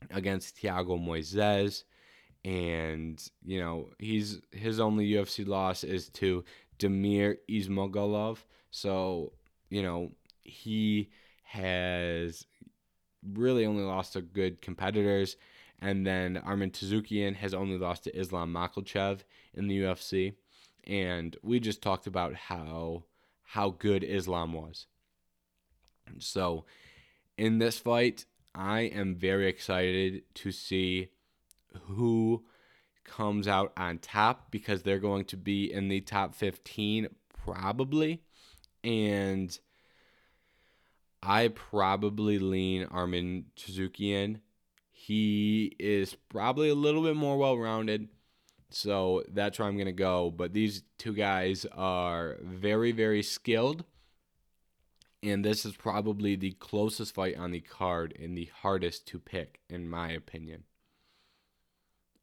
against 0.10 0.58
Thiago 0.58 1.00
Moises. 1.00 1.84
And, 2.44 3.22
you 3.46 3.60
know, 3.60 3.90
he's 4.00 4.42
his 4.52 4.80
only 4.80 5.10
UFC 5.12 5.46
loss 5.46 5.84
is 5.84 6.10
to 6.10 6.44
Damir 6.80 7.38
Ismagulov. 7.50 8.40
So, 8.72 9.34
you 9.70 9.84
know, 9.84 10.12
he 10.44 11.10
has 11.52 12.46
really 13.34 13.66
only 13.66 13.84
lost 13.84 14.14
to 14.14 14.22
good 14.22 14.62
competitors. 14.62 15.36
And 15.80 16.06
then 16.06 16.42
Arman 16.46 16.72
Tsarukyan 16.72 17.36
has 17.36 17.54
only 17.54 17.78
lost 17.78 18.06
to 18.06 18.18
Islam 18.18 18.54
Makhachev 18.54 19.22
in 19.54 19.68
the 19.68 19.82
UFC. 19.82 20.34
And 20.86 21.36
we 21.44 21.60
just 21.60 21.82
talked 21.82 22.08
about 22.08 22.34
how 22.36 23.04
how 23.44 23.72
good 23.72 24.04
Islam 24.04 24.54
was. 24.54 24.88
So 26.20 26.66
in 27.38 27.58
this 27.58 27.78
fight, 27.78 28.26
I 28.56 28.82
am 28.82 29.16
very 29.16 29.48
excited 29.48 30.24
to 30.36 30.52
see 30.52 31.10
who 31.88 32.46
comes 33.04 33.48
out 33.48 33.74
on 33.76 33.98
top 33.98 34.52
because 34.52 34.84
they're 34.84 35.00
going 35.00 35.26
to 35.26 35.38
be 35.38 35.72
in 35.72 35.90
the 35.90 36.00
top 36.00 36.34
15 36.34 37.10
probably. 37.44 38.22
And 38.86 39.58
I 41.24 41.50
probably 41.50 42.40
lean 42.40 42.88
Arman 42.88 43.46
Tsarukyan. 43.56 44.40
He 44.92 45.76
is 45.80 46.16
probably 46.30 46.70
a 46.70 46.76
little 46.76 47.04
bit 47.04 47.16
more 47.16 47.38
well 47.38 47.58
rounded. 47.58 48.10
So 48.70 49.24
that's 49.28 49.60
where 49.60 49.68
I'm 49.68 49.76
going 49.76 49.86
to 49.86 49.92
go. 49.92 50.32
But 50.32 50.54
these 50.54 50.84
two 50.98 51.14
guys 51.14 51.66
are 51.74 52.38
very, 52.42 52.92
very 52.92 53.22
skilled. 53.22 53.84
And 55.24 55.46
this 55.46 55.66
is 55.66 55.76
probably 55.76 56.36
the 56.36 56.54
closest 56.54 57.14
fight 57.14 57.38
on 57.38 57.52
the 57.52 57.60
card 57.60 58.18
and 58.20 58.36
the 58.36 58.50
hardest 58.62 59.06
to 59.08 59.20
pick, 59.20 59.60
in 59.70 59.88
my 59.88 60.10
opinion. 60.12 60.64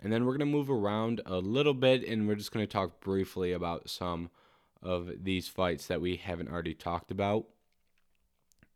And 0.01 0.13
then 0.13 0.25
we're 0.25 0.33
going 0.33 0.41
to 0.41 0.47
move 0.47 0.71
around 0.71 1.21
a 1.27 1.39
little 1.39 1.75
bit 1.75 2.07
and 2.07 2.27
we're 2.27 2.37
just 2.37 2.53
going 2.53 2.67
to 2.67 2.73
talk 2.73 3.01
briefly 3.01 3.53
about 3.53 3.91
some 3.91 4.31
of 4.83 5.11
these 5.23 5.49
fights 5.49 5.87
that 5.87 6.01
we 6.01 6.17
haven't 6.17 6.51
already 6.51 6.75
talked 6.75 7.11
about. 7.11 7.47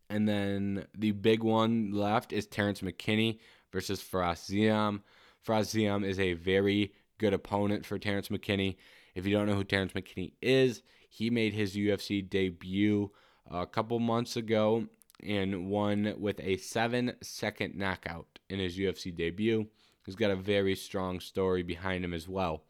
And 0.09 0.27
then 0.27 0.85
the 0.95 1.11
big 1.11 1.43
one 1.43 1.91
left 1.91 2.33
is 2.33 2.45
Terrance 2.45 2.81
McKinney 2.81 3.39
versus 3.71 4.01
Fares 4.01 4.39
Ziam. 4.39 5.01
Fares 5.41 5.73
Ziam 5.73 6.05
is 6.05 6.19
a 6.19 6.33
very 6.33 6.93
good 7.17 7.33
opponent 7.33 7.85
for 7.85 7.97
Terrance 7.97 8.29
McKinney. 8.29 8.75
If 9.15 9.25
you 9.25 9.33
don't 9.35 9.47
know 9.47 9.55
who 9.55 9.63
Terrance 9.63 9.93
McKinney 9.93 10.33
is, 10.41 10.81
he 11.09 11.29
made 11.29 11.53
his 11.53 11.75
UFC 11.75 12.27
debut 12.27 13.11
a 13.49 13.65
couple 13.65 13.99
months 13.99 14.35
ago 14.35 14.87
and 15.21 15.67
won 15.69 16.15
with 16.17 16.39
a 16.41 16.57
seven 16.57 17.13
second 17.21 17.75
knockout 17.75 18.39
in 18.49 18.59
his 18.59 18.77
UFC 18.77 19.15
debut. 19.15 19.67
He's 20.05 20.15
got 20.15 20.31
a 20.31 20.35
very 20.35 20.75
strong 20.75 21.19
story 21.19 21.63
behind 21.63 22.03
him 22.03 22.13
as 22.13 22.27
well. 22.27 22.63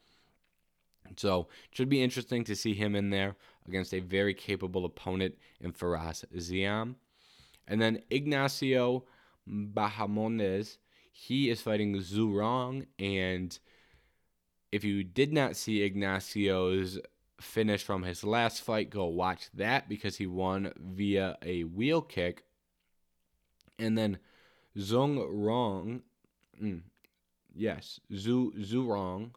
So, 1.16 1.48
it 1.70 1.76
should 1.76 1.90
be 1.90 2.02
interesting 2.02 2.44
to 2.44 2.56
see 2.56 2.72
him 2.72 2.94
in 2.94 3.10
there 3.10 3.36
against 3.68 3.92
a 3.92 4.00
very 4.00 4.32
capable 4.34 4.84
opponent 4.84 5.36
in 5.60 5.72
Fares 5.72 6.24
Ziam. 6.36 6.94
And 7.66 7.80
then 7.80 8.02
Ignacio 8.10 9.04
Bahamondes, 9.48 10.78
he 11.12 11.50
is 11.50 11.60
fighting 11.60 11.94
Zhu 11.96 12.34
Rong. 12.34 12.86
And 12.98 13.58
if 14.72 14.84
you 14.84 15.04
did 15.04 15.32
not 15.32 15.56
see 15.56 15.82
Ignacio's 15.82 16.98
finish 17.40 17.82
from 17.82 18.02
his 18.02 18.24
last 18.24 18.62
fight, 18.62 18.90
go 18.90 19.06
watch 19.06 19.48
that 19.54 19.88
because 19.88 20.16
he 20.16 20.26
won 20.26 20.72
via 20.76 21.36
a 21.42 21.64
wheel 21.64 22.02
kick. 22.02 22.44
And 23.78 23.96
then 23.96 24.18
Zhong 24.76 25.24
Rong, 25.30 26.02
mm, 26.62 26.82
yes, 27.54 28.00
Zhu, 28.12 28.52
Zhu 28.58 28.86
Rong, 28.88 29.34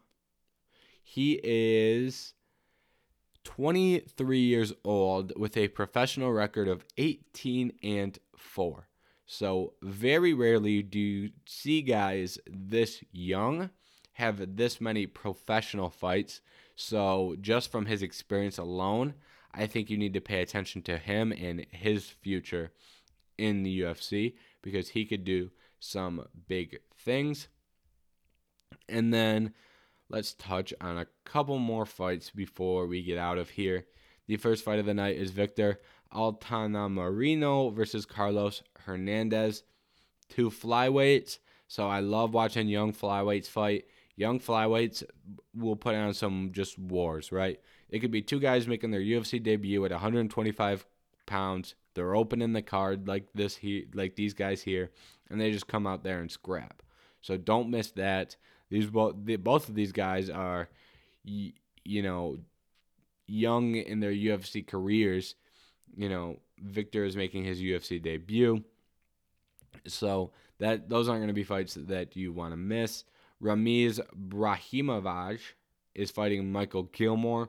he 1.02 1.40
is 1.42 2.34
23 3.48 4.40
years 4.40 4.74
old 4.84 5.32
with 5.38 5.56
a 5.56 5.68
professional 5.68 6.30
record 6.30 6.68
of 6.68 6.84
18 6.98 7.72
and 7.82 8.18
4. 8.36 8.86
So, 9.24 9.72
very 9.82 10.34
rarely 10.34 10.82
do 10.82 10.98
you 10.98 11.30
see 11.46 11.80
guys 11.80 12.38
this 12.46 13.02
young 13.10 13.70
have 14.12 14.56
this 14.56 14.82
many 14.82 15.06
professional 15.06 15.88
fights. 15.88 16.42
So, 16.76 17.36
just 17.40 17.72
from 17.72 17.86
his 17.86 18.02
experience 18.02 18.58
alone, 18.58 19.14
I 19.54 19.66
think 19.66 19.88
you 19.88 19.96
need 19.96 20.12
to 20.12 20.20
pay 20.20 20.42
attention 20.42 20.82
to 20.82 20.98
him 20.98 21.32
and 21.32 21.64
his 21.70 22.04
future 22.06 22.72
in 23.38 23.62
the 23.62 23.80
UFC 23.80 24.34
because 24.60 24.90
he 24.90 25.06
could 25.06 25.24
do 25.24 25.50
some 25.80 26.26
big 26.48 26.80
things. 26.98 27.48
And 28.90 29.14
then 29.14 29.54
let's 30.08 30.34
touch 30.34 30.72
on 30.80 30.98
a 30.98 31.06
couple 31.24 31.58
more 31.58 31.86
fights 31.86 32.30
before 32.30 32.86
we 32.86 33.02
get 33.02 33.18
out 33.18 33.38
of 33.38 33.50
here. 33.50 33.86
The 34.26 34.36
first 34.36 34.64
fight 34.64 34.78
of 34.78 34.86
the 34.86 34.94
night 34.94 35.16
is 35.16 35.30
Victor 35.30 35.80
Altamirano 36.12 37.72
versus 37.72 38.06
Carlos 38.06 38.62
Hernandez. 38.80 39.62
Two 40.28 40.50
flyweights. 40.50 41.38
So 41.66 41.86
I 41.86 42.00
love 42.00 42.34
watching 42.34 42.68
young 42.68 42.92
flyweights 42.92 43.48
fight. 43.48 43.84
Young 44.16 44.40
flyweights 44.40 45.04
will 45.54 45.76
put 45.76 45.94
on 45.94 46.12
some 46.14 46.50
just 46.52 46.78
wars, 46.78 47.30
right? 47.30 47.60
It 47.90 48.00
could 48.00 48.10
be 48.10 48.22
two 48.22 48.40
guys 48.40 48.66
making 48.66 48.90
their 48.90 49.00
UFC 49.00 49.42
debut 49.42 49.84
at 49.84 49.90
125 49.90 50.86
pounds. 51.26 51.74
They're 51.94 52.16
opening 52.16 52.52
the 52.52 52.62
card 52.62 53.06
like 53.06 53.26
this 53.34 53.56
he 53.56 53.86
like 53.94 54.16
these 54.16 54.34
guys 54.34 54.62
here, 54.62 54.90
and 55.30 55.40
they 55.40 55.50
just 55.50 55.68
come 55.68 55.86
out 55.86 56.02
there 56.02 56.20
and 56.20 56.30
scrap. 56.30 56.82
So 57.20 57.36
don't 57.36 57.70
miss 57.70 57.90
that. 57.92 58.36
These 58.70 58.86
both 58.86 59.16
the, 59.24 59.36
both 59.36 59.68
of 59.68 59.74
these 59.74 59.92
guys 59.92 60.28
are, 60.30 60.68
you, 61.24 61.52
you 61.84 62.02
know, 62.02 62.38
young 63.26 63.76
in 63.76 64.00
their 64.00 64.12
UFC 64.12 64.66
careers. 64.66 65.34
You 65.96 66.08
know, 66.08 66.38
Victor 66.58 67.04
is 67.04 67.16
making 67.16 67.44
his 67.44 67.60
UFC 67.60 68.02
debut. 68.02 68.62
So 69.86 70.32
that 70.58 70.88
those 70.88 71.08
aren't 71.08 71.20
going 71.20 71.28
to 71.28 71.34
be 71.34 71.44
fights 71.44 71.74
that 71.74 72.16
you 72.16 72.32
want 72.32 72.52
to 72.52 72.56
miss. 72.56 73.04
Ramiz 73.42 74.00
Brahimaj 74.28 75.40
is 75.94 76.10
fighting 76.10 76.50
Michael 76.50 76.84
Gillmore. 76.84 77.48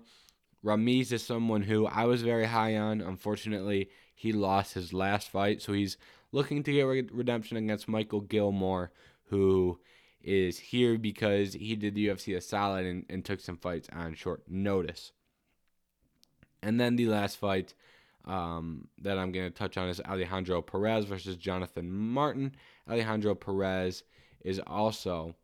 Ramiz 0.63 1.11
is 1.11 1.23
someone 1.23 1.61
who 1.61 1.87
I 1.87 2.05
was 2.05 2.21
very 2.21 2.45
high 2.45 2.77
on. 2.77 3.01
Unfortunately, 3.01 3.89
he 4.13 4.33
lost 4.33 4.73
his 4.73 4.93
last 4.93 5.29
fight, 5.29 5.61
so 5.61 5.73
he's 5.73 5.97
looking 6.31 6.63
to 6.63 6.73
get 6.73 7.13
redemption 7.13 7.57
against 7.57 7.87
Michael 7.87 8.21
Gillmore, 8.21 8.91
who 9.29 9.79
is 10.21 10.59
here 10.59 10.97
because 10.97 11.53
he 11.53 11.75
did 11.75 11.95
the 11.95 12.07
UFC 12.07 12.35
a 12.35 12.41
solid 12.41 12.85
and, 12.85 13.05
and 13.09 13.23
took 13.23 13.39
some 13.39 13.57
fights 13.57 13.89
on 13.93 14.15
short 14.15 14.43
notice. 14.47 15.11
And 16.61 16.79
then 16.79 16.95
the 16.95 17.07
last 17.07 17.37
fight 17.37 17.73
um, 18.25 18.87
that 19.01 19.17
I'm 19.17 19.31
going 19.31 19.49
to 19.49 19.57
touch 19.57 19.77
on 19.77 19.89
is 19.89 20.01
Alejandro 20.01 20.61
Perez 20.61 21.05
versus 21.05 21.35
Jonathan 21.35 21.91
Martin. 21.91 22.55
Alejandro 22.89 23.35
Perez 23.35 24.03
is 24.41 24.59
also 24.67 25.35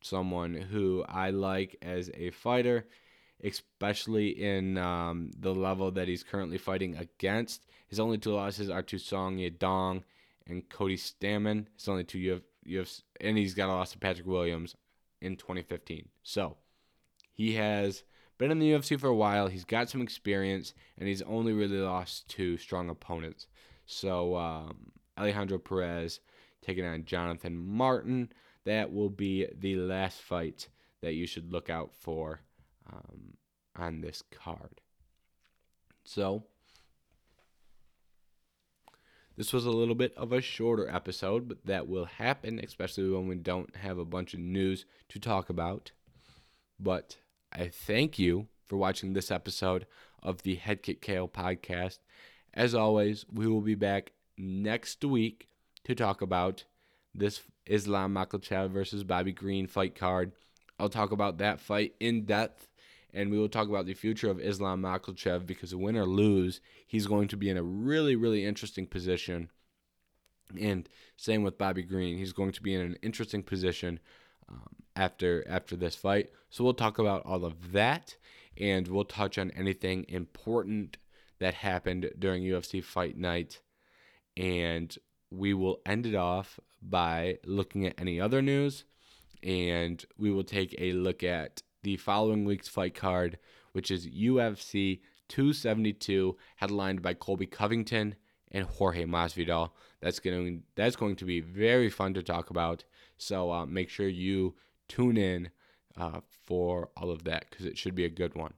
someone 0.00 0.54
who 0.54 1.04
I 1.08 1.30
like 1.30 1.76
as 1.82 2.10
a 2.14 2.30
fighter, 2.30 2.86
especially 3.42 4.28
in 4.28 4.78
um, 4.78 5.30
the 5.38 5.54
level 5.54 5.90
that 5.92 6.08
he's 6.08 6.22
currently 6.22 6.58
fighting 6.58 6.96
against. 6.96 7.66
His 7.88 8.00
only 8.00 8.18
two 8.18 8.32
losses 8.32 8.70
are 8.70 8.82
to 8.82 8.98
Song 8.98 9.38
Yadong 9.38 10.02
and 10.46 10.68
Cody 10.68 10.96
Stamann. 10.96 11.66
His 11.76 11.88
only 11.88 12.04
two 12.04 12.18
you 12.18 12.42
have, 12.66 12.90
and 13.20 13.38
he's 13.38 13.54
got 13.54 13.68
a 13.68 13.72
loss 13.72 13.92
to 13.92 13.98
Patrick 13.98 14.26
Williams 14.26 14.76
in 15.20 15.36
2015. 15.36 16.08
So 16.22 16.56
he 17.32 17.54
has 17.54 18.02
been 18.38 18.50
in 18.50 18.58
the 18.58 18.72
UFC 18.72 18.98
for 18.98 19.08
a 19.08 19.14
while. 19.14 19.48
He's 19.48 19.64
got 19.64 19.88
some 19.88 20.02
experience, 20.02 20.74
and 20.98 21.08
he's 21.08 21.22
only 21.22 21.52
really 21.52 21.78
lost 21.78 22.28
to 22.30 22.56
strong 22.56 22.88
opponents. 22.88 23.46
So 23.86 24.36
um, 24.36 24.92
Alejandro 25.18 25.58
Perez 25.58 26.20
taking 26.62 26.84
on 26.84 27.04
Jonathan 27.04 27.56
Martin. 27.56 28.32
That 28.64 28.92
will 28.92 29.10
be 29.10 29.46
the 29.58 29.76
last 29.76 30.20
fight 30.20 30.68
that 31.02 31.14
you 31.14 31.26
should 31.26 31.52
look 31.52 31.70
out 31.70 31.94
for 31.94 32.40
um, 32.92 33.34
on 33.76 34.00
this 34.00 34.22
card. 34.30 34.80
So 36.04 36.44
this 39.40 39.54
was 39.54 39.64
a 39.64 39.70
little 39.70 39.94
bit 39.94 40.12
of 40.18 40.34
a 40.34 40.42
shorter 40.42 40.86
episode, 40.86 41.48
but 41.48 41.64
that 41.64 41.88
will 41.88 42.04
happen, 42.04 42.60
especially 42.62 43.08
when 43.08 43.26
we 43.26 43.36
don't 43.36 43.74
have 43.74 43.96
a 43.96 44.04
bunch 44.04 44.34
of 44.34 44.40
news 44.40 44.84
to 45.08 45.18
talk 45.18 45.48
about. 45.48 45.92
But 46.78 47.16
I 47.50 47.68
thank 47.68 48.18
you 48.18 48.48
for 48.66 48.76
watching 48.76 49.14
this 49.14 49.30
episode 49.30 49.86
of 50.22 50.42
the 50.42 50.56
Head 50.56 50.82
Kick 50.82 51.00
KO 51.00 51.26
podcast. 51.26 52.00
As 52.52 52.74
always, 52.74 53.24
we 53.32 53.46
will 53.46 53.62
be 53.62 53.74
back 53.74 54.12
next 54.36 55.02
week 55.06 55.48
to 55.84 55.94
talk 55.94 56.20
about 56.20 56.64
this 57.14 57.40
Islam 57.64 58.12
Makhachev 58.12 58.70
versus 58.70 59.04
Bobby 59.04 59.32
Green 59.32 59.66
fight 59.66 59.94
card. 59.94 60.32
I'll 60.78 60.90
talk 60.90 61.12
about 61.12 61.38
that 61.38 61.60
fight 61.60 61.94
in 61.98 62.26
depth, 62.26 62.68
and 63.12 63.30
we 63.30 63.38
will 63.38 63.48
talk 63.48 63.68
about 63.68 63.86
the 63.86 63.94
future 63.94 64.30
of 64.30 64.40
Islam 64.40 64.82
Makhachev 64.82 65.46
because 65.46 65.74
win 65.74 65.96
or 65.96 66.04
lose, 66.04 66.60
he's 66.86 67.06
going 67.06 67.28
to 67.28 67.36
be 67.36 67.48
in 67.48 67.56
a 67.56 67.62
really, 67.62 68.16
really 68.16 68.44
interesting 68.44 68.86
position. 68.86 69.50
And 70.60 70.88
same 71.16 71.42
with 71.42 71.58
Bobby 71.58 71.82
Green, 71.82 72.18
he's 72.18 72.32
going 72.32 72.52
to 72.52 72.62
be 72.62 72.74
in 72.74 72.80
an 72.80 72.96
interesting 73.02 73.42
position 73.42 74.00
um, 74.48 74.76
after 74.96 75.44
after 75.48 75.76
this 75.76 75.94
fight. 75.94 76.30
So 76.50 76.64
we'll 76.64 76.74
talk 76.74 76.98
about 76.98 77.24
all 77.24 77.44
of 77.44 77.72
that, 77.72 78.16
and 78.56 78.88
we'll 78.88 79.04
touch 79.04 79.38
on 79.38 79.50
anything 79.52 80.06
important 80.08 80.96
that 81.38 81.54
happened 81.54 82.10
during 82.18 82.42
UFC 82.42 82.82
Fight 82.82 83.16
Night, 83.16 83.60
and 84.36 84.96
we 85.30 85.54
will 85.54 85.80
end 85.86 86.06
it 86.06 86.14
off 86.14 86.58
by 86.82 87.38
looking 87.44 87.86
at 87.86 88.00
any 88.00 88.20
other 88.20 88.42
news, 88.42 88.84
and 89.42 90.04
we 90.18 90.30
will 90.30 90.44
take 90.44 90.74
a 90.78 90.92
look 90.92 91.22
at 91.22 91.62
the 91.82 91.96
following 91.96 92.44
week's 92.44 92.68
fight 92.68 92.94
card, 92.94 93.38
which 93.72 93.90
is 93.90 94.06
UFC 94.06 95.00
272, 95.28 96.36
headlined 96.56 97.02
by 97.02 97.14
Colby 97.14 97.46
Covington 97.46 98.14
and 98.50 98.66
Jorge 98.66 99.04
Masvidal. 99.04 99.70
That's 100.00 100.18
going 100.18 100.62
that's 100.74 100.96
going 100.96 101.16
to 101.16 101.24
be 101.24 101.40
very 101.40 101.90
fun 101.90 102.14
to 102.14 102.22
talk 102.22 102.50
about. 102.50 102.84
So 103.16 103.52
uh, 103.52 103.66
make 103.66 103.88
sure 103.88 104.08
you 104.08 104.54
tune 104.88 105.16
in 105.16 105.50
uh, 105.96 106.20
for 106.46 106.90
all 106.96 107.10
of 107.10 107.24
that 107.24 107.46
because 107.50 107.66
it 107.66 107.78
should 107.78 107.94
be 107.94 108.04
a 108.04 108.10
good 108.10 108.34
one. 108.34 108.54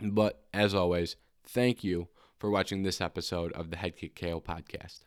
But 0.00 0.44
as 0.52 0.74
always, 0.74 1.16
thank 1.44 1.84
you 1.84 2.08
for 2.38 2.50
watching 2.50 2.82
this 2.82 3.00
episode 3.00 3.52
of 3.52 3.70
the 3.70 3.76
Head 3.76 3.96
Kick 3.96 4.18
KO 4.18 4.40
podcast. 4.40 5.00